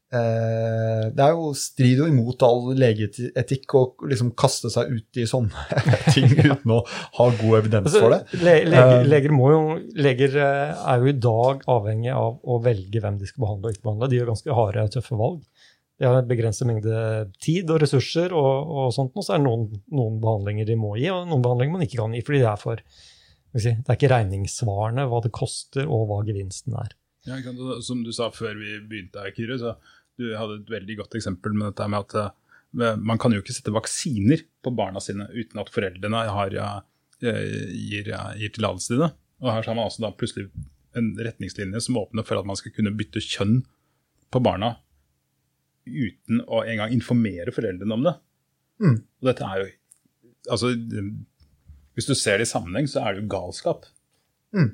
[0.07, 5.81] Det er jo strid jo imot all legeetikk å liksom kaste seg ut i sånne
[6.15, 6.81] ting uten å
[7.19, 8.21] ha god evidens Altså, for det.
[8.39, 9.61] le, leger, Eh, leger, må jo,
[9.99, 13.77] leger eh, er jo i dag avhengig av å velge hvem de skal behandle og
[13.77, 14.11] ikke behandle.
[14.13, 15.41] De gjør ganske harde, tøffe valg.
[15.97, 17.03] De har en begrenset mengde
[17.43, 19.67] tid og ressurser, og, og sånt, og så er det noen,
[19.97, 22.61] noen behandlinger de må gi, og noen behandlinger man ikke kan gi, fordi det er
[22.61, 22.83] for
[23.57, 26.93] skal si, Det er ikke regningssvarende hva det koster, og hva gevinsten er.
[27.27, 27.39] Ja?
[27.51, 29.77] Og Som du sa før vi begynte her, Kyrre, så
[30.21, 33.57] du hadde et veldig godt eksempel med dette med at eh, man kan jo ikke
[33.57, 38.11] sette vaksiner på barna sine uten at foreldrene har, eh, gir,
[38.41, 39.13] gir tillatelse til det.
[39.45, 40.49] Og her så har man altså da plutselig
[40.97, 43.61] en retningslinje som åpner for at man skal kunne bytte kjønn
[44.33, 44.79] på barna
[45.87, 48.15] uten å engang informere foreldrene om det.
[48.83, 48.97] Mm.
[49.21, 49.75] Og dette er jo
[50.47, 50.69] Altså,
[51.99, 53.89] hvis du ser det i sammenheng, så er det jo galskap.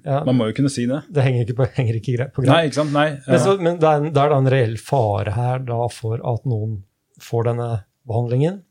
[0.04, 1.00] Ja, Man må jo kunne si det.
[1.10, 2.92] det henger ikke på, henger ikke greit på Nei, ikke sant?
[2.94, 3.08] Nei.
[3.26, 6.22] Men, så, men det, er, en- det er da en reell fare her da for
[6.22, 6.78] at noen
[7.22, 7.68] får denne
[8.08, 8.62] behandlingen,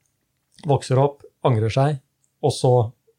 [0.68, 2.00] vokser opp, angrer seg,
[2.44, 2.72] og så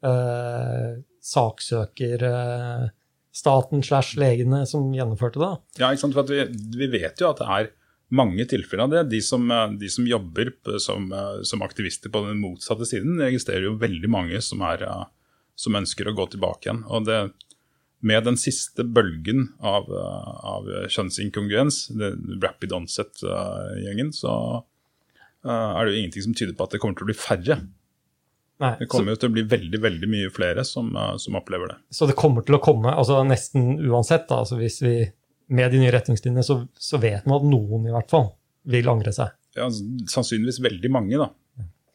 [0.06, 2.88] eh, saksøker eh,
[3.32, 5.52] staten slash legene som gjennomførte det.
[5.80, 6.16] Ja, ikke sant?
[6.16, 6.42] For at vi,
[6.82, 7.70] vi vet jo at det er
[8.12, 9.02] mange tilfeller av det.
[9.14, 10.50] De som, eh, de som jobber
[10.84, 15.06] som, eh, som aktivister på den motsatte siden, registrerer jo veldig mange som, er, eh,
[15.56, 16.82] som ønsker å gå tilbake igjen.
[16.92, 17.22] Og det,
[18.02, 21.84] med den siste bølgen av, eh, av kjønnsinkongruens,
[22.42, 24.32] rapid onset-gjengen, så
[25.46, 27.60] eh, er det jo ingenting som tyder på at det kommer til å bli færre.
[28.62, 31.38] Nei, Det så, kommer jo til å bli veldig veldig mye flere som, eh, som
[31.38, 31.78] opplever det.
[31.94, 34.96] så det kommer til å komme, altså nesten uansett, da, altså hvis vi
[35.52, 38.30] med de nye retningslinjene, så, så vet man at noen i hvert fall
[38.70, 39.34] vil angre seg.
[39.58, 39.66] Ja,
[40.08, 41.28] sannsynligvis veldig mange, da.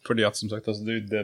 [0.07, 1.23] Fordi at som sagt, altså, det, det,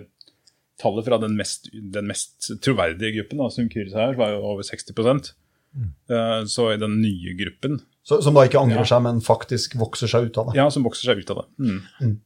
[0.81, 4.65] tallet fra den mest, den mest troverdige gruppen, da, som Kyris her, var jo over
[4.67, 5.33] 60
[5.73, 5.87] Mm.
[6.45, 8.89] Så i den nye gruppen, Så, som da ikke angrer Ja.
[8.91, 10.55] seg, men faktisk vokser seg ut av det.
[10.59, 11.79] ja, som vokser seg ut av det.
[12.03, 12.19] Mm.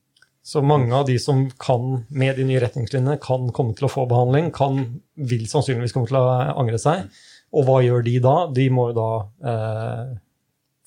[0.43, 4.05] Så mange av de som kan, med de nye retningslinjene, kan komme til å få
[4.09, 7.07] behandling, kan, vil sannsynligvis komme til å angre seg.
[7.53, 8.35] Og hva gjør de da?
[8.51, 9.09] De må jo da
[9.51, 10.17] eh,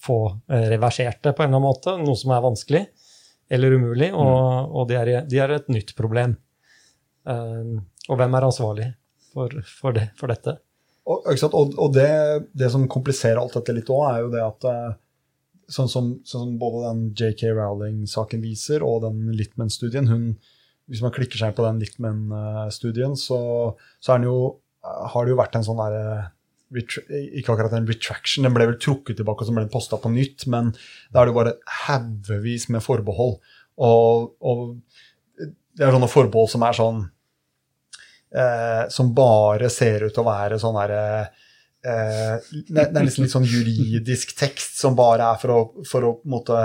[0.05, 0.19] få
[0.49, 2.87] eh, reversert det på en eller annen måte, noe som er vanskelig
[3.51, 6.37] eller umulig, og, og det, er, de er et nytt problem.
[7.31, 7.77] Eh,
[8.11, 8.89] og hvem er ansvarlig
[9.31, 10.57] for, for, det, for dette?
[11.11, 12.11] Og, og, og det,
[12.57, 14.89] det som kompliserer alt dette litt òg, er jo det at eh,
[15.70, 20.11] sånn som, sånn som både den JK Rowling-saken viser, og den Litman-studien
[20.90, 23.40] Hvis man klikker seg på den Litman-studien, så,
[24.02, 24.36] så den jo,
[24.82, 26.31] har det jo vært en sånn derre
[26.70, 30.12] ikke akkurat en retraction, den ble vel trukket tilbake og så ble den posta på
[30.15, 30.69] nytt, men
[31.11, 31.55] da er det jo bare
[31.89, 33.40] haugevis med forbehold.
[33.82, 34.77] Og, og
[35.74, 37.01] det er sånne forbehold som er sånn
[38.35, 41.05] eh, Som bare ser ut til å være sånn derre
[41.85, 42.36] eh,
[42.69, 46.59] det er liksom litt sånn juridisk tekst som bare er for å, for å måte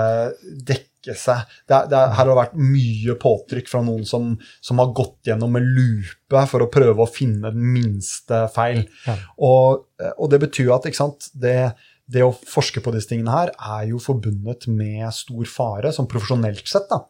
[0.68, 1.44] dekke seg.
[1.68, 4.90] Det, er- det, er- her har det vært mye påtrykk fra noen som, som har
[4.96, 8.82] gått gjennom med lupe for å prøve å finne den minste feil.
[9.06, 9.14] Ja.
[9.38, 9.86] Og,
[10.18, 11.56] og det betyr at ikke sant, det,
[12.06, 16.68] det å forske på disse tingene her er jo forbundet med stor fare, sånn profesjonelt
[16.70, 16.86] sett.
[16.90, 17.02] da.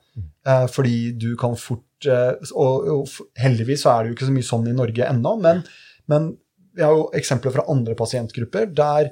[0.48, 4.36] Eh, fordi du kan fort eh, og, og heldigvis så er det jo ikke så
[4.36, 5.62] mye sånn i Norge ennå, men,
[6.08, 6.30] men
[6.76, 9.10] vi har jo eksempler fra andre pasientgrupper der,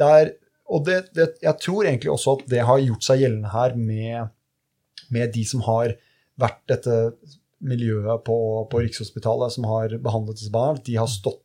[0.00, 0.34] der
[0.64, 4.30] Og det, det, jeg tror egentlig også at det har gjort seg gjeldende her med,
[5.12, 5.92] med de som har
[6.40, 6.94] vært dette
[7.64, 8.36] miljøet på,
[8.72, 10.80] på Rikshospitalet som har behandlet disse barna.
[10.80, 11.43] De har stått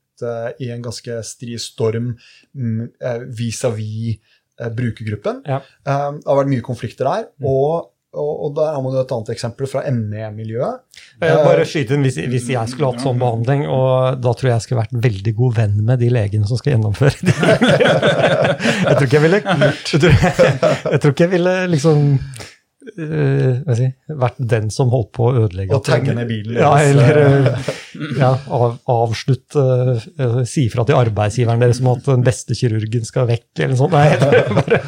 [0.60, 2.12] i en ganske stri storm
[2.54, 4.18] mm, eh, vis-à-vis
[4.60, 5.44] eh, brukergruppen.
[5.48, 5.62] Ja.
[5.62, 7.32] Eh, det har vært mye konflikter der.
[7.46, 10.80] og og, og der har man jo et annet eksempel fra ME-miljøet.
[11.22, 14.66] Bare skyte inn hvis, hvis jeg skulle hatt sånn behandling, og da tror jeg jeg
[14.66, 17.36] skulle vært veldig god venn med de legene som skal gjennomføre det.
[18.90, 20.16] Jeg tror ikke jeg ville jeg tror,
[20.90, 22.00] jeg tror ikke jeg ville liksom
[22.80, 23.88] jeg si,
[24.22, 27.68] vært den som holdt på å ødelegge Og tagge ned bilen Ja, eller uh,
[28.22, 29.66] ja, av, avslutte
[30.16, 33.82] uh, Si fra til arbeidsgiveren deres om at den beste kirurgen skal vekk, eller noe
[33.82, 33.98] sånt.
[33.98, 34.16] Nei,
[34.58, 34.82] bare,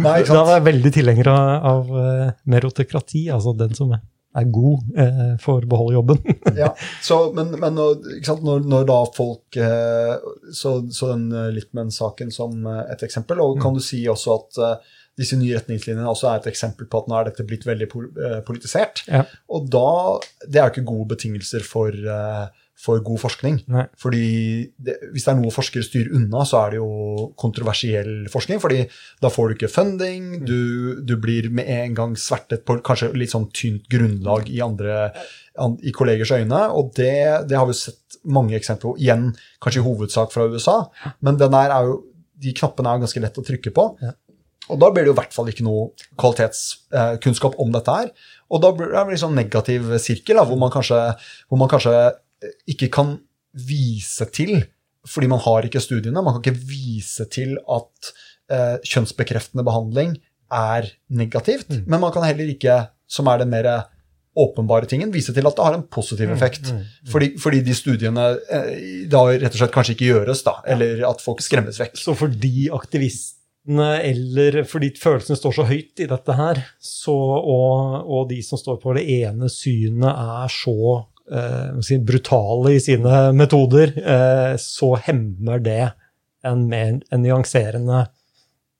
[0.00, 1.96] Nei, da var jeg veldig tilhenger av, av
[2.48, 3.92] merotokrati, altså den som
[4.36, 6.20] er god, eh, å beholde jobben.
[6.62, 6.72] ja,
[7.04, 10.12] så, men, men når, når, da folk eh,
[10.52, 15.38] Så, så den Littman-saken som et eksempel, og kan du si også at eh, disse
[15.40, 19.02] nye retningslinjene også er et eksempel på at nå er dette blitt veldig eh, politisert.
[19.08, 19.24] Ja.
[19.52, 19.88] Og da
[20.44, 23.62] Det er jo ikke gode betingelser for, eh, for god forskning.
[23.72, 23.86] Nei.
[23.96, 24.26] Fordi
[24.76, 28.60] det, hvis det er noe forskere styrer unna, så er det jo kontroversiell forskning.
[28.60, 28.82] fordi
[29.24, 33.32] da får du ikke funding, du, du blir med en gang svertet på kanskje litt
[33.32, 35.10] sånn tynt grunnlag i andre
[35.80, 38.98] i kollegers øyne, og det, det har vi sett mange eksempler på.
[39.00, 39.30] Igjen
[39.64, 40.82] kanskje i hovedsak fra USA,
[41.24, 42.02] men den er jo,
[42.36, 43.86] de knappene er jo ganske lett å trykke på.
[44.04, 44.12] Ja.
[44.70, 48.10] Og da blir det jo i hvert fall ikke noe kvalitetskunnskap om dette her.
[48.50, 51.00] Og da blir det en sånn negativ sirkel, da, hvor, man kanskje,
[51.50, 51.94] hvor man kanskje
[52.70, 53.16] ikke kan
[53.56, 54.58] vise til,
[55.06, 58.10] fordi man har ikke studiene, man kan ikke vise til at
[58.52, 60.16] eh, kjønnsbekreftende behandling
[60.52, 61.84] er negativt, Mm.
[61.90, 63.66] men man kan heller ikke, som er den mer
[64.36, 66.68] åpenbare tingen, vise til at det har en positiv effekt.
[66.70, 71.00] Mm, Fordi, fordi de studiene eh, da rett og slett kanskje ikke gjøres, da, eller
[71.08, 71.96] at folk skremmes vekk.
[71.96, 73.35] Så fordi aktivistene,
[73.66, 78.78] eller fordi følelsene står så høyt i dette her, så, og, og de som står
[78.82, 80.76] på det ene synet, er så
[81.32, 85.82] eh, si, brutale i sine metoder, eh, så hemmer det
[86.46, 88.06] en mer en nyanserende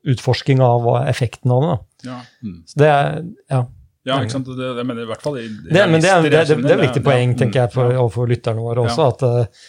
[0.06, 1.78] utforsking av effekten av det.
[2.10, 2.20] Ja.
[2.42, 2.60] Mm.
[2.66, 3.16] Så det er,
[3.50, 3.62] ja.
[4.06, 4.50] ja, ikke sant.
[4.54, 5.80] Det, det mener jeg i hvert fall i Det, det
[6.30, 9.64] det, er et viktig poeng, tenker jeg, for, overfor lytterne våre også, at eh,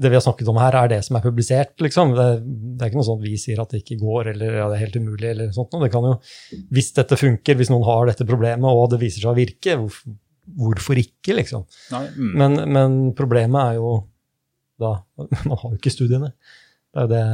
[0.00, 2.14] det vi har snakket om her, er det som er publisert, liksom.
[2.16, 2.26] Det,
[2.78, 4.78] det er ikke noe sånn at vi sier at det ikke går, eller ja, det
[4.78, 5.74] er helt umulig, eller sånt.
[5.82, 6.16] Det kan jo,
[6.72, 10.16] hvis dette funker, hvis noen har dette problemet, og det viser seg å virke, hvorfor,
[10.60, 11.66] hvorfor ikke, liksom?
[11.92, 12.32] Nei, mm.
[12.42, 13.94] Men, men problemet er jo
[14.80, 14.94] da
[15.50, 16.30] Man har jo ikke studiene.
[16.90, 17.24] Det er jo det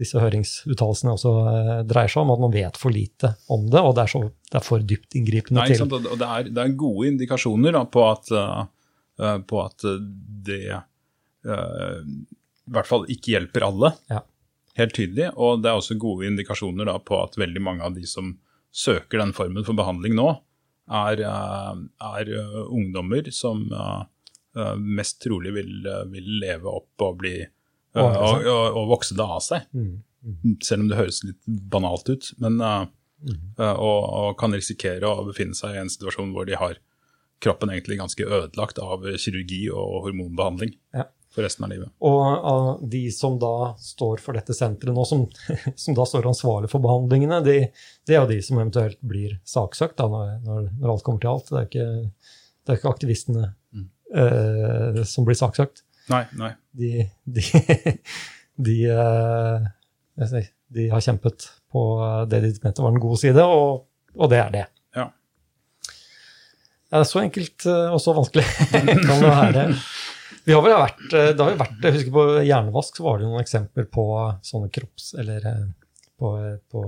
[0.00, 3.92] disse høringsuttalelsene også eh, dreier seg om, at man vet for lite om det, og
[3.94, 5.84] det er, så, det er for dypt inngripende Nei, til?
[5.86, 10.00] Og det er, det er gode indikasjoner da, på, at, uh, på at uh,
[10.48, 10.80] det
[11.44, 13.92] i hvert fall ikke hjelper alle.
[14.10, 14.22] Ja.
[14.78, 15.28] Helt tydelig.
[15.36, 18.32] Og det er også gode indikasjoner på at veldig mange av de som
[18.74, 20.30] søker den formen for behandling nå,
[20.90, 21.76] er, uh,
[22.18, 23.68] er uh, ungdommer som
[24.78, 27.36] mest trolig vil, vil leve opp og bli
[27.94, 28.46] Og- og,
[28.76, 29.64] og, vokse det av seg.
[29.74, 30.58] Mm.
[30.62, 31.40] Selv om det høres litt
[31.70, 32.32] banalt ut.
[32.42, 32.58] Men,
[33.24, 33.54] Mm.
[33.80, 36.76] og kan risikere å befinne seg i en situasjon hvor de har
[37.40, 41.06] kroppen egentlig ganske ødelagt av kirurgi og hormonbehandling Ja.
[41.34, 41.90] For resten av livet.
[42.06, 45.24] Og av de som da står for dette senteret nå, som,
[45.84, 47.56] som da står ansvarlig for behandlingene, de,
[48.06, 51.50] det er jo de som eventuelt blir saksøkt da, når, når, alt kommer til alt.
[51.50, 51.88] Det er ikke,
[52.64, 53.88] det er ikke aktivistene Mm.
[54.14, 55.82] eh, som blir saksøkt.
[56.12, 56.52] Nei, nei.
[56.78, 56.90] De,
[57.26, 57.42] de,
[58.68, 59.66] de, eh,
[60.22, 60.44] jeg
[60.74, 61.82] de har kjempet på
[62.30, 63.84] det de mente var den gode side, og,
[64.14, 64.64] og det er det.
[64.94, 65.08] Ja.
[66.94, 69.66] Er så enkelt eh, og så vanskelig kan det være.
[70.44, 73.20] Vi har vel vært, eh, det har jo vært, jeg husker På hjernevask så var
[73.20, 74.04] det noen eksempler på
[74.44, 75.14] sånne kropps...
[75.20, 75.46] Eller
[76.18, 76.30] på,
[76.70, 76.82] på,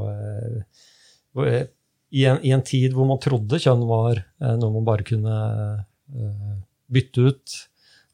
[1.35, 1.67] på eh, eh,
[2.15, 5.39] i, en, I en tid hvor man trodde kjønn var eh, noe man bare kunne
[6.15, 6.53] eh,
[6.93, 7.57] bytte ut,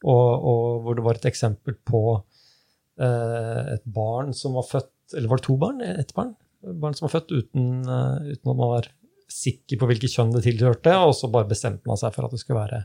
[0.02, 5.28] og, og hvor det var et eksempel på eh, et barn som var født Eller
[5.28, 5.82] var det to barn?
[5.84, 6.32] Ett barn?
[6.62, 8.88] Barn som var født uten, eh, uten at man var
[9.32, 12.40] sikker på hvilket kjønn det tilhørte, og så bare bestemte man seg for at det
[12.42, 12.82] skulle være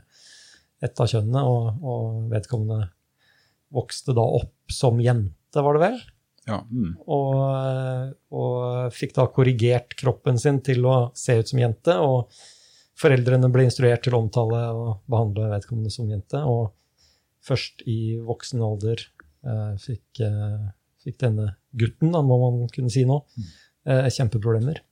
[0.84, 2.86] ett av kjønnene, og, og vedkommende
[3.74, 5.98] vokste da opp som jente, var det vel?
[6.48, 6.62] Ja.
[6.72, 6.94] Mm.
[7.12, 12.32] Og, og fikk da korrigert kroppen sin til å se ut som jente, og
[12.98, 16.72] foreldrene ble instruert til å omtale og behandle vedkommende som jente, og
[17.44, 20.68] først i voksen alder eh, fikk, eh,
[21.04, 23.20] fikk denne gutten, da må man kunne si nå,
[23.88, 24.82] eh, kjempeproblemer.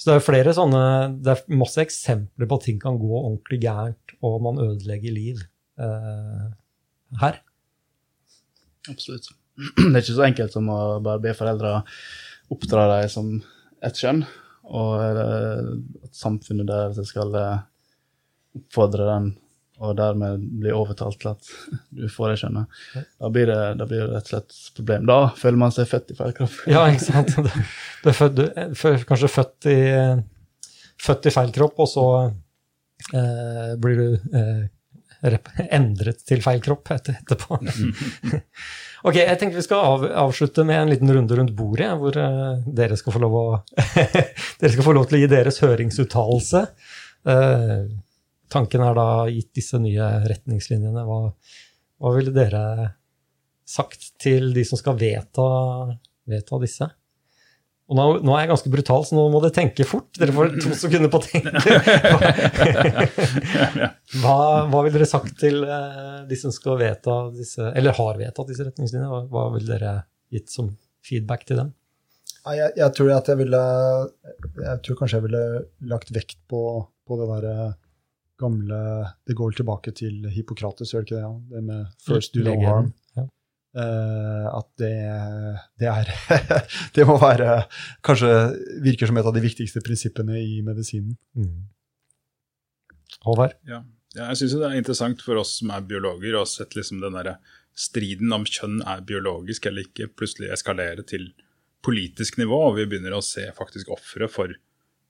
[0.00, 0.82] Så det er flere sånne,
[1.20, 5.42] det er masse eksempler på at ting kan gå ordentlig gærent, og man ødelegger liv
[5.76, 6.46] eh,
[7.20, 7.36] her.
[8.88, 9.28] Absolutt.
[9.76, 11.82] Det er ikke så enkelt som å bare be foreldre
[12.50, 13.28] oppdra dem som
[13.84, 14.22] ett kjønn,
[14.72, 15.68] og eh,
[16.06, 17.60] at samfunnet der skal eh,
[18.56, 19.30] oppfordre den,
[19.80, 21.52] og dermed blir overtalt til at
[21.98, 22.64] du får det skjønne,
[23.20, 25.06] Da blir det, da blir det rett og slett et problem.
[25.08, 26.58] Da føler man seg født i feil kropp.
[26.74, 27.32] Ja, ikke sant?
[27.36, 29.78] Du, du du er kanskje født i,
[31.00, 32.06] født i feil kropp, og så
[33.16, 34.68] eh, blir du eh,
[35.70, 37.58] endret til feil kropp etter, etterpå.
[39.08, 42.60] ok, jeg tenker vi skal av, avslutte med en liten runde rundt bordet, hvor uh,
[42.66, 43.44] dere, skal få lov å,
[44.60, 46.64] dere skal få lov til å gi deres høringsuttalelse.
[47.28, 47.84] Eh,
[48.52, 51.20] tanken er da, gitt disse nye retningslinjene, hva,
[52.00, 52.64] hva ville dere
[53.70, 55.46] sagt til de som skal vedta,
[56.30, 56.88] vedta disse?
[57.90, 60.12] Og nå, nå er jeg ganske brutal, så nå må dere tenke fort.
[60.14, 61.50] Dere får to sekunder på å tenke.
[64.20, 64.36] Hva,
[64.66, 68.66] hva ville dere sagt til eh, de som skal vedta disse, eller har vedtatt disse
[68.66, 69.10] retningslinjene?
[69.10, 69.92] Hva, hva ville dere
[70.34, 70.70] gitt som
[71.06, 71.70] feedback til dem?
[72.40, 73.60] Jeg, jeg tror at jeg ville
[74.64, 75.42] Jeg tror kanskje jeg ville
[75.92, 76.62] lagt vekt på,
[77.06, 77.54] på det derre
[78.40, 78.80] gamle
[79.26, 81.26] Det går vel tilbake til Hippokrates, gjør det ikke det?
[81.26, 81.34] Ja?
[81.52, 82.90] Det med 'first do no harm'.
[83.16, 83.26] ja.
[83.82, 84.94] Eh, at det,
[85.78, 86.10] det er
[86.96, 87.62] Det må være
[88.02, 88.32] Kanskje
[88.82, 91.16] virker som et av de viktigste prinsippene i medisinen.
[91.36, 91.68] Mm.
[93.22, 93.54] Håvard?
[93.68, 93.84] Ja.
[94.16, 96.98] Ja, jeg syns det er interessant for oss som er biologer, å ha sett liksom
[97.02, 97.36] den der
[97.78, 101.28] striden om kjønn er biologisk eller ikke, plutselig eskalere til
[101.86, 104.56] politisk nivå, og vi begynner å se faktisk ofre for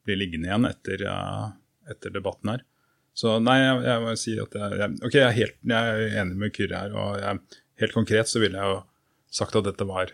[0.07, 1.49] bli liggende igjen etter, uh,
[1.91, 2.67] etter debatten her.
[3.17, 6.17] Så nei, jeg, jeg må si at jeg, jeg, ok, jeg er, helt, jeg er
[6.23, 6.97] enig med Kyrre her.
[6.97, 8.81] og jeg, Helt konkret så ville jeg jo
[9.33, 10.13] sagt at dette var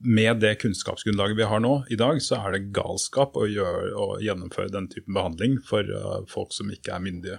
[0.00, 4.06] Med det kunnskapsgrunnlaget vi har nå i dag, så er det galskap å, gjøre, å
[4.24, 7.38] gjennomføre den typen behandling for uh, folk som ikke er myndige.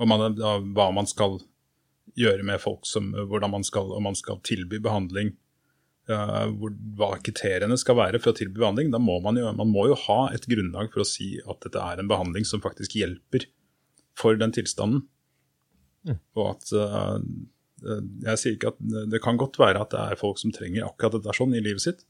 [0.00, 1.38] Og man, da, hva man skal
[2.18, 5.34] gjøre med folk som hvordan man skal, Om man skal tilby behandling,
[6.10, 8.90] hvor, hva kriteriene skal være for å tilby behandling.
[8.94, 11.80] Da må man, jo, man må jo ha et grunnlag for å si at dette
[11.80, 13.46] er en behandling som faktisk hjelper
[14.18, 15.04] for den tilstanden.
[16.08, 17.18] Og at uh,
[17.84, 18.78] eh, Jeg sier ikke at
[19.12, 21.84] Det kan godt være at det er folk som trenger akkurat dette sånn i livet
[21.84, 22.06] sitt.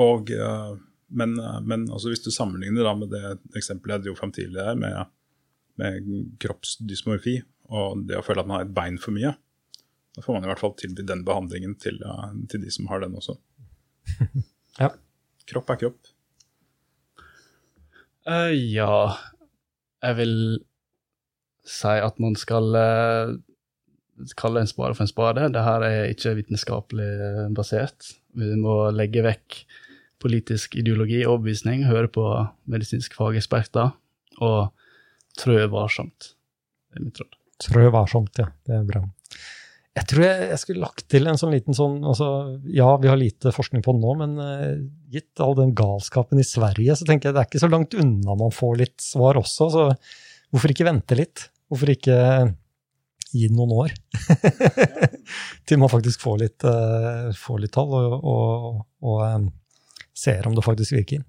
[0.00, 0.74] Og, eh,
[1.14, 5.12] men eh, men altså hvis du sammenligner med det eksempelet jeg dro fram tidligere, med,
[5.80, 6.12] med
[6.42, 7.38] kroppsdysmorfi
[7.74, 9.34] og det å føle at man har et bein for mye,
[10.14, 11.98] da får man i hvert fall tilby den behandlingen til,
[12.50, 13.38] til de som har den også.
[14.74, 14.88] Ja.
[15.46, 16.08] Kropp er kropp.
[18.26, 19.12] Uh, ja,
[20.02, 20.32] jeg vil
[21.62, 23.36] si at man skal uh,
[24.40, 25.44] kalle en spade for en spade.
[25.54, 28.12] Dette er ikke vitenskapelig eh, basert.
[28.38, 29.58] Vi må legge vekk
[30.22, 32.24] politisk ideologi og overbevisning, høre på
[32.70, 33.90] medisinske fageksperter
[34.44, 34.70] og
[35.38, 36.32] trø varsomt.
[36.90, 37.36] Det er mitt råd.
[37.64, 38.48] Trø varsomt, ja.
[38.66, 39.02] Det er bra.
[39.94, 42.28] Jeg tror jeg, jeg skulle lagt til en sånn liten sånn altså,
[42.74, 44.72] Ja, vi har lite forskning på den nå, men uh,
[45.14, 48.34] gitt all den galskapen i Sverige, så tenker jeg det er ikke så langt unna
[48.38, 49.68] man får litt svar også.
[49.70, 49.84] Så
[50.50, 51.46] hvorfor ikke vente litt?
[51.70, 52.16] Hvorfor ikke
[53.30, 53.94] gi det noen år?
[55.66, 59.46] Til man faktisk får litt, uh, får litt tall, og, og, og um,
[60.10, 61.22] ser om det faktisk virker.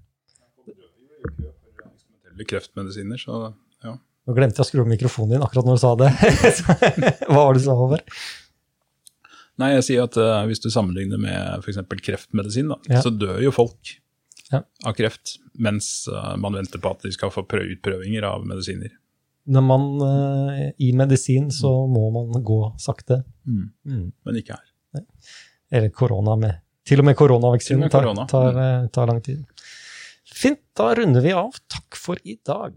[2.50, 3.46] Kreftmedisiner, så
[3.86, 3.94] ja.
[4.26, 6.10] Nå glemte jeg å skru opp mikrofonen din akkurat når du sa det.
[7.30, 8.10] Hva var det du sa, Håvard?
[9.58, 11.78] Nei, jeg sier at uh, hvis du sammenligner med f.eks.
[12.04, 13.00] kreftmedisin, da, Ja.
[13.04, 13.94] så dør jo folk
[14.52, 14.60] Ja.
[14.84, 18.92] av kreft, mens uh, man venter på at de skal få utprøvinger av medisiner.
[19.46, 23.22] Når man uh, I medisin så må man gå sakte.
[23.46, 23.70] Mm.
[23.86, 24.06] Mm.
[24.26, 25.04] Men ikke her.
[25.72, 29.40] Eller korona med Til og med koronavaksinen tar, tar, eh, tar lang tid.
[30.30, 31.56] Fint, da runder vi av.
[31.66, 32.76] Takk for i dag.